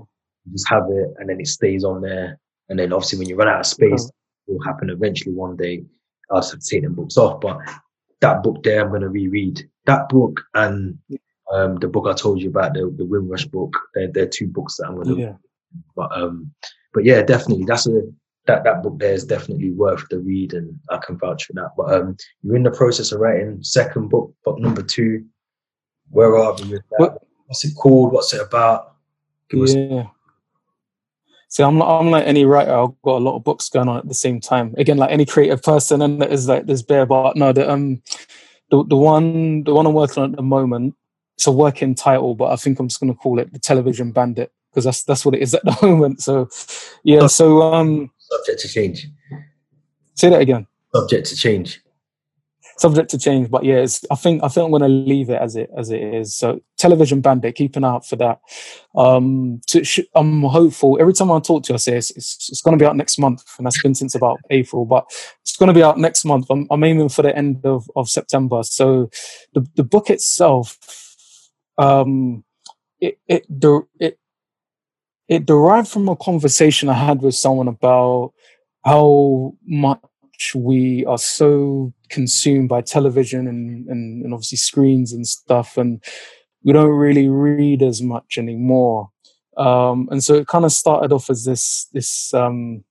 just 0.53 0.69
have 0.69 0.85
it, 0.91 1.09
and 1.19 1.29
then 1.29 1.41
it 1.41 1.47
stays 1.47 1.85
on 1.85 2.03
there 2.03 2.39
and 2.71 2.79
then 2.79 2.93
obviously 2.93 3.19
when 3.19 3.29
you 3.29 3.37
run 3.37 3.49
out 3.49 3.61
of 3.61 3.67
space, 3.67 4.07
oh. 4.07 4.13
it 4.49 4.53
will 4.53 4.65
happen 4.65 4.89
eventually 4.89 5.35
one 5.35 5.57
day. 5.57 5.85
I'll 6.31 6.41
have 6.41 6.51
to 6.51 6.59
take 6.59 6.83
them 6.83 6.95
books 6.95 7.19
off. 7.19 7.41
But 7.41 7.59
that 8.21 8.43
book 8.43 8.63
there, 8.63 8.81
I'm 8.81 8.89
going 8.89 9.03
to 9.03 9.09
reread. 9.09 9.69
That 9.87 10.09
book 10.09 10.41
and 10.55 10.97
um, 11.53 11.77
the 11.77 11.89
book 11.89 12.07
I 12.07 12.15
told 12.15 12.41
you 12.41 12.49
about, 12.49 12.75
the, 12.75 12.95
the 12.97 13.05
Windrush 13.05 13.45
book, 13.47 13.77
they're, 13.95 14.11
they're 14.13 14.29
two 14.29 14.47
books 14.47 14.77
that 14.77 14.87
I'm 14.87 14.95
going 14.95 15.09
to. 15.09 15.21
Yeah. 15.21 15.33
But 15.97 16.17
um, 16.17 16.53
but 16.93 17.05
yeah, 17.05 17.23
definitely 17.23 17.65
that's 17.65 17.87
a 17.87 18.03
that 18.47 18.65
that 18.65 18.83
book 18.83 18.99
there 18.99 19.13
is 19.13 19.25
definitely 19.25 19.71
worth 19.71 20.05
the 20.11 20.19
read, 20.19 20.55
and 20.55 20.79
I 20.91 20.99
can 20.99 21.19
vouch 21.19 21.45
for 21.45 21.53
that. 21.55 21.71
But 21.77 21.95
um, 21.95 22.17
you're 22.43 22.57
in 22.57 22.65
the 22.65 22.71
process 22.71 23.13
of 23.13 23.21
writing 23.21 23.63
second 23.63 24.09
book, 24.09 24.35
book 24.45 24.59
number 24.59 24.83
two. 24.83 25.25
Where 26.11 26.37
are 26.37 26.55
we 26.55 26.71
with 26.71 26.83
that? 26.91 26.99
What? 26.99 27.23
What's 27.47 27.65
it 27.65 27.75
called? 27.77 28.13
What's 28.13 28.33
it 28.33 28.41
about? 28.41 28.97
Give 29.49 29.69
yeah. 29.69 30.07
So 31.51 31.67
I'm 31.67 31.83
I'm 31.83 32.11
like 32.11 32.27
any 32.27 32.45
writer. 32.45 32.73
I've 32.73 33.03
got 33.03 33.17
a 33.17 33.25
lot 33.25 33.37
of 33.37 33.43
books 33.43 33.69
going 33.69 33.89
on 33.89 33.99
at 33.99 34.07
the 34.07 34.15
same 34.15 34.41
time. 34.41 34.73
Again, 34.79 34.97
like 34.97 35.11
any 35.11 35.27
creative 35.27 35.63
person, 35.63 36.01
and 36.01 36.23
that 36.23 36.33
is 36.33 36.49
like 36.49 36.67
this 36.67 36.81
bare. 36.81 37.07
But 37.07 37.37
no, 37.37 37.53
the 37.53 37.69
um, 37.69 38.01
the 38.71 38.85
the 38.85 38.97
one 38.97 39.65
the 39.65 39.75
one 39.75 39.85
I'm 39.85 39.93
working 39.93 40.23
on 40.23 40.31
at 40.31 40.37
the 40.37 40.43
moment. 40.43 40.95
It's 41.37 41.49
a 41.49 41.53
working 41.53 41.95
title, 41.95 42.37
but 42.37 42.53
I 42.53 42.57
think 42.57 42.79
I'm 42.79 42.87
just 42.87 43.01
going 43.01 43.13
to 43.13 43.19
call 43.19 43.41
it 43.41 43.53
the 43.53 43.59
Television 43.59 44.13
Bandit 44.13 44.53
because 44.71 44.85
that's 44.85 45.03
that's 45.03 45.25
what 45.25 45.35
it 45.35 45.43
is 45.43 45.53
at 45.53 45.65
the 45.65 45.77
moment. 45.83 46.23
So, 46.23 46.49
yeah. 47.03 47.27
So 47.27 47.63
um, 47.63 48.11
subject 48.19 48.61
to 48.61 48.69
change. 48.69 49.09
Say 50.15 50.31
that 50.31 50.41
again. 50.41 50.69
Subject 50.95 51.27
to 51.27 51.37
change 51.37 51.81
subject 52.81 53.11
to 53.11 53.19
change. 53.19 53.51
But 53.51 53.65
yeah, 53.65 53.87
I 54.11 54.15
think 54.15 54.43
I 54.43 54.49
think 54.49 54.65
I'm 54.65 54.71
going 54.71 54.83
to 54.83 54.89
leave 54.89 55.31
it 55.31 55.41
as 55.41 55.57
it 55.57 55.71
as 55.77 55.91
it 55.91 56.03
is. 56.03 56.35
So 56.35 56.61
television 56.79 57.21
bandit, 57.21 57.55
keep 57.55 57.77
an 57.77 57.85
eye 57.85 57.91
out 57.91 58.07
for 58.07 58.17
that. 58.17 58.41
Um, 58.97 59.61
to, 59.69 59.85
I'm 60.15 60.43
hopeful. 60.43 60.99
Every 61.01 61.13
time 61.13 61.31
I 61.31 61.41
talk 61.41 61.65
to 61.65 61.73
you, 61.73 61.75
I 61.75 61.79
say 61.79 61.97
it's, 61.97 62.11
it's, 62.13 62.49
it's 62.51 62.63
going 62.63 62.77
to 62.77 62.83
be 62.83 62.87
out 62.87 62.97
next 62.97 63.19
month, 63.19 63.45
and 63.59 63.67
that's 63.67 63.83
been 63.83 63.95
since 63.95 64.15
about 64.15 64.39
April. 64.51 64.85
But 64.85 65.05
it's 65.43 65.57
going 65.57 65.69
to 65.69 65.75
be 65.75 65.83
out 65.83 65.99
next 65.99 66.25
month. 66.25 66.47
I'm, 66.51 66.67
I'm 66.71 66.85
aiming 66.85 67.11
for 67.11 67.23
the 67.23 67.37
end 67.37 67.65
of, 67.65 67.89
of 67.97 68.09
September. 68.09 68.63
So 68.63 69.11
the 69.53 69.67
the 69.77 69.85
book 69.85 70.11
itself, 70.11 70.79
um, 71.79 72.45
it 73.01 73.19
it 73.29 73.47
it 74.01 74.19
it 75.29 75.47
derived 75.47 75.89
from 75.89 76.09
a 76.09 76.17
conversation 76.17 76.89
I 76.89 76.95
had 76.95 77.23
with 77.23 77.35
someone 77.35 77.69
about 77.69 78.33
how 78.85 79.55
much 79.67 80.01
we 80.55 81.05
are 81.07 81.19
so 81.19 81.93
consumed 82.09 82.69
by 82.69 82.81
television 82.81 83.47
and, 83.47 83.89
and, 83.89 84.25
and 84.25 84.35
obviously 84.35 84.59
screens 84.59 85.13
and 85.13 85.27
stuff, 85.27 85.77
and 85.77 86.03
we 86.65 86.73
don't 86.73 86.91
really 86.91 87.29
read 87.29 87.83
as 87.83 88.03
much 88.03 88.39
anymore. 88.39 89.11
Um, 89.57 90.09
and 90.11 90.23
so 90.23 90.35
it 90.35 90.47
kind 90.47 90.65
of 90.65 90.73
started 90.73 91.13
off 91.13 91.29
as 91.31 91.45
this 91.45 91.87
this 91.93 92.33
um, 92.35 92.85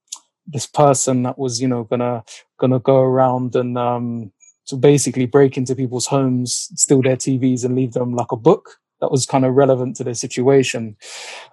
this 0.46 0.68
person 0.68 1.24
that 1.24 1.38
was 1.38 1.62
you 1.62 1.68
know 1.68 1.84
gonna 1.84 2.24
gonna 2.60 2.80
go 2.80 2.98
around 2.98 3.56
and 3.56 3.78
um, 3.78 4.32
to 4.68 4.76
basically 4.76 5.26
break 5.26 5.58
into 5.58 5.76
people's 5.76 6.08
homes, 6.08 6.70
steal 6.76 7.02
their 7.02 7.18
TVs, 7.18 7.66
and 7.66 7.76
leave 7.76 7.94
them 7.94 8.14
like 8.14 8.32
a 8.32 8.38
book. 8.38 8.78
That 9.02 9.12
was 9.12 9.26
kind 9.26 9.46
of 9.46 9.56
relevant 9.56 9.96
to 9.98 10.04
the 10.04 10.16
situation. 10.16 10.96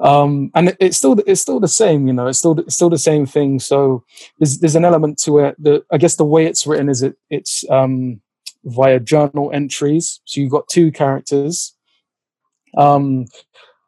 Um, 0.01 0.51
and 0.55 0.71
it, 0.71 0.77
it's 0.81 0.97
still 0.97 1.17
it's 1.27 1.41
still 1.41 1.61
the 1.61 1.69
same, 1.69 2.07
you 2.07 2.13
know, 2.13 2.27
it's 2.27 2.39
still 2.39 2.59
it's 2.59 2.75
still 2.75 2.91
the 2.91 2.99
same 2.99 3.27
thing. 3.27 3.59
So 3.61 4.05
there's 4.39 4.59
there's 4.59 4.77
an 4.77 4.85
element 4.85 5.19
to 5.23 5.39
it. 5.41 5.57
that 5.63 5.85
I 5.91 5.99
guess 5.99 6.17
the 6.17 6.25
way 6.25 6.47
it's 6.47 6.67
written 6.67 6.89
is 6.89 7.03
it 7.03 7.17
it's 7.31 7.65
um, 7.71 8.21
via 8.65 9.01
journal 9.01 9.51
entries. 9.53 10.21
So 10.25 10.41
you've 10.41 10.51
got 10.51 10.69
two 10.69 10.91
characters. 10.93 11.75
Um, 12.77 13.27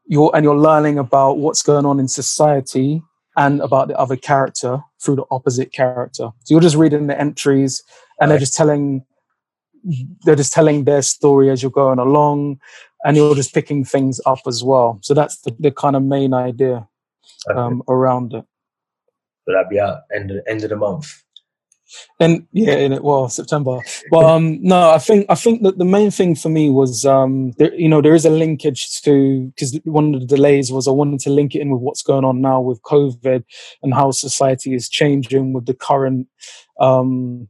you're 0.07 0.31
and 0.35 0.45
you're 0.45 0.57
learning 0.57 0.99
about 0.99 1.39
what's 1.39 1.63
going 1.63 1.85
on 1.85 2.01
in 2.01 2.09
society 2.09 3.03
and 3.37 3.61
about 3.61 3.89
the 3.89 3.97
other 3.99 4.17
character 4.17 4.83
through 5.01 5.17
the 5.17 5.25
opposite 5.31 5.73
character. 5.73 6.31
So 6.45 6.55
you're 6.55 6.61
just 6.61 6.77
reading 6.77 7.07
the 7.07 7.21
entries 7.21 7.83
and 8.21 8.31
they're 8.31 8.39
just 8.39 8.57
telling 8.57 9.05
they're 10.25 10.37
just 10.37 10.53
telling 10.53 10.85
their 10.85 11.03
story 11.03 11.51
as 11.51 11.63
you're 11.63 11.71
going 11.71 11.99
along 11.99 12.61
and 13.05 13.17
you're 13.17 13.35
just 13.35 13.55
picking 13.55 13.85
things 13.85 14.21
up 14.27 14.41
as 14.47 14.63
well. 14.63 14.99
So 15.03 15.15
that's 15.15 15.41
the, 15.41 15.55
the 15.59 15.71
kind 15.71 15.97
of 15.97 16.03
main 16.03 16.35
idea 16.35 16.89
um, 17.49 17.81
okay. 17.81 17.93
around 17.93 18.35
it. 18.35 18.45
So 19.47 19.55
that'd 19.55 19.71
be 19.71 19.81
out 19.81 20.01
end 20.15 20.31
of, 20.31 20.39
end 20.47 20.65
of 20.65 20.71
the 20.71 20.77
month. 20.77 21.23
And 22.21 22.47
yeah, 22.53 22.75
in 22.75 22.93
it 22.93 23.03
well 23.03 23.31
September. 23.31 23.79
But 24.11 24.25
um, 24.27 24.63
no, 24.63 24.91
I 24.91 24.99
think 24.99 25.25
I 25.31 25.35
think 25.35 25.63
that 25.63 25.79
the 25.79 25.87
main 25.87 26.11
thing 26.11 26.35
for 26.35 26.51
me 26.51 26.69
was 26.69 27.07
um, 27.07 27.53
there, 27.53 27.73
you 27.75 27.89
know 27.89 28.03
there 28.03 28.15
is 28.15 28.27
a 28.27 28.31
linkage 28.31 29.01
to 29.03 29.51
because 29.55 29.81
one 29.85 30.15
of 30.15 30.21
the 30.21 30.27
delays 30.27 30.71
was 30.71 30.87
I 30.87 30.91
wanted 30.91 31.21
to 31.21 31.31
link 31.31 31.55
it 31.55 31.61
in 31.61 31.71
with 31.71 31.81
what's 31.81 32.03
going 32.03 32.27
on 32.27 32.43
now 32.43 32.61
with 32.61 32.83
COVID 32.83 33.43
and 33.83 33.95
how 33.95 34.11
society 34.11 34.75
is 34.75 34.89
changing 34.89 35.55
with 35.55 35.65
the 35.65 35.73
current 35.73 36.29
um, 36.79 37.49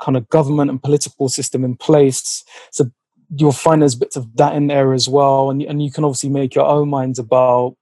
kind 0.00 0.16
of 0.16 0.28
government 0.28 0.70
and 0.70 0.82
political 0.82 1.28
system 1.28 1.64
in 1.64 1.76
place. 1.76 2.44
So 2.72 2.90
you'll 3.34 3.52
find 3.52 3.82
there's 3.82 3.94
bits 3.94 4.16
of 4.16 4.36
that 4.36 4.54
in 4.54 4.66
there 4.66 4.92
as 4.92 5.08
well, 5.08 5.50
and 5.50 5.62
and 5.62 5.82
you 5.82 5.90
can 5.90 6.04
obviously 6.04 6.30
make 6.30 6.54
your 6.54 6.66
own 6.66 6.88
minds 6.88 7.18
about 7.18 7.76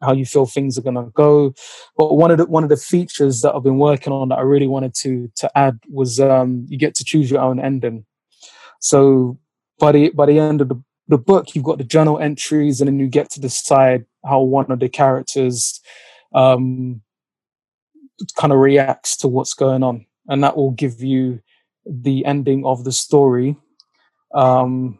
how 0.00 0.12
you 0.12 0.24
feel 0.24 0.46
things 0.46 0.78
are 0.78 0.82
going 0.82 0.94
to 0.94 1.10
go. 1.14 1.54
But 1.96 2.14
one 2.14 2.30
of 2.30 2.38
the 2.38 2.46
one 2.46 2.62
of 2.62 2.70
the 2.70 2.76
features 2.76 3.42
that 3.42 3.54
I've 3.54 3.62
been 3.62 3.78
working 3.78 4.12
on 4.12 4.28
that 4.28 4.38
I 4.38 4.42
really 4.42 4.66
wanted 4.68 4.94
to 5.02 5.30
to 5.36 5.58
add 5.58 5.78
was 5.88 6.20
um, 6.20 6.66
you 6.68 6.78
get 6.78 6.94
to 6.96 7.04
choose 7.04 7.30
your 7.30 7.40
own 7.40 7.60
ending. 7.60 8.04
So 8.80 9.38
by 9.78 9.92
the 9.92 10.10
by 10.10 10.26
the 10.26 10.38
end 10.38 10.60
of 10.60 10.68
the, 10.68 10.82
the 11.08 11.18
book, 11.18 11.54
you've 11.54 11.64
got 11.64 11.78
the 11.78 11.84
journal 11.84 12.18
entries, 12.18 12.80
and 12.80 12.88
then 12.88 12.98
you 12.98 13.08
get 13.08 13.30
to 13.30 13.40
decide 13.40 14.04
how 14.24 14.40
one 14.40 14.70
of 14.70 14.80
the 14.80 14.88
characters 14.88 15.80
um, 16.34 17.02
kind 18.36 18.52
of 18.52 18.58
reacts 18.58 19.16
to 19.18 19.28
what's 19.28 19.54
going 19.54 19.82
on, 19.82 20.06
and 20.28 20.42
that 20.42 20.56
will 20.56 20.70
give 20.72 21.02
you 21.02 21.40
the 21.86 22.24
ending 22.24 22.64
of 22.64 22.84
the 22.84 22.92
story, 22.92 23.56
um, 24.34 24.98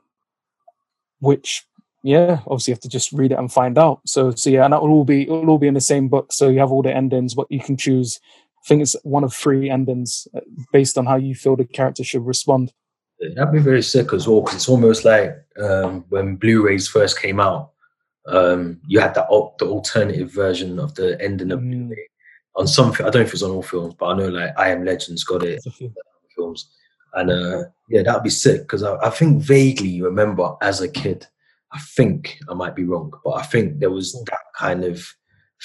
which 1.21 1.65
yeah, 2.03 2.41
obviously 2.47 2.73
you 2.73 2.75
have 2.75 2.83
to 2.83 2.89
just 2.89 3.13
read 3.13 3.33
it 3.33 3.39
and 3.39 3.51
find 3.51 3.79
out. 3.79 4.01
So, 4.05 4.33
so 4.33 4.51
yeah, 4.51 4.65
and 4.65 4.73
that 4.73 4.83
will 4.83 4.91
all 4.91 5.05
be 5.05 5.23
it 5.23 5.31
will 5.31 5.49
all 5.49 5.59
be 5.59 5.69
in 5.69 5.75
the 5.75 5.81
same 5.81 6.09
book. 6.09 6.33
So 6.33 6.51
you 6.51 6.59
have 6.59 6.71
all 6.71 6.83
the 6.83 6.95
endings, 6.95 7.35
but 7.35 7.47
you 7.51 7.61
can 7.61 7.77
choose. 7.77 8.21
I 8.63 8.69
think 8.69 8.83
it's 8.83 8.97
one 9.05 9.25
of 9.25 9.33
three 9.33 9.71
endings 9.71 10.29
uh, 10.37 10.41
based 10.73 10.99
on 10.99 11.07
how 11.07 11.17
you 11.17 11.35
feel 11.35 11.57
the 11.57 11.65
character 11.65 12.05
should 12.05 12.27
respond. 12.27 12.73
That'd 13.37 13.53
be 13.53 13.59
very 13.59 13.83
sick 13.83 14.13
as 14.13 14.29
well, 14.29 14.43
because 14.43 14.57
it's 14.57 14.69
almost 14.69 15.05
like 15.05 15.37
um, 15.63 16.05
when 16.09 16.37
Blu-rays 16.37 16.89
first 16.89 17.21
came 17.21 17.41
out. 17.41 17.71
Um, 18.27 18.81
you 18.87 19.01
had 19.01 19.15
that 19.15 19.29
the 19.59 19.67
alternative 19.67 20.31
version 20.33 20.79
of 20.79 20.95
the 20.95 21.21
ending 21.23 21.53
of 21.53 21.61
mm. 21.61 21.89
Blu-ray 21.89 22.09
on 22.57 22.67
some. 22.67 22.93
I 22.93 22.97
don't 22.97 23.15
know 23.15 23.21
if 23.21 23.33
it's 23.33 23.43
on 23.43 23.51
all 23.51 23.63
films, 23.63 23.95
but 23.99 24.07
I 24.07 24.17
know 24.17 24.29
like 24.29 24.59
I 24.59 24.71
Am 24.71 24.85
Legend's 24.85 25.25
got 25.25 25.43
it 25.43 25.63
films, 26.37 26.71
and 27.15 27.31
uh, 27.31 27.65
yeah, 27.89 28.03
that'd 28.03 28.23
be 28.23 28.31
sick 28.31 28.63
because 28.63 28.83
I, 28.83 28.97
I 28.97 29.11
think 29.11 29.43
vaguely 29.43 30.03
remember 30.03 30.55
as 30.61 30.81
a 30.81 30.89
kid 30.89 31.27
I 31.75 31.81
think 31.81 32.39
I 32.49 32.55
might 32.55 32.77
be 32.77 32.85
wrong, 32.85 33.13
but 33.25 33.33
I 33.33 33.43
think 33.43 33.81
there 33.81 33.91
was 33.91 34.13
that 34.13 34.39
kind 34.57 34.85
of 34.85 35.05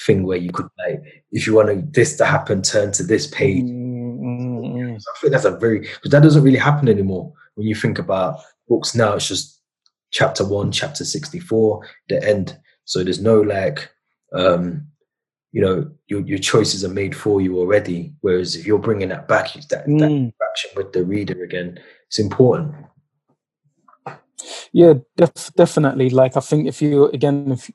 thing 0.06 0.24
where 0.24 0.38
you 0.38 0.50
could 0.50 0.66
like, 0.78 1.24
if 1.30 1.46
you 1.46 1.54
want 1.54 1.92
this 1.92 2.16
to 2.16 2.24
happen, 2.24 2.62
turn 2.62 2.90
to 2.92 3.04
this 3.04 3.28
page. 3.28 3.64
Mm-hmm. 3.64 4.96
So 4.98 5.10
I 5.14 5.20
think 5.20 5.32
that's 5.32 5.44
a 5.44 5.56
very 5.56 5.80
because 5.80 6.10
that 6.10 6.24
doesn't 6.24 6.42
really 6.42 6.58
happen 6.58 6.88
anymore. 6.88 7.32
When 7.54 7.68
you 7.68 7.76
think 7.76 8.00
about 8.00 8.40
books 8.68 8.94
now, 8.94 9.14
it's 9.14 9.28
just 9.28 9.60
chapter 10.10 10.44
one, 10.44 10.72
chapter 10.72 11.04
sixty-four, 11.04 11.86
the 12.08 12.28
end. 12.28 12.58
So 12.86 13.04
there's 13.04 13.22
no 13.22 13.40
like, 13.40 13.88
um, 14.32 14.88
you 15.52 15.60
know, 15.60 15.90
your 16.06 16.20
your 16.20 16.38
choices 16.38 16.84
are 16.84 16.88
made 16.88 17.16
for 17.16 17.40
you 17.40 17.58
already. 17.58 18.12
Whereas 18.20 18.54
if 18.54 18.66
you're 18.66 18.78
bringing 18.78 19.08
that 19.08 19.26
back, 19.26 19.52
that, 19.52 19.86
mm. 19.86 19.98
that 19.98 20.10
interaction 20.10 20.70
with 20.76 20.92
the 20.92 21.04
reader 21.04 21.42
again, 21.42 21.78
it's 22.06 22.18
important. 22.18 22.74
Yeah, 24.72 24.94
def- 25.16 25.52
definitely. 25.56 26.10
Like 26.10 26.36
I 26.36 26.40
think 26.40 26.66
if 26.66 26.80
you 26.80 27.06
again, 27.06 27.52
if 27.52 27.70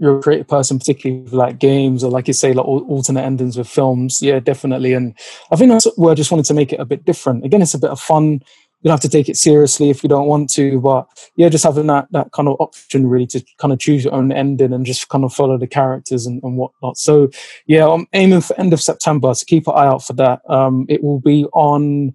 you're 0.00 0.18
a 0.18 0.22
creative 0.22 0.48
person, 0.48 0.78
particularly 0.78 1.24
like 1.30 1.60
games 1.60 2.02
or 2.02 2.10
like 2.10 2.26
you 2.26 2.34
say, 2.34 2.52
like 2.52 2.66
alternate 2.66 3.22
endings 3.22 3.56
with 3.56 3.68
films, 3.68 4.20
yeah, 4.20 4.40
definitely. 4.40 4.92
And 4.92 5.16
I 5.52 5.56
think 5.56 5.70
that's 5.70 5.86
where 5.96 6.10
I 6.10 6.14
just 6.14 6.32
wanted 6.32 6.46
to 6.46 6.54
make 6.54 6.72
it 6.72 6.80
a 6.80 6.84
bit 6.84 7.04
different. 7.04 7.44
Again, 7.44 7.62
it's 7.62 7.74
a 7.74 7.78
bit 7.78 7.90
of 7.90 8.00
fun. 8.00 8.42
You 8.82 8.88
don't 8.88 8.94
have 8.94 9.00
to 9.00 9.08
take 9.08 9.28
it 9.28 9.36
seriously 9.36 9.90
if 9.90 10.02
you 10.02 10.08
don't 10.08 10.26
want 10.26 10.50
to, 10.50 10.80
but 10.80 11.06
yeah, 11.36 11.48
just 11.48 11.64
having 11.64 11.86
that 11.86 12.08
that 12.10 12.32
kind 12.32 12.48
of 12.48 12.56
option 12.60 13.06
really 13.06 13.26
to 13.28 13.44
kind 13.58 13.72
of 13.72 13.78
choose 13.78 14.04
your 14.04 14.14
own 14.14 14.32
ending 14.32 14.72
and 14.72 14.84
just 14.84 15.08
kind 15.08 15.24
of 15.24 15.32
follow 15.32 15.56
the 15.56 15.68
characters 15.68 16.26
and, 16.26 16.42
and 16.42 16.56
whatnot. 16.56 16.98
So 16.98 17.30
yeah, 17.66 17.86
I'm 17.86 18.06
aiming 18.12 18.40
for 18.40 18.58
end 18.58 18.72
of 18.72 18.80
September, 18.80 19.32
so 19.34 19.44
keep 19.46 19.68
an 19.68 19.74
eye 19.76 19.86
out 19.86 20.04
for 20.04 20.14
that. 20.14 20.40
Um, 20.48 20.86
it 20.88 21.02
will 21.02 21.20
be 21.20 21.44
on 21.52 22.14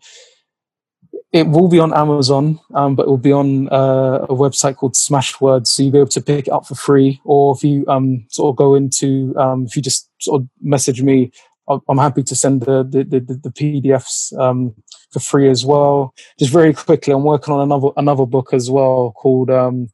it 1.34 1.48
will 1.48 1.68
be 1.68 1.80
on 1.80 1.94
Amazon, 1.94 2.60
um, 2.74 2.96
but 2.96 3.04
it 3.04 3.10
will 3.10 3.18
be 3.18 3.34
on 3.34 3.68
uh, 3.70 4.26
a 4.30 4.34
website 4.34 4.78
called 4.78 4.94
Smashwords. 4.94 5.68
So 5.68 5.84
you'll 5.84 5.92
be 5.92 5.98
able 6.00 6.10
to 6.10 6.22
pick 6.22 6.48
it 6.48 6.54
up 6.54 6.66
for 6.66 6.76
free. 6.76 7.20
Or 7.26 7.54
if 7.56 7.64
you 7.64 7.86
um, 7.88 8.26
sort 8.30 8.50
of 8.50 8.56
go 8.56 8.76
into, 8.76 9.36
um, 9.38 9.66
if 9.66 9.76
you 9.76 9.82
just 9.82 10.10
sort 10.20 10.42
of 10.42 10.48
message 10.62 11.02
me, 11.02 11.32
I'm 11.68 11.98
happy 11.98 12.24
to 12.24 12.36
send 12.36 12.62
the 12.62 12.84
the, 12.84 13.04
the, 13.04 13.20
the 13.20 13.50
PDFs 13.50 14.38
um, 14.40 14.74
for 15.12 15.20
free 15.20 15.50
as 15.50 15.66
well. 15.66 16.14
Just 16.40 16.52
very 16.52 16.74
quickly, 16.74 17.14
I'm 17.14 17.24
working 17.24 17.54
on 17.54 17.62
another 17.62 17.90
another 17.98 18.26
book 18.26 18.54
as 18.54 18.70
well 18.70 19.14
called 19.16 19.50
um, 19.50 19.90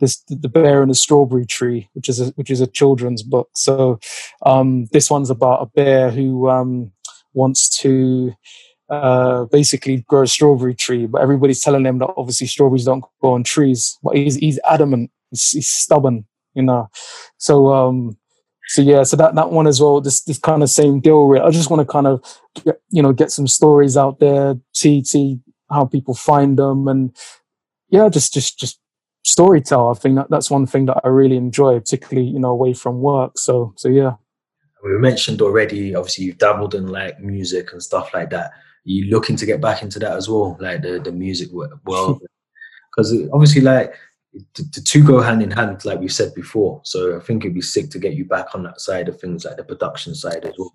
this 0.00 0.22
the 0.28 0.48
bear 0.48 0.82
and 0.82 0.90
the 0.90 0.94
strawberry 0.94 1.46
tree, 1.46 1.88
which 1.94 2.08
is 2.08 2.20
a, 2.20 2.26
which 2.36 2.50
is 2.50 2.60
a 2.60 2.66
children's 2.66 3.22
book. 3.22 3.48
So 3.54 3.98
um, 4.44 4.86
this 4.92 5.10
one's 5.10 5.30
about 5.30 5.62
a 5.62 5.66
bear 5.66 6.10
who 6.10 6.48
wants 7.32 7.68
to 7.80 8.34
uh, 8.90 9.44
basically 9.46 10.04
grow 10.08 10.22
a 10.22 10.26
strawberry 10.26 10.74
tree, 10.74 11.06
but 11.06 11.22
everybody's 11.22 11.60
telling 11.60 11.86
him 11.86 11.98
that 11.98 12.12
obviously 12.16 12.46
strawberries 12.46 12.84
don't 12.84 13.04
grow 13.20 13.34
on 13.34 13.44
trees. 13.44 13.98
But 14.02 14.16
he's 14.16 14.36
he's 14.36 14.60
adamant, 14.68 15.10
he's, 15.30 15.50
he's 15.50 15.68
stubborn, 15.68 16.26
you 16.54 16.62
know. 16.62 16.88
So 17.38 17.72
um, 17.72 18.18
so 18.68 18.82
yeah, 18.82 19.02
so 19.02 19.16
that 19.16 19.34
that 19.34 19.50
one 19.50 19.66
as 19.66 19.80
well. 19.80 20.00
This 20.00 20.22
this 20.22 20.38
kind 20.38 20.62
of 20.62 20.70
same 20.70 21.00
deal. 21.00 21.24
Really 21.24 21.44
I 21.44 21.50
just 21.50 21.70
want 21.70 21.80
to 21.80 21.92
kind 21.92 22.06
of 22.06 22.24
get, 22.64 22.80
you 22.90 23.02
know 23.02 23.12
get 23.12 23.30
some 23.30 23.46
stories 23.46 23.96
out 23.96 24.20
there, 24.20 24.56
see 24.72 25.04
see 25.04 25.40
how 25.70 25.84
people 25.84 26.14
find 26.14 26.58
them, 26.58 26.88
and 26.88 27.16
yeah, 27.90 28.08
just 28.08 28.32
just 28.32 28.58
just 28.58 28.80
story 29.24 29.60
tell. 29.60 29.90
I 29.90 29.94
think 29.94 30.16
that 30.16 30.30
that's 30.30 30.50
one 30.50 30.66
thing 30.66 30.86
that 30.86 31.00
I 31.04 31.08
really 31.08 31.36
enjoy, 31.36 31.78
particularly 31.78 32.28
you 32.28 32.38
know 32.38 32.50
away 32.50 32.74
from 32.74 33.00
work. 33.00 33.38
So 33.38 33.74
so 33.76 33.88
yeah. 33.88 34.14
We 34.82 34.98
mentioned 34.98 35.40
already. 35.40 35.94
Obviously, 35.94 36.26
you've 36.26 36.36
dabbled 36.36 36.74
in 36.74 36.88
like 36.88 37.18
music 37.18 37.72
and 37.72 37.82
stuff 37.82 38.12
like 38.12 38.28
that 38.30 38.52
you 38.84 39.06
looking 39.06 39.36
to 39.36 39.46
get 39.46 39.60
back 39.60 39.82
into 39.82 39.98
that 39.98 40.12
as 40.12 40.28
well, 40.28 40.56
like 40.60 40.82
the 40.82 41.00
the 41.00 41.12
music 41.12 41.50
world? 41.52 42.22
Because 42.96 43.12
obviously, 43.32 43.60
like 43.60 43.92
the, 44.54 44.82
two 44.84 45.04
go 45.04 45.20
hand 45.20 45.42
in 45.42 45.50
hand, 45.50 45.84
like 45.84 46.00
we 46.00 46.08
said 46.08 46.34
before. 46.34 46.80
So 46.84 47.16
I 47.16 47.20
think 47.20 47.44
it'd 47.44 47.54
be 47.54 47.60
sick 47.60 47.90
to 47.90 47.98
get 47.98 48.14
you 48.14 48.24
back 48.24 48.54
on 48.54 48.62
that 48.64 48.80
side 48.80 49.08
of 49.08 49.20
things, 49.20 49.44
like 49.44 49.56
the 49.56 49.64
production 49.64 50.14
side 50.14 50.44
as 50.44 50.54
well. 50.58 50.74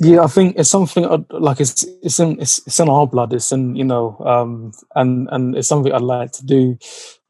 Yeah, 0.00 0.22
I 0.22 0.26
think 0.26 0.56
it's 0.58 0.70
something 0.70 1.04
like 1.30 1.60
it's 1.60 1.84
it's 2.02 2.18
in 2.18 2.40
it's, 2.40 2.58
it's 2.66 2.80
in 2.80 2.88
our 2.88 3.06
blood. 3.06 3.32
It's 3.32 3.52
in 3.52 3.76
you 3.76 3.84
know, 3.84 4.16
um, 4.26 4.72
and 4.96 5.28
and 5.30 5.56
it's 5.56 5.68
something 5.68 5.92
I'd 5.92 6.02
like 6.02 6.32
to 6.32 6.44
do. 6.44 6.78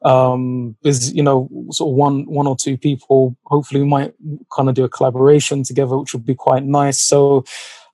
Um, 0.03 0.77
is 0.83 1.13
you 1.13 1.23
know, 1.23 1.49
sort 1.71 1.91
of 1.91 1.97
one 1.97 2.25
one 2.25 2.47
or 2.47 2.57
two 2.57 2.79
people. 2.79 3.37
Hopefully, 3.45 3.83
we 3.83 3.87
might 3.87 4.15
kind 4.55 4.71
of 4.71 4.75
do 4.75 4.85
a 4.85 4.89
collaboration 4.89 5.63
together, 5.63 5.99
which 5.99 6.15
would 6.15 6.25
be 6.25 6.35
quite 6.35 6.65
nice. 6.65 7.01
So, 7.01 7.45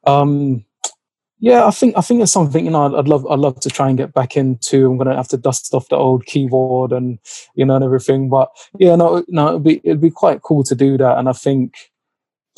um, 0.04 0.64
yeah, 1.40 1.66
I 1.66 1.70
think 1.70 1.96
I 1.96 2.02
think 2.02 2.20
it's 2.20 2.32
something 2.32 2.64
you 2.66 2.70
know 2.70 2.84
I'd, 2.84 2.94
I'd, 2.94 3.08
love 3.08 3.26
I'd 3.26 3.38
love 3.38 3.58
to 3.60 3.70
try 3.70 3.88
and 3.88 3.96
get 3.96 4.12
back 4.12 4.36
into. 4.36 4.90
I'm 4.90 4.98
gonna 4.98 5.16
have 5.16 5.28
to 5.28 5.38
dust 5.38 5.72
off 5.72 5.88
the 5.88 5.96
old 5.96 6.26
keyboard 6.26 6.92
and 6.92 7.18
you 7.54 7.64
know 7.64 7.76
and 7.76 7.84
everything. 7.84 8.28
But 8.28 8.50
yeah, 8.78 8.94
no, 8.94 9.24
no, 9.28 9.48
it'd 9.48 9.64
be 9.64 9.80
it'd 9.82 10.02
be 10.02 10.10
quite 10.10 10.42
cool 10.42 10.62
to 10.64 10.74
do 10.74 10.98
that. 10.98 11.16
And 11.16 11.30
I 11.30 11.32
think 11.32 11.74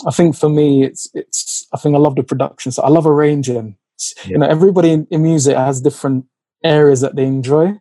I 0.05 0.11
think 0.11 0.37
for 0.37 0.49
me, 0.49 0.83
it's 0.83 1.09
it's 1.15 1.67
I 1.73 1.79
think 1.79 1.95
I 1.95 1.99
love 1.99 2.17
the 2.17 2.25
production. 2.25 2.73
So 2.73 2.83
I 2.83 2.89
love 2.89 3.07
arranging. 3.07 3.77
Yeah. 4.25 4.31
You 4.31 4.39
know, 4.39 4.47
everybody 4.47 4.91
in, 4.91 5.07
in 5.13 5.23
music 5.23 5.57
has 5.57 5.81
different 5.81 6.27
areas 6.65 7.01
that 7.03 7.15
they 7.15 7.25
enjoy. 7.25 7.79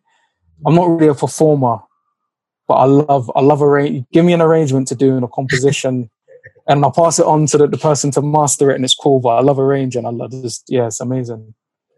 I'm 0.68 0.76
not 0.76 0.88
really 0.88 1.08
a 1.08 1.16
performer, 1.16 1.80
but 2.68 2.76
I 2.76 2.86
love 2.86 3.32
I 3.36 3.42
love 3.42 3.64
arrange. 3.64 4.06
Give 4.14 4.24
me 4.24 4.34
an 4.34 4.42
arrangement 4.42 4.88
to 4.90 4.96
do 4.96 5.18
in 5.18 5.24
a 5.24 5.28
composition 5.28 6.12
and 6.68 6.84
I'll 6.84 6.92
pass 6.92 7.20
it 7.20 7.26
on 7.26 7.46
to 7.48 7.58
the, 7.58 7.68
the, 7.68 7.78
person 7.78 8.12
to 8.12 8.22
master 8.22 8.72
it, 8.72 8.76
and 8.76 8.86
it's 8.86 8.96
cool. 8.96 9.20
But 9.20 9.38
I 9.38 9.42
love 9.42 9.60
arranging. 9.60 10.06
I 10.06 10.10
love 10.10 10.32
this. 10.32 10.64
Yeah, 10.68 10.88
it's 10.88 11.02
amazing. 11.02 11.54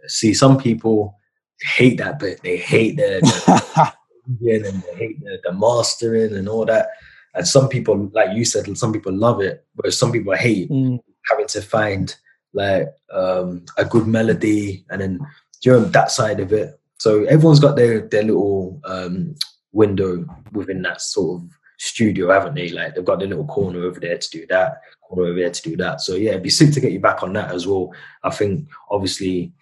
See, 0.08 0.34
some 0.34 0.58
people 0.58 1.18
hate 1.62 1.98
that 1.98 2.20
bit. 2.20 2.42
They 2.44 2.58
hate 2.58 2.98
that. 2.98 3.94
Indian 4.28 4.66
and 4.66 4.84
they 4.84 4.96
hate 4.96 5.20
the, 5.22 5.40
the 5.44 5.54
mastering 5.54 6.36
and 6.36 6.48
all 6.48 6.66
that. 6.66 6.90
And 7.36 7.48
some 7.48 7.68
people, 7.68 8.10
like 8.14 8.36
you 8.36 8.46
said, 8.46 8.78
some 8.78 8.94
people 8.94 9.14
love 9.14 9.42
it, 9.42 9.66
but 9.76 9.94
some 9.94 10.12
people 10.12 10.36
hate 10.36 10.70
Mm. 10.70 11.00
having 11.30 11.48
to 11.48 11.62
find 11.62 12.16
like 12.54 12.88
um, 13.12 13.66
a 13.78 13.86
good 13.86 14.06
melody 14.08 14.86
and 14.90 15.02
then 15.02 15.20
you 15.64 15.72
know 15.72 15.80
that 15.86 16.12
side 16.12 16.40
of 16.40 16.54
it. 16.54 16.80
So 17.00 17.24
everyone's 17.24 17.60
got 17.60 17.76
their 17.76 18.08
their 18.08 18.24
little 18.24 18.80
um, 18.86 19.36
window 19.72 20.26
within 20.52 20.82
that 20.84 21.02
sort 21.02 21.42
of 21.42 21.50
studio, 21.78 22.32
haven't 22.32 22.56
they? 22.56 22.70
Like 22.70 22.96
they've 22.96 23.06
got 23.06 23.20
their 23.20 23.28
little 23.28 23.46
corner 23.46 23.84
over 23.84 24.00
there 24.00 24.18
to 24.18 24.30
do 24.30 24.46
that, 24.48 24.82
corner 25.02 25.30
over 25.30 25.40
there 25.40 25.52
to 25.52 25.62
do 25.62 25.78
that. 25.78 26.02
So 26.02 26.16
yeah, 26.16 26.32
it'd 26.32 26.44
be 26.44 26.50
sick 26.50 26.72
to 26.74 26.80
get 26.80 26.92
you 26.92 27.00
back 27.00 27.24
on 27.24 27.34
that 27.34 27.52
as 27.52 27.68
well. 27.68 27.92
I 28.24 28.30
think 28.30 28.68
obviously 28.90 29.54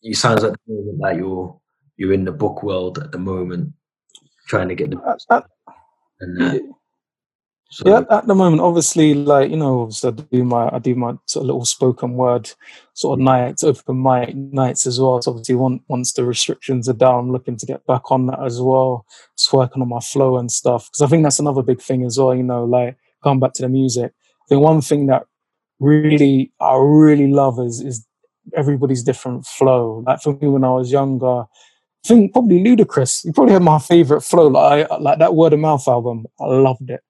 you 0.00 0.14
sounds 0.14 0.42
like 0.42 0.52
the 0.66 0.74
moment 0.74 1.00
that 1.02 1.16
you're 1.16 1.58
you're 1.96 2.12
in 2.12 2.24
the 2.24 2.32
book 2.32 2.62
world 2.62 2.98
at 2.98 3.12
the 3.12 3.18
moment, 3.18 3.72
trying 4.46 4.68
to 4.68 4.74
get 4.74 4.90
the 4.90 5.18
at, 5.30 5.46
and 6.20 6.40
that. 6.40 6.62
So, 7.68 7.88
yeah, 7.88 8.02
at 8.16 8.28
the 8.28 8.34
moment, 8.34 8.62
obviously, 8.62 9.12
like 9.14 9.50
you 9.50 9.56
know, 9.56 9.90
I 10.04 10.10
do 10.10 10.44
my 10.44 10.70
I 10.72 10.78
do 10.78 10.94
my 10.94 11.14
sort 11.26 11.42
of 11.42 11.46
little 11.46 11.64
spoken 11.64 12.14
word 12.14 12.50
sort 12.94 13.18
of 13.18 13.24
nights, 13.24 13.64
open 13.64 14.02
mic 14.02 14.36
nights 14.36 14.86
as 14.86 15.00
well. 15.00 15.20
So 15.20 15.32
obviously, 15.32 15.56
once 15.56 15.82
once 15.88 16.12
the 16.12 16.24
restrictions 16.24 16.88
are 16.88 16.92
down, 16.92 17.18
I'm 17.18 17.32
looking 17.32 17.56
to 17.56 17.66
get 17.66 17.84
back 17.84 18.12
on 18.12 18.26
that 18.26 18.40
as 18.40 18.60
well. 18.60 19.04
Just 19.36 19.52
working 19.52 19.82
on 19.82 19.88
my 19.88 19.98
flow 19.98 20.38
and 20.38 20.50
stuff 20.50 20.88
because 20.88 21.02
I 21.02 21.08
think 21.08 21.24
that's 21.24 21.40
another 21.40 21.62
big 21.62 21.80
thing 21.80 22.04
as 22.04 22.18
well. 22.18 22.36
You 22.36 22.44
know, 22.44 22.64
like 22.64 22.96
going 23.24 23.40
back 23.40 23.52
to 23.54 23.62
the 23.62 23.68
music. 23.68 24.12
I 24.14 24.44
think 24.48 24.62
one 24.62 24.80
thing 24.80 25.06
that 25.06 25.24
really 25.80 26.52
I 26.60 26.76
really 26.76 27.26
love 27.26 27.58
is 27.58 27.80
is 27.80 28.06
everybody's 28.54 29.02
different 29.02 29.44
flow. 29.44 30.04
Like 30.06 30.20
for 30.20 30.34
me, 30.34 30.46
when 30.46 30.62
I 30.62 30.70
was 30.70 30.92
younger, 30.92 31.40
I 31.40 31.46
think 32.06 32.32
probably 32.32 32.60
Ludacris. 32.60 33.24
He 33.24 33.32
probably 33.32 33.54
had 33.54 33.62
my 33.62 33.80
favorite 33.80 34.20
flow. 34.20 34.46
Like 34.46 34.88
I, 34.88 34.98
like 34.98 35.18
that 35.18 35.34
Word 35.34 35.52
of 35.52 35.58
Mouth 35.58 35.88
album, 35.88 36.26
I 36.38 36.44
loved 36.44 36.90
it 36.90 37.00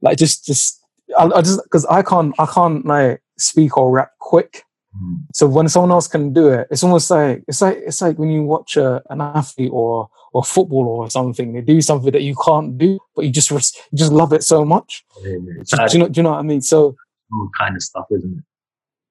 like 0.00 0.18
just 0.18 0.44
just 0.46 0.80
I, 1.18 1.24
I 1.24 1.40
just 1.42 1.62
because 1.64 1.84
I 1.86 2.02
can't 2.02 2.34
I 2.38 2.46
can't 2.46 2.84
like 2.86 3.22
speak 3.38 3.76
or 3.76 3.90
rap 3.90 4.12
quick. 4.18 4.64
mm, 4.96 5.18
So 5.34 5.46
when 5.46 5.68
someone 5.68 5.90
else 5.92 6.08
can 6.08 6.32
do 6.32 6.48
it, 6.48 6.68
it's 6.70 6.82
almost 6.84 7.10
like 7.10 7.44
it's 7.48 7.60
like 7.62 7.78
it's 7.86 8.00
like 8.02 8.18
when 8.18 8.30
you 8.30 8.42
watch 8.42 8.76
a, 8.76 9.02
an 9.10 9.20
athlete 9.20 9.70
or 9.72 10.08
or 10.34 10.44
football 10.44 10.86
or 10.86 11.08
something, 11.10 11.52
they 11.54 11.62
do 11.62 11.80
something 11.80 12.12
that 12.12 12.22
you 12.22 12.34
can't 12.44 12.76
do, 12.76 12.98
but 13.16 13.24
you 13.24 13.32
just 13.32 13.50
you 13.50 13.96
just 13.98 14.12
love 14.12 14.32
it 14.32 14.42
so 14.44 14.64
much. 14.64 15.04
it's 15.58 15.70
Do, 15.70 15.76
do 15.88 15.92
you 15.96 15.98
know? 16.04 16.08
Do 16.08 16.18
you 16.18 16.22
know 16.22 16.30
what 16.32 16.38
I 16.38 16.42
mean? 16.42 16.60
So, 16.60 16.94
all 17.32 17.48
kind 17.58 17.74
of 17.76 17.82
stuff, 17.82 18.06
isn't 18.10 18.44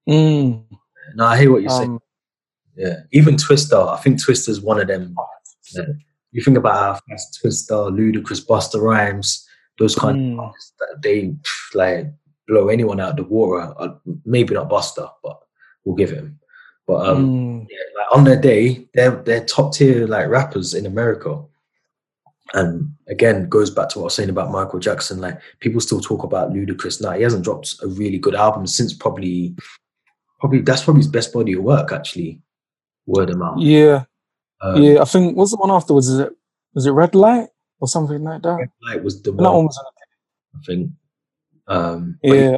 it? 0.07 0.11
mm, 0.11 0.63
No, 1.15 1.25
I 1.25 1.37
hear 1.39 1.51
what 1.51 1.61
you're 1.63 1.71
saying. 1.71 1.91
um, 1.91 1.99
Yeah, 2.75 2.97
even 3.11 3.35
Twista. 3.35 3.87
I 3.89 3.97
think 4.01 4.19
Twista's 4.23 4.61
one 4.61 4.79
of 4.79 4.87
them. 4.87 5.15
Yeah. 5.73 5.83
You 6.31 6.43
think 6.43 6.57
about 6.57 6.75
how 6.75 6.99
fast 7.09 7.39
Twista, 7.43 7.89
Ludacris, 7.91 8.45
Busta 8.45 8.79
Rhymes, 8.79 9.46
those 9.79 9.95
kind 9.95 10.17
Mm. 10.17 10.33
of 10.33 10.39
artists, 10.39 10.73
that 10.79 11.01
they 11.01 11.35
like 11.73 12.07
blow 12.47 12.69
anyone 12.69 12.99
out 12.99 13.11
of 13.11 13.17
the 13.17 13.23
water. 13.23 13.73
Uh, 13.77 13.95
maybe 14.25 14.53
not 14.53 14.69
Busta, 14.69 15.09
but 15.23 15.39
we'll 15.83 15.95
give 15.95 16.09
him. 16.11 16.39
But 16.87 17.07
um, 17.09 17.27
mm, 17.27 17.67
yeah, 17.69 17.99
like 18.01 18.17
on 18.17 18.23
their 18.23 18.39
day, 18.39 18.87
they're 18.93 19.11
they're 19.23 19.43
top 19.45 19.73
tier 19.73 20.07
like 20.07 20.29
rappers 20.29 20.73
in 20.73 20.85
America. 20.85 21.43
And 22.53 22.93
again, 23.09 23.49
goes 23.49 23.69
back 23.69 23.89
to 23.89 23.99
what 23.99 24.03
I 24.03 24.05
was 24.05 24.13
saying 24.13 24.29
about 24.29 24.51
Michael 24.51 24.79
Jackson. 24.79 25.19
Like 25.19 25.39
people 25.59 25.81
still 25.81 25.99
talk 25.99 26.23
about 26.23 26.51
Ludacris 26.53 27.01
now. 27.01 27.11
He 27.11 27.23
hasn't 27.23 27.43
dropped 27.43 27.75
a 27.83 27.87
really 27.87 28.17
good 28.17 28.35
album 28.35 28.65
since 28.65 28.93
probably, 28.93 29.53
probably 30.39 30.61
that's 30.61 30.83
probably 30.83 31.01
his 31.01 31.09
best 31.11 31.33
body 31.33 31.53
of 31.53 31.63
work 31.63 31.91
actually. 31.91 32.41
Word 33.05 33.29
of 33.31 33.37
mouth. 33.37 33.59
yeah, 33.59 34.03
Um, 34.61 34.81
yeah. 34.81 35.01
I 35.01 35.05
think 35.05 35.35
what's 35.35 35.51
the 35.51 35.57
one 35.57 35.71
afterwards? 35.71 36.07
Is 36.07 36.19
it 36.19 36.31
was 36.73 36.85
it 36.85 36.91
Red 36.91 37.15
Light 37.15 37.49
or 37.79 37.87
something 37.87 38.23
like 38.23 38.41
that? 38.43 38.69
Like 38.83 39.03
was 39.03 39.21
the 39.21 39.31
And 39.31 39.39
that 39.39 39.43
one 39.43 39.55
one 39.55 39.65
was 39.65 39.83
I 40.55 40.65
think. 40.65 40.91
Um, 41.67 42.17
yeah. 42.23 42.57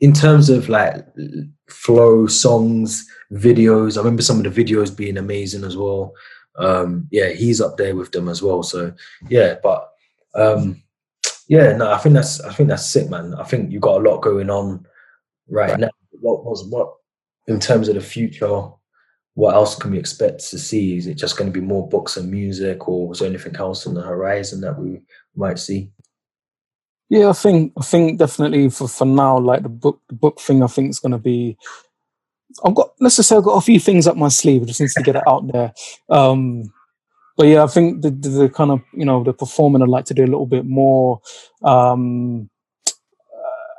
in 0.00 0.12
terms 0.12 0.50
of 0.50 0.68
like 0.68 1.06
flow, 1.68 2.26
songs, 2.26 3.06
videos, 3.32 3.96
I 3.96 4.00
remember 4.00 4.22
some 4.22 4.44
of 4.44 4.52
the 4.52 4.64
videos 4.64 4.94
being 4.94 5.16
amazing 5.16 5.64
as 5.64 5.76
well. 5.76 6.14
Um, 6.56 7.08
yeah, 7.10 7.30
he's 7.30 7.60
up 7.60 7.76
there 7.76 7.96
with 7.96 8.12
them 8.12 8.28
as 8.28 8.42
well. 8.42 8.62
So 8.62 8.92
yeah, 9.28 9.56
but 9.62 9.88
um, 10.34 10.82
yeah, 11.48 11.76
no, 11.76 11.92
I 11.92 11.98
think 11.98 12.14
that's 12.14 12.40
I 12.40 12.52
think 12.52 12.68
that's 12.68 12.86
sick, 12.86 13.08
man. 13.08 13.34
I 13.34 13.44
think 13.44 13.70
you 13.70 13.80
got 13.80 14.00
a 14.00 14.10
lot 14.10 14.20
going 14.20 14.50
on 14.50 14.86
right 15.48 15.78
now. 15.78 15.90
What 16.10 16.44
was 16.44 16.64
what 16.64 16.94
in 17.46 17.60
terms 17.60 17.88
of 17.88 17.94
the 17.94 18.00
future? 18.00 18.68
What 19.34 19.54
else 19.54 19.74
can 19.74 19.90
we 19.90 19.98
expect 19.98 20.48
to 20.50 20.58
see? 20.58 20.96
Is 20.96 21.06
it 21.08 21.16
just 21.16 21.36
going 21.36 21.52
to 21.52 21.60
be 21.60 21.64
more 21.64 21.88
books 21.88 22.16
and 22.16 22.30
music, 22.30 22.88
or 22.88 23.12
is 23.12 23.18
there 23.18 23.28
anything 23.28 23.56
else 23.56 23.86
on 23.86 23.94
the 23.94 24.02
horizon 24.02 24.60
that 24.60 24.78
we 24.78 25.00
might 25.34 25.58
see? 25.58 25.90
Yeah, 27.10 27.30
I 27.30 27.32
think 27.32 27.72
I 27.78 27.82
think 27.82 28.18
definitely 28.18 28.70
for, 28.70 28.88
for 28.88 29.04
now, 29.04 29.38
like 29.38 29.62
the 29.62 29.68
book 29.68 30.00
the 30.08 30.14
book 30.14 30.40
thing, 30.40 30.62
I 30.62 30.68
think 30.68 30.90
is 30.90 31.00
going 31.00 31.12
to 31.12 31.18
be. 31.18 31.56
I've 32.64 32.74
got 32.74 32.90
let's 33.00 33.16
just 33.16 33.28
say 33.28 33.36
I've 33.36 33.44
got 33.44 33.56
a 33.56 33.60
few 33.60 33.80
things 33.80 34.06
up 34.06 34.16
my 34.16 34.28
sleeve. 34.28 34.62
I 34.62 34.66
just 34.66 34.80
need 34.80 34.90
to 34.90 35.02
get 35.02 35.16
it 35.16 35.26
out 35.26 35.46
there. 35.52 35.72
Um, 36.08 36.72
but 37.36 37.48
yeah, 37.48 37.64
I 37.64 37.66
think 37.66 38.02
the, 38.02 38.10
the 38.10 38.28
the 38.28 38.48
kind 38.48 38.70
of 38.70 38.80
you 38.92 39.04
know 39.04 39.24
the 39.24 39.32
performing 39.32 39.82
I'd 39.82 39.88
like 39.88 40.04
to 40.06 40.14
do 40.14 40.24
a 40.24 40.26
little 40.26 40.46
bit 40.46 40.64
more, 40.64 41.20
um, 41.62 42.48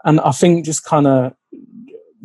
and 0.03 0.19
I 0.19 0.31
think 0.31 0.65
just 0.65 0.83
kind 0.83 1.07
of 1.07 1.33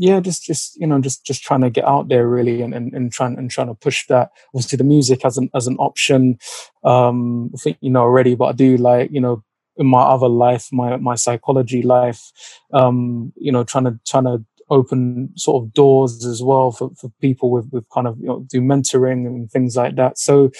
yeah, 0.00 0.18
just 0.18 0.44
just 0.44 0.80
you 0.80 0.86
know 0.86 0.98
just 0.98 1.26
just 1.26 1.42
trying 1.42 1.60
to 1.60 1.68
get 1.68 1.84
out 1.84 2.08
there 2.08 2.26
really 2.26 2.62
and 2.62 2.72
and, 2.72 2.92
and 2.94 3.12
trying 3.12 3.36
and 3.36 3.50
trying 3.50 3.66
to 3.66 3.74
push 3.74 4.06
that. 4.06 4.30
Obviously, 4.54 4.78
the 4.78 4.84
music 4.84 5.24
as 5.26 5.36
an 5.36 5.50
as 5.54 5.66
an 5.66 5.76
option. 5.76 6.38
Um, 6.84 7.50
I 7.54 7.58
think 7.58 7.76
you 7.82 7.90
know 7.90 8.00
already, 8.00 8.34
but 8.34 8.46
I 8.46 8.52
do 8.52 8.78
like 8.78 9.10
you 9.12 9.20
know 9.20 9.44
in 9.76 9.86
my 9.86 10.00
other 10.00 10.28
life, 10.28 10.68
my 10.72 10.96
my 10.96 11.16
psychology 11.16 11.82
life, 11.82 12.32
um, 12.72 13.32
you 13.36 13.52
know, 13.52 13.62
trying 13.62 13.84
to 13.84 14.00
trying 14.06 14.24
to 14.24 14.42
open 14.70 15.28
sort 15.36 15.62
of 15.62 15.72
doors 15.74 16.24
as 16.24 16.42
well 16.42 16.70
for, 16.70 16.90
for 16.94 17.10
people 17.20 17.50
with, 17.50 17.68
with 17.72 17.84
kind 17.90 18.06
of 18.06 18.16
you 18.20 18.26
know 18.26 18.46
do 18.48 18.62
mentoring 18.62 19.26
and 19.26 19.50
things 19.50 19.76
like 19.76 19.96
that. 19.96 20.18
So, 20.18 20.50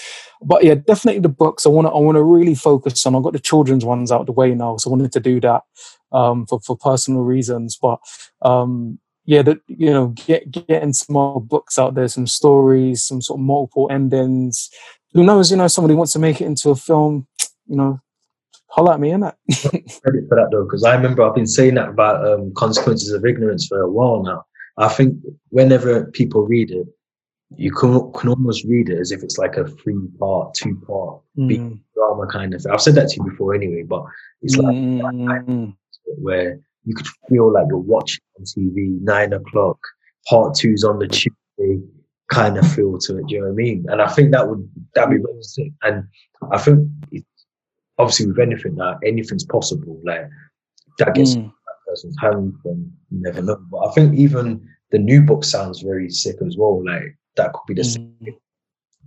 but 0.43 0.63
yeah, 0.63 0.75
definitely 0.75 1.21
the 1.21 1.29
books. 1.29 1.65
I 1.65 1.69
want 1.69 1.87
to 1.87 1.91
I 1.91 1.97
want 1.97 2.17
to 2.17 2.23
really 2.23 2.55
focus 2.55 3.03
on. 3.07 3.15
I've 3.15 3.23
got 3.23 3.33
the 3.33 3.39
children's 3.39 3.85
ones 3.85 4.11
out 4.11 4.27
the 4.27 4.33
way 4.33 4.53
now, 4.53 4.77
so 4.77 4.89
I 4.89 4.91
wanted 4.91 5.13
to 5.13 5.19
do 5.19 5.39
that 5.41 5.63
um, 6.11 6.45
for 6.45 6.59
for 6.59 6.77
personal 6.77 7.21
reasons. 7.21 7.75
But 7.81 7.99
um, 8.43 8.99
yeah, 9.25 9.41
that 9.43 9.59
you 9.67 9.91
know, 9.91 10.07
get 10.07 10.51
getting 10.51 10.93
some 10.93 11.13
more 11.13 11.41
books 11.41 11.77
out 11.77 11.95
there, 11.95 12.07
some 12.07 12.27
stories, 12.27 13.03
some 13.03 13.21
sort 13.21 13.39
of 13.39 13.45
multiple 13.45 13.87
endings. 13.91 14.69
Who 15.13 15.23
knows? 15.23 15.51
You 15.51 15.57
know, 15.57 15.67
somebody 15.67 15.95
wants 15.95 16.13
to 16.13 16.19
make 16.19 16.41
it 16.41 16.45
into 16.45 16.69
a 16.69 16.75
film. 16.75 17.27
You 17.67 17.77
know, 17.77 18.01
holler 18.67 18.93
at 18.93 18.99
me, 18.99 19.11
innit? 19.11 19.33
credit 20.01 20.25
for 20.27 20.35
that 20.35 20.49
though, 20.51 20.63
because 20.63 20.83
I 20.83 20.95
remember 20.95 21.23
I've 21.23 21.35
been 21.35 21.47
saying 21.47 21.75
that 21.75 21.89
about 21.89 22.25
um, 22.27 22.53
consequences 22.55 23.11
of 23.11 23.25
ignorance 23.25 23.67
for 23.67 23.81
a 23.81 23.91
while 23.91 24.23
now. 24.23 24.43
I 24.77 24.87
think 24.87 25.17
whenever 25.49 26.05
people 26.05 26.47
read 26.47 26.71
it, 26.71 26.87
you 27.57 27.71
can, 27.71 28.11
can 28.13 28.29
almost 28.29 28.63
read 28.63 28.89
it 28.89 28.97
as 28.97 29.11
if 29.11 29.21
it's 29.21 29.37
like 29.37 29.57
a 29.57 29.67
three 29.67 30.07
part, 30.17 30.53
two 30.53 30.81
part 30.87 31.21
Mm, 31.37 31.79
drama 31.95 32.27
kind 32.27 32.53
of 32.53 32.61
thing. 32.61 32.71
I've 32.71 32.81
said 32.81 32.95
that 32.95 33.09
to 33.09 33.15
you 33.15 33.29
before 33.29 33.55
anyway, 33.55 33.83
but 33.83 34.03
it's 34.41 34.57
like 34.57 34.75
mm. 34.75 35.75
where 36.17 36.59
you 36.85 36.95
could 36.95 37.07
feel 37.29 37.51
like 37.51 37.65
you're 37.69 37.77
watching 37.77 38.21
on 38.39 38.45
TV, 38.45 38.99
nine 39.01 39.33
o'clock, 39.33 39.77
part 40.27 40.55
two's 40.55 40.83
on 40.83 40.99
the 40.99 41.07
Tuesday, 41.07 41.79
kind 42.29 42.57
of 42.57 42.69
feel 42.73 42.97
to 42.97 43.17
it. 43.17 43.27
Do 43.27 43.35
you 43.35 43.41
know 43.41 43.47
what 43.47 43.53
I 43.53 43.55
mean? 43.55 43.85
And 43.89 44.01
I 44.01 44.07
think 44.07 44.31
that 44.31 44.47
would 44.47 44.67
that'd 44.95 45.09
be 45.11 45.17
really 45.17 45.43
sick. 45.43 45.71
And 45.83 46.05
I 46.51 46.57
think 46.57 46.87
it, 47.11 47.23
obviously 47.97 48.27
with 48.27 48.39
anything 48.39 48.75
now, 48.75 48.97
anything's 49.05 49.45
possible. 49.45 49.99
Like 50.03 50.27
that 50.97 51.13
gets 51.13 51.35
Mm. 51.35 51.45
that 51.45 51.75
person's 51.87 52.17
hand, 52.19 52.53
then 52.63 52.91
you 53.11 53.21
never 53.21 53.41
know. 53.41 53.57
But 53.69 53.89
I 53.89 53.91
think 53.93 54.15
even 54.17 54.67
the 54.91 54.99
new 54.99 55.21
book 55.21 55.43
sounds 55.43 55.81
very 55.81 56.09
sick 56.09 56.37
as 56.45 56.57
well. 56.57 56.83
Like 56.83 57.17
that 57.37 57.53
could 57.53 57.67
be 57.67 57.73
the 57.75 57.83
same. 57.83 58.15
Mm. 58.23 58.35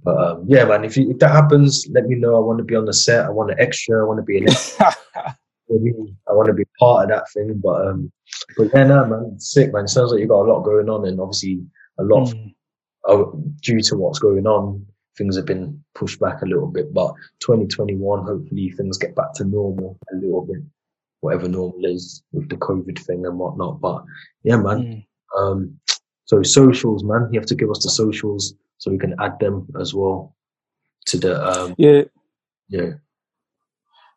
But 0.05 0.17
um, 0.19 0.45
yeah, 0.47 0.65
man, 0.65 0.85
if 0.85 0.97
you, 0.97 1.11
if 1.11 1.19
that 1.21 1.31
happens, 1.31 1.87
let 1.91 2.05
me 2.07 2.15
know. 2.15 2.37
I 2.37 2.41
want 2.41 2.59
to 2.59 2.65
be 2.65 2.77
on 2.77 2.85
the 2.85 2.93
set. 2.93 3.25
I 3.25 3.31
want 3.31 3.51
an 3.53 3.59
extra. 3.59 4.03
I 4.03 4.07
want 4.07 4.19
to 4.19 4.23
be 4.23 4.37
an 4.39 4.47
for 5.67 5.79
me. 5.79 5.93
I 6.29 6.33
want 6.33 6.49
to 6.49 6.55
be 6.55 6.65
part 6.79 7.05
of 7.05 7.09
that 7.11 7.31
thing. 7.33 7.61
But 7.63 7.87
um, 7.87 8.13
but 8.57 8.69
yeah, 8.75 8.85
no, 8.85 9.05
man, 9.07 9.39
sick, 9.39 9.73
man. 9.73 9.85
It 9.85 9.89
sounds 9.89 10.11
like 10.13 10.21
you 10.21 10.27
got 10.29 10.43
a 10.47 10.51
lot 10.53 10.63
going 10.63 10.89
on, 10.89 11.07
and 11.07 11.21
obviously 11.21 11.65
a 11.99 12.05
lot 12.05 12.23
of, 12.23 12.35
Mm. 12.35 12.55
uh, 13.09 13.25
due 13.63 13.81
to 13.81 13.97
what's 13.97 14.19
going 14.19 14.47
on, 14.47 14.85
things 15.17 15.37
have 15.37 15.47
been 15.47 15.83
pushed 15.95 16.19
back 16.21 16.43
a 16.43 16.47
little 16.47 16.67
bit. 16.67 16.93
But 16.93 17.15
2021, 17.41 18.25
hopefully 18.25 18.71
things 18.71 18.99
get 18.99 19.15
back 19.15 19.33
to 19.35 19.45
normal 19.45 19.99
a 20.13 20.17
little 20.17 20.45
bit, 20.45 20.63
whatever 21.21 21.49
normal 21.49 21.85
is 21.85 22.23
with 22.33 22.49
the 22.49 22.57
COVID 22.57 22.99
thing 22.99 23.25
and 23.27 23.39
whatnot. 23.39 23.81
But 23.81 24.05
yeah, 24.43 24.57
man. 24.57 24.79
Mm. 24.79 25.05
Um, 25.37 25.81
so 26.27 26.43
socials, 26.43 27.05
man, 27.05 27.29
you 27.33 27.39
have 27.39 27.47
to 27.49 27.55
give 27.55 27.71
us 27.71 27.83
the 27.83 27.91
socials 27.91 28.55
so 28.79 28.91
we 28.91 28.99
can 28.99 29.15
add 29.21 29.39
them 29.41 29.67
as 29.79 29.95
well 29.95 30.35
to 31.07 31.19
the 31.19 31.45
um, 31.47 31.75
Yeah, 31.77 32.05
yeah. 32.69 32.93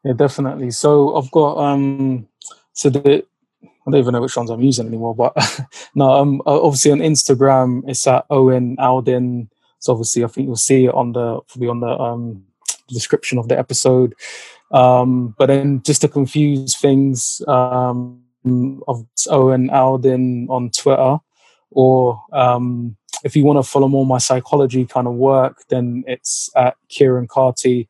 Yeah, 0.07 0.13
definitely. 0.13 0.71
So 0.71 1.17
I've 1.17 1.29
got 1.31 1.57
um, 1.57 2.27
so 2.71 2.89
the 2.89 3.25
I 3.63 3.91
don't 3.91 3.99
even 3.99 4.13
know 4.13 4.21
which 4.21 4.37
ones 4.37 4.49
I'm 4.49 4.61
using 4.61 4.87
anymore, 4.87 5.13
but 5.13 5.35
no, 5.95 6.11
um, 6.11 6.41
obviously 6.45 6.91
on 6.91 6.99
Instagram 6.99 7.83
it's 7.87 8.07
at 8.07 8.25
Owen 8.29 8.77
Alden. 8.79 9.49
So 9.79 9.91
obviously 9.91 10.23
I 10.23 10.27
think 10.27 10.47
you'll 10.47 10.55
see 10.55 10.85
it 10.85 10.93
on 10.93 11.11
the 11.11 11.41
probably 11.47 11.67
on 11.67 11.81
the 11.81 11.87
um 11.87 12.45
description 12.87 13.37
of 13.37 13.49
the 13.49 13.59
episode. 13.59 14.13
Um, 14.71 15.35
but 15.37 15.47
then 15.47 15.81
just 15.83 16.01
to 16.01 16.07
confuse 16.07 16.77
things, 16.77 17.41
um, 17.47 18.23
of 18.87 19.05
Owen 19.29 19.69
Alden 19.69 20.47
on 20.49 20.69
Twitter, 20.69 21.17
or 21.71 22.21
um, 22.31 22.95
if 23.25 23.35
you 23.35 23.43
want 23.43 23.57
to 23.57 23.69
follow 23.69 23.89
more 23.89 24.05
my 24.05 24.19
psychology 24.19 24.85
kind 24.85 25.07
of 25.07 25.15
work, 25.15 25.63
then 25.67 26.05
it's 26.07 26.49
at 26.55 26.77
Kieran 26.87 27.27
Carty 27.27 27.89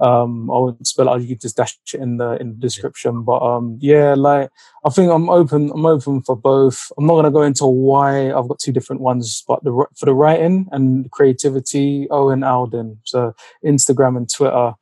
um 0.00 0.50
i 0.50 0.54
won't 0.54 0.86
spell 0.86 1.06
it 1.06 1.10
out 1.10 1.20
you 1.20 1.28
can 1.28 1.38
just 1.38 1.56
dash 1.56 1.78
it 1.92 2.00
in 2.00 2.16
the 2.16 2.32
in 2.40 2.48
the 2.50 2.56
description 2.56 3.22
but 3.22 3.42
um 3.42 3.78
yeah 3.80 4.14
like 4.14 4.48
i 4.86 4.90
think 4.90 5.10
i'm 5.12 5.28
open 5.28 5.70
i'm 5.74 5.84
open 5.84 6.22
for 6.22 6.34
both. 6.34 6.90
I'm 6.96 7.06
not 7.06 7.14
going 7.14 7.24
to 7.24 7.30
go 7.30 7.42
into 7.42 7.66
why 7.66 8.32
i've 8.32 8.48
got 8.48 8.58
two 8.58 8.72
different 8.72 9.02
ones 9.02 9.44
but 9.46 9.62
the 9.64 9.70
for 9.96 10.06
the 10.06 10.14
writing 10.14 10.66
and 10.72 11.10
creativity 11.10 12.06
owen 12.10 12.42
alden. 12.42 12.98
So 13.04 13.34
instagram 13.64 14.16
and 14.16 14.32
twitter. 14.32 14.72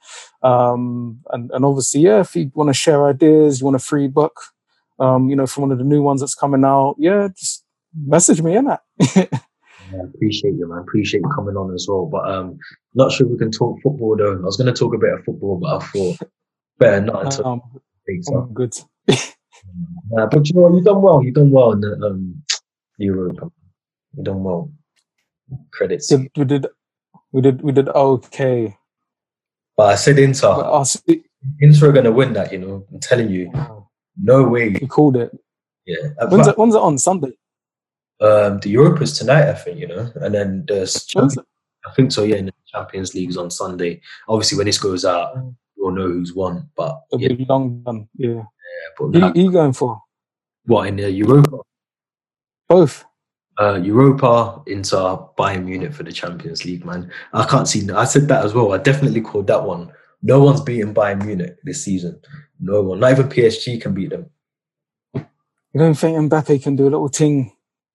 Um 0.42 1.20
and 1.30 1.50
and 1.50 1.64
obviously 1.64 2.02
yeah 2.02 2.20
if 2.20 2.36
you 2.36 2.50
want 2.54 2.68
to 2.68 2.74
share 2.74 3.06
ideas 3.08 3.60
you 3.60 3.64
want 3.64 3.76
a 3.76 3.80
free 3.80 4.06
book 4.06 4.40
um 5.00 5.28
you 5.28 5.36
know 5.36 5.46
from 5.46 5.62
one 5.62 5.72
of 5.72 5.78
the 5.78 5.84
new 5.84 6.02
ones 6.02 6.20
that's 6.20 6.34
coming 6.34 6.64
out 6.64 6.94
yeah 6.98 7.28
just 7.36 7.64
message 8.06 8.40
me 8.42 8.56
in 8.56 8.66
that 8.66 9.42
Yeah, 9.92 10.02
appreciate 10.04 10.54
you, 10.54 10.68
man. 10.68 10.78
Appreciate 10.78 11.20
you 11.20 11.30
coming 11.34 11.56
on 11.56 11.74
as 11.74 11.86
well. 11.88 12.06
But 12.06 12.30
um, 12.30 12.58
not 12.94 13.12
sure 13.12 13.26
we 13.26 13.38
can 13.38 13.50
talk 13.50 13.80
football 13.82 14.16
though. 14.16 14.36
I 14.36 14.40
was 14.40 14.56
going 14.56 14.72
to 14.72 14.78
talk 14.78 14.94
a 14.94 14.98
bit 14.98 15.12
of 15.12 15.24
football, 15.24 15.58
but 15.58 15.76
I 15.76 15.86
thought 15.86 16.18
better 16.78 17.00
not 17.00 17.24
until 17.26 17.46
um, 17.46 17.62
I'm 18.08 18.52
good. 18.52 18.74
uh, 19.08 20.26
but 20.26 20.48
you 20.48 20.54
know 20.54 20.62
what? 20.62 20.74
You've 20.74 20.84
done 20.84 21.02
well. 21.02 21.22
You've 21.22 21.34
done 21.34 21.50
well 21.50 21.72
in 21.72 21.80
the 21.80 22.06
um, 22.06 22.42
Europe. 22.98 23.52
You've 24.16 24.24
done 24.24 24.42
well. 24.42 24.70
Credits. 25.72 26.08
Did, 26.08 26.30
we 26.36 26.44
did. 26.44 26.66
We 27.32 27.40
did. 27.40 27.62
We 27.62 27.72
did 27.72 27.88
okay. 27.88 28.76
But 29.76 29.92
I 29.92 29.94
said 29.96 30.18
Inter. 30.18 30.54
But 30.54 30.98
Inter 31.60 31.88
are 31.88 31.92
going 31.92 32.04
to 32.04 32.12
win 32.12 32.32
that. 32.34 32.52
You 32.52 32.58
know, 32.58 32.86
I'm 32.92 33.00
telling 33.00 33.30
you. 33.30 33.52
No 34.22 34.42
way. 34.42 34.76
You 34.80 34.86
called 34.86 35.16
it. 35.16 35.30
Yeah. 35.86 36.08
When's 36.28 36.46
it, 36.46 36.58
when's 36.58 36.74
it 36.74 36.80
on 36.80 36.98
Sunday? 36.98 37.32
Um, 38.20 38.58
the 38.58 38.68
Europa 38.68 39.02
is 39.02 39.16
tonight, 39.16 39.48
I 39.48 39.54
think, 39.54 39.78
you 39.78 39.88
know, 39.88 40.12
and 40.16 40.34
then 40.34 40.64
the 40.66 40.86
I 41.86 41.92
think 41.94 42.12
so. 42.12 42.22
Yeah, 42.22 42.36
and 42.36 42.48
the 42.48 42.52
Champions 42.66 43.14
League's 43.14 43.36
on 43.36 43.50
Sunday. 43.50 44.00
Obviously, 44.28 44.58
when 44.58 44.66
this 44.66 44.78
goes 44.78 45.04
out, 45.04 45.34
we'll 45.76 45.92
know 45.92 46.08
who's 46.08 46.34
won. 46.34 46.68
But 46.76 47.00
it'll 47.10 47.22
yeah. 47.22 47.34
be 47.34 47.46
long 47.48 47.82
done. 47.82 48.08
Yeah. 48.16 48.34
Yeah. 48.34 48.42
But 48.98 49.06
who, 49.14 49.20
who 49.20 49.40
you 49.40 49.52
going 49.52 49.72
for? 49.72 50.02
What 50.66 50.88
in 50.88 50.96
the 50.96 51.10
Europa? 51.10 51.58
Both. 52.68 53.04
Uh, 53.58 53.74
Europa 53.82 54.62
into 54.66 54.96
Bayern 55.38 55.64
Munich 55.64 55.92
for 55.92 56.02
the 56.02 56.12
Champions 56.12 56.64
League, 56.64 56.84
man. 56.84 57.10
I 57.32 57.44
can't 57.44 57.68
see. 57.68 57.90
I 57.90 58.04
said 58.04 58.28
that 58.28 58.44
as 58.44 58.54
well. 58.54 58.72
I 58.72 58.78
definitely 58.78 59.20
called 59.20 59.48
that 59.48 59.64
one. 59.64 59.92
No 60.22 60.42
one's 60.42 60.60
beating 60.60 60.94
Bayern 60.94 61.24
Munich 61.24 61.56
this 61.64 61.84
season. 61.84 62.20
No 62.60 62.82
one. 62.82 63.00
Not 63.00 63.12
even 63.12 63.28
PSG 63.28 63.80
can 63.80 63.94
beat 63.94 64.10
them. 64.10 64.30
You 65.14 65.78
don't 65.78 65.94
think 65.94 66.16
Mbappe 66.16 66.62
can 66.62 66.76
do 66.76 66.84
a 66.84 66.90
little 66.90 67.08
thing 67.08 67.52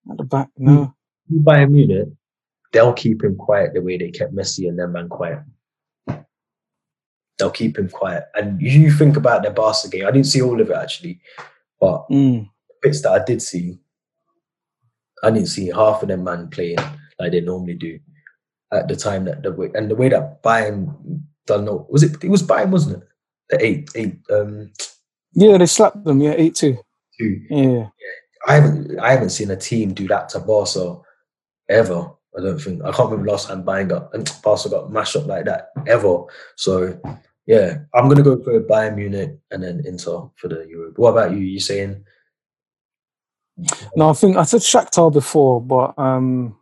at 0.10 0.18
the 0.18 0.24
back, 0.24 0.50
no. 0.58 0.94
Bayern 1.32 1.72
Munich, 1.72 2.10
they'll 2.72 2.94
keep 2.94 3.24
him 3.24 3.36
quiet 3.36 3.74
the 3.74 3.82
way 3.82 3.98
they 3.98 4.12
kept 4.12 4.36
Messi 4.36 4.68
and 4.68 4.78
them 4.78 4.94
man 4.94 5.10
quiet. 5.10 5.40
They'll 7.38 7.52
keep 7.52 7.78
him 7.78 7.90
quiet. 7.90 8.26
And 8.36 8.62
you 8.62 8.92
think 8.92 9.18
about 9.18 9.42
their 9.42 9.52
Barca 9.52 9.90
game. 9.90 10.06
I 10.06 10.12
didn't 10.12 10.28
see 10.28 10.42
all 10.42 10.62
of 10.62 10.70
it 10.70 10.76
actually, 10.76 11.20
but 11.80 12.08
mm. 12.10 12.48
bits 12.82 13.02
that 13.02 13.12
I 13.12 13.24
did 13.26 13.42
see, 13.42 13.80
I 15.24 15.32
didn't 15.32 15.48
see 15.48 15.68
half 15.68 16.02
of 16.02 16.08
them 16.08 16.24
man 16.24 16.50
playing 16.50 16.78
like 17.20 17.32
they 17.32 17.42
normally 17.42 17.74
do 17.74 18.00
at 18.72 18.88
the 18.88 18.96
time 18.96 19.26
that 19.26 19.44
the 19.44 19.52
way 19.52 19.70
and 19.74 19.90
the 19.90 19.96
way 19.96 20.10
that 20.10 20.42
Bayern 20.44 20.94
done 21.46 21.66
know 21.66 21.88
was 21.90 22.04
it 22.04 22.24
it 22.24 22.30
was 22.30 22.44
Bayern 22.44 22.72
wasn't 22.72 22.98
it 22.98 23.10
the 23.50 23.66
eight 23.66 23.90
eight 23.96 24.18
um 24.32 24.72
yeah 25.34 25.58
they 25.58 25.66
slapped 25.66 26.04
them 26.04 26.22
yeah 26.22 26.34
eight 26.36 26.56
two 26.56 26.78
two 27.18 27.42
yeah 27.50 27.62
yeah 27.62 27.88
I 28.48 28.56
haven't 28.56 29.00
I 29.00 29.12
haven't 29.12 29.32
seen 29.32 29.52
a 29.52 29.56
team 29.56 29.94
do 29.94 30.08
that 30.08 30.30
to 30.30 30.40
Barca 30.40 30.98
ever. 31.70 32.12
I 32.38 32.42
don't 32.42 32.60
think 32.60 32.84
I 32.84 32.92
can't 32.92 33.10
remember 33.10 33.32
last 33.32 33.48
time 33.48 33.64
Bayern 33.64 33.90
got 33.90 34.14
and 34.14 34.30
Barca 34.44 34.70
got 34.70 34.92
mashed 34.92 35.16
up 35.16 35.26
like 35.26 35.46
that 35.46 35.70
ever. 35.88 36.24
So 36.56 37.00
yeah, 37.46 37.80
I'm 37.94 38.08
gonna 38.08 38.24
go 38.24 38.42
for 38.42 38.60
Bayern 38.62 38.96
Munich 38.96 39.38
and 39.52 39.64
then 39.64 39.84
Inter 39.86 40.30
for 40.36 40.48
the 40.48 40.66
Europe. 40.68 40.98
What 40.98 41.12
about 41.12 41.32
you? 41.32 41.40
You 41.40 41.60
saying? 41.60 42.06
No, 43.96 44.10
I 44.10 44.14
think 44.14 44.38
I 44.38 44.44
said 44.44 44.62
Shakhtar 44.62 45.12
before, 45.14 45.62
but 45.62 45.98
um, 45.98 46.58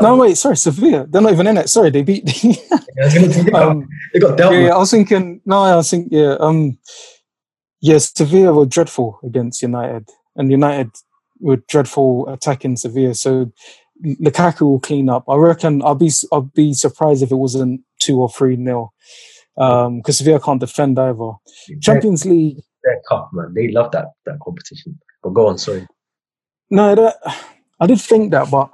no, 0.00 0.16
wait, 0.16 0.36
sorry, 0.36 0.56
Sevilla. 0.56 1.06
They're 1.08 1.22
not 1.22 1.32
even 1.32 1.46
in 1.46 1.58
it. 1.58 1.68
Sorry, 1.68 1.90
they 1.90 2.02
beat. 2.02 2.24
um, 3.54 3.88
they 4.12 4.20
got 4.20 4.36
dealt. 4.36 4.52
Yeah, 4.52 4.60
yeah, 4.60 4.74
I 4.74 4.78
was 4.78 4.90
thinking. 4.90 5.40
No, 5.44 5.62
I 5.62 5.76
was 5.76 5.90
thinking. 5.90 6.16
Yeah, 6.16 6.36
um, 6.38 6.78
yes, 7.80 8.12
yeah, 8.18 8.24
Sevilla 8.24 8.52
were 8.52 8.66
dreadful 8.66 9.18
against 9.24 9.62
United, 9.62 10.08
and 10.36 10.50
United 10.50 10.90
were 11.40 11.56
dreadful 11.68 12.28
attacking 12.28 12.76
Sevilla. 12.76 13.14
So 13.14 13.52
Lukaku 14.04 14.62
will 14.62 14.80
clean 14.80 15.08
up. 15.08 15.24
I 15.28 15.36
reckon 15.36 15.82
I'll 15.82 15.94
be 15.94 16.10
I'll 16.32 16.42
be 16.42 16.72
surprised 16.72 17.22
if 17.22 17.30
it 17.30 17.36
wasn't 17.36 17.82
two 17.98 18.20
or 18.20 18.30
three 18.30 18.56
nil. 18.56 18.92
because 19.54 19.86
um, 19.86 20.02
Sevilla 20.12 20.40
can't 20.40 20.60
defend 20.60 20.98
either. 20.98 21.32
Champions 21.80 22.24
League. 22.24 22.58
They're 22.82 23.00
tough, 23.08 23.28
man. 23.32 23.52
They 23.54 23.68
love 23.68 23.92
that 23.92 24.06
that 24.26 24.38
competition. 24.42 24.98
But 25.22 25.30
go 25.30 25.48
on, 25.48 25.58
sorry. 25.58 25.86
No, 26.70 26.94
that, 26.94 27.16
I 27.80 27.86
did 27.86 28.00
think 28.00 28.30
that, 28.30 28.50
but 28.50 28.70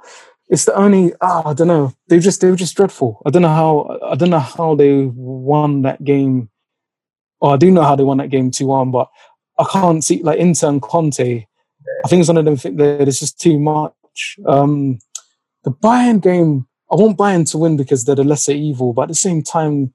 it's 0.49 0.65
the 0.65 0.75
only. 0.75 1.13
Oh, 1.19 1.43
I 1.45 1.53
don't 1.53 1.67
know. 1.67 1.93
They 2.07 2.19
just 2.19 2.39
they 2.39 2.49
were 2.49 2.55
just 2.55 2.77
dreadful. 2.77 3.21
I 3.25 3.29
don't 3.29 3.41
know 3.41 3.49
how. 3.49 3.99
I 4.03 4.15
don't 4.15 4.29
know 4.29 4.39
how 4.39 4.75
they 4.75 5.05
won 5.13 5.81
that 5.81 6.03
game. 6.03 6.49
Or 7.39 7.53
I 7.53 7.57
do 7.57 7.69
know 7.69 7.83
how 7.83 7.95
they 7.95 8.03
won 8.03 8.17
that 8.17 8.29
game 8.29 8.49
two 8.49 8.67
one, 8.67 8.91
but 8.91 9.09
I 9.59 9.65
can't 9.65 10.03
see 10.03 10.23
like 10.23 10.39
Inter 10.39 10.69
and 10.69 10.81
Conte 10.81 11.46
I 12.03 12.07
think 12.07 12.21
it's 12.21 12.29
one 12.29 12.37
of 12.37 12.45
them 12.45 12.57
think 12.57 12.77
that 12.77 13.07
it's 13.07 13.19
just 13.19 13.39
too 13.39 13.59
much. 13.59 14.37
Um, 14.45 14.99
the 15.63 15.71
Bayern 15.71 16.21
game, 16.21 16.67
I 16.91 16.95
want 16.95 17.17
Bayern 17.17 17.49
to 17.51 17.57
win 17.57 17.77
because 17.77 18.03
they're 18.03 18.15
the 18.15 18.23
lesser 18.23 18.53
evil, 18.53 18.93
but 18.93 19.03
at 19.03 19.07
the 19.09 19.15
same 19.15 19.43
time, 19.43 19.93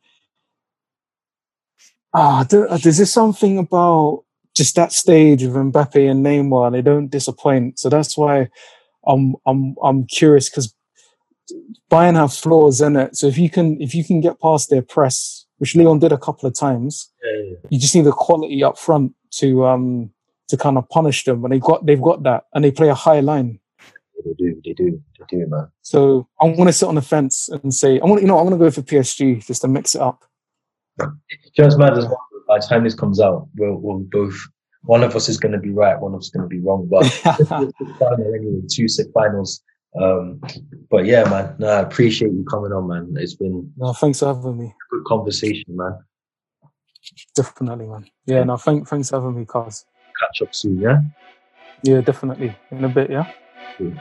ah, 2.14 2.44
there, 2.48 2.70
uh, 2.70 2.76
there's 2.76 2.98
just 2.98 3.14
something 3.14 3.58
about 3.58 4.24
just 4.54 4.76
that 4.76 4.92
stage 4.92 5.42
of 5.42 5.52
Mbappe 5.52 6.10
and 6.10 6.24
Neymar, 6.24 6.72
they 6.72 6.82
don't 6.82 7.08
disappoint. 7.08 7.78
So 7.78 7.88
that's 7.88 8.16
why 8.16 8.48
I'm 9.06 9.34
I'm 9.46 9.74
I'm 9.82 10.06
curious 10.06 10.50
because 10.50 10.74
Bayern 11.90 12.16
have 12.16 12.32
flaws 12.32 12.80
in 12.80 12.96
it. 12.96 13.16
So 13.16 13.26
if 13.26 13.38
you 13.38 13.50
can 13.50 13.80
if 13.80 13.94
you 13.94 14.04
can 14.04 14.20
get 14.20 14.40
past 14.40 14.70
their 14.70 14.82
press, 14.82 15.46
which 15.58 15.74
Lyon 15.74 15.98
did 15.98 16.12
a 16.12 16.18
couple 16.18 16.46
of 16.46 16.54
times, 16.54 17.10
yeah, 17.24 17.42
yeah. 17.42 17.56
you 17.70 17.78
just 17.78 17.94
need 17.94 18.04
the 18.04 18.12
quality 18.12 18.62
up 18.62 18.78
front 18.78 19.14
to 19.38 19.64
um 19.64 20.10
to 20.48 20.56
kind 20.56 20.78
of 20.78 20.88
punish 20.88 21.24
them, 21.24 21.44
and 21.44 21.52
they 21.52 21.58
got 21.58 21.84
they've 21.86 22.00
got 22.00 22.22
that, 22.24 22.44
and 22.54 22.64
they 22.64 22.70
play 22.70 22.88
a 22.88 22.94
high 22.94 23.20
line. 23.20 23.58
They 24.24 24.32
do, 24.34 24.60
they 24.64 24.72
do, 24.72 25.02
they 25.18 25.24
do, 25.28 25.46
man. 25.48 25.68
So 25.82 26.28
I 26.40 26.46
want 26.46 26.68
to 26.68 26.72
sit 26.72 26.86
on 26.86 26.94
the 26.94 27.02
fence 27.02 27.48
and 27.48 27.74
say, 27.74 27.98
I 27.98 28.04
want, 28.04 28.22
you 28.22 28.28
know, 28.28 28.38
I'm 28.38 28.46
going 28.46 28.58
to 28.58 28.64
go 28.64 28.70
for 28.70 28.82
PSG 28.82 29.44
just 29.44 29.62
to 29.62 29.68
mix 29.68 29.94
it 29.94 30.00
up. 30.00 30.24
Just 31.56 31.78
matters. 31.78 32.06
By 32.46 32.58
the 32.58 32.66
time 32.66 32.84
this 32.84 32.94
comes 32.94 33.20
out, 33.20 33.48
we'll, 33.56 33.76
we'll 33.76 34.00
both. 34.10 34.38
One 34.84 35.04
of 35.04 35.14
us 35.14 35.28
is 35.28 35.38
going 35.38 35.52
to 35.52 35.58
be 35.58 35.70
right, 35.70 35.98
one 35.98 36.12
of 36.12 36.18
us 36.18 36.26
is 36.26 36.30
going 36.30 36.42
to 36.42 36.48
be 36.48 36.60
wrong. 36.60 36.88
But 36.90 37.04
final 37.98 38.34
anyway, 38.34 38.62
two 38.70 38.88
sick 38.88 39.08
finals. 39.14 39.62
Um, 40.00 40.40
but 40.90 41.04
yeah, 41.04 41.28
man, 41.28 41.54
no, 41.58 41.68
I 41.68 41.80
appreciate 41.80 42.32
you 42.32 42.44
coming 42.44 42.72
on, 42.72 42.88
man. 42.88 43.14
It's 43.16 43.34
been 43.34 43.72
no, 43.76 43.92
thanks 43.92 44.20
for 44.20 44.34
having 44.34 44.58
me. 44.58 44.74
Good 44.90 45.04
conversation, 45.04 45.76
man. 45.76 45.98
Definitely, 47.34 47.86
man. 47.86 48.06
Yeah, 48.26 48.44
no, 48.44 48.56
thank, 48.56 48.88
thanks 48.88 49.10
for 49.10 49.20
having 49.20 49.38
me, 49.38 49.44
cause 49.44 49.84
catch 50.22 50.42
up 50.42 50.50
soon, 50.52 50.80
yeah? 50.80 50.98
Yeah, 51.82 52.00
definitely. 52.00 52.54
In 52.70 52.84
a 52.84 52.88
bit, 52.88 53.10
yeah? 53.10 53.24
Cool. 53.78 53.94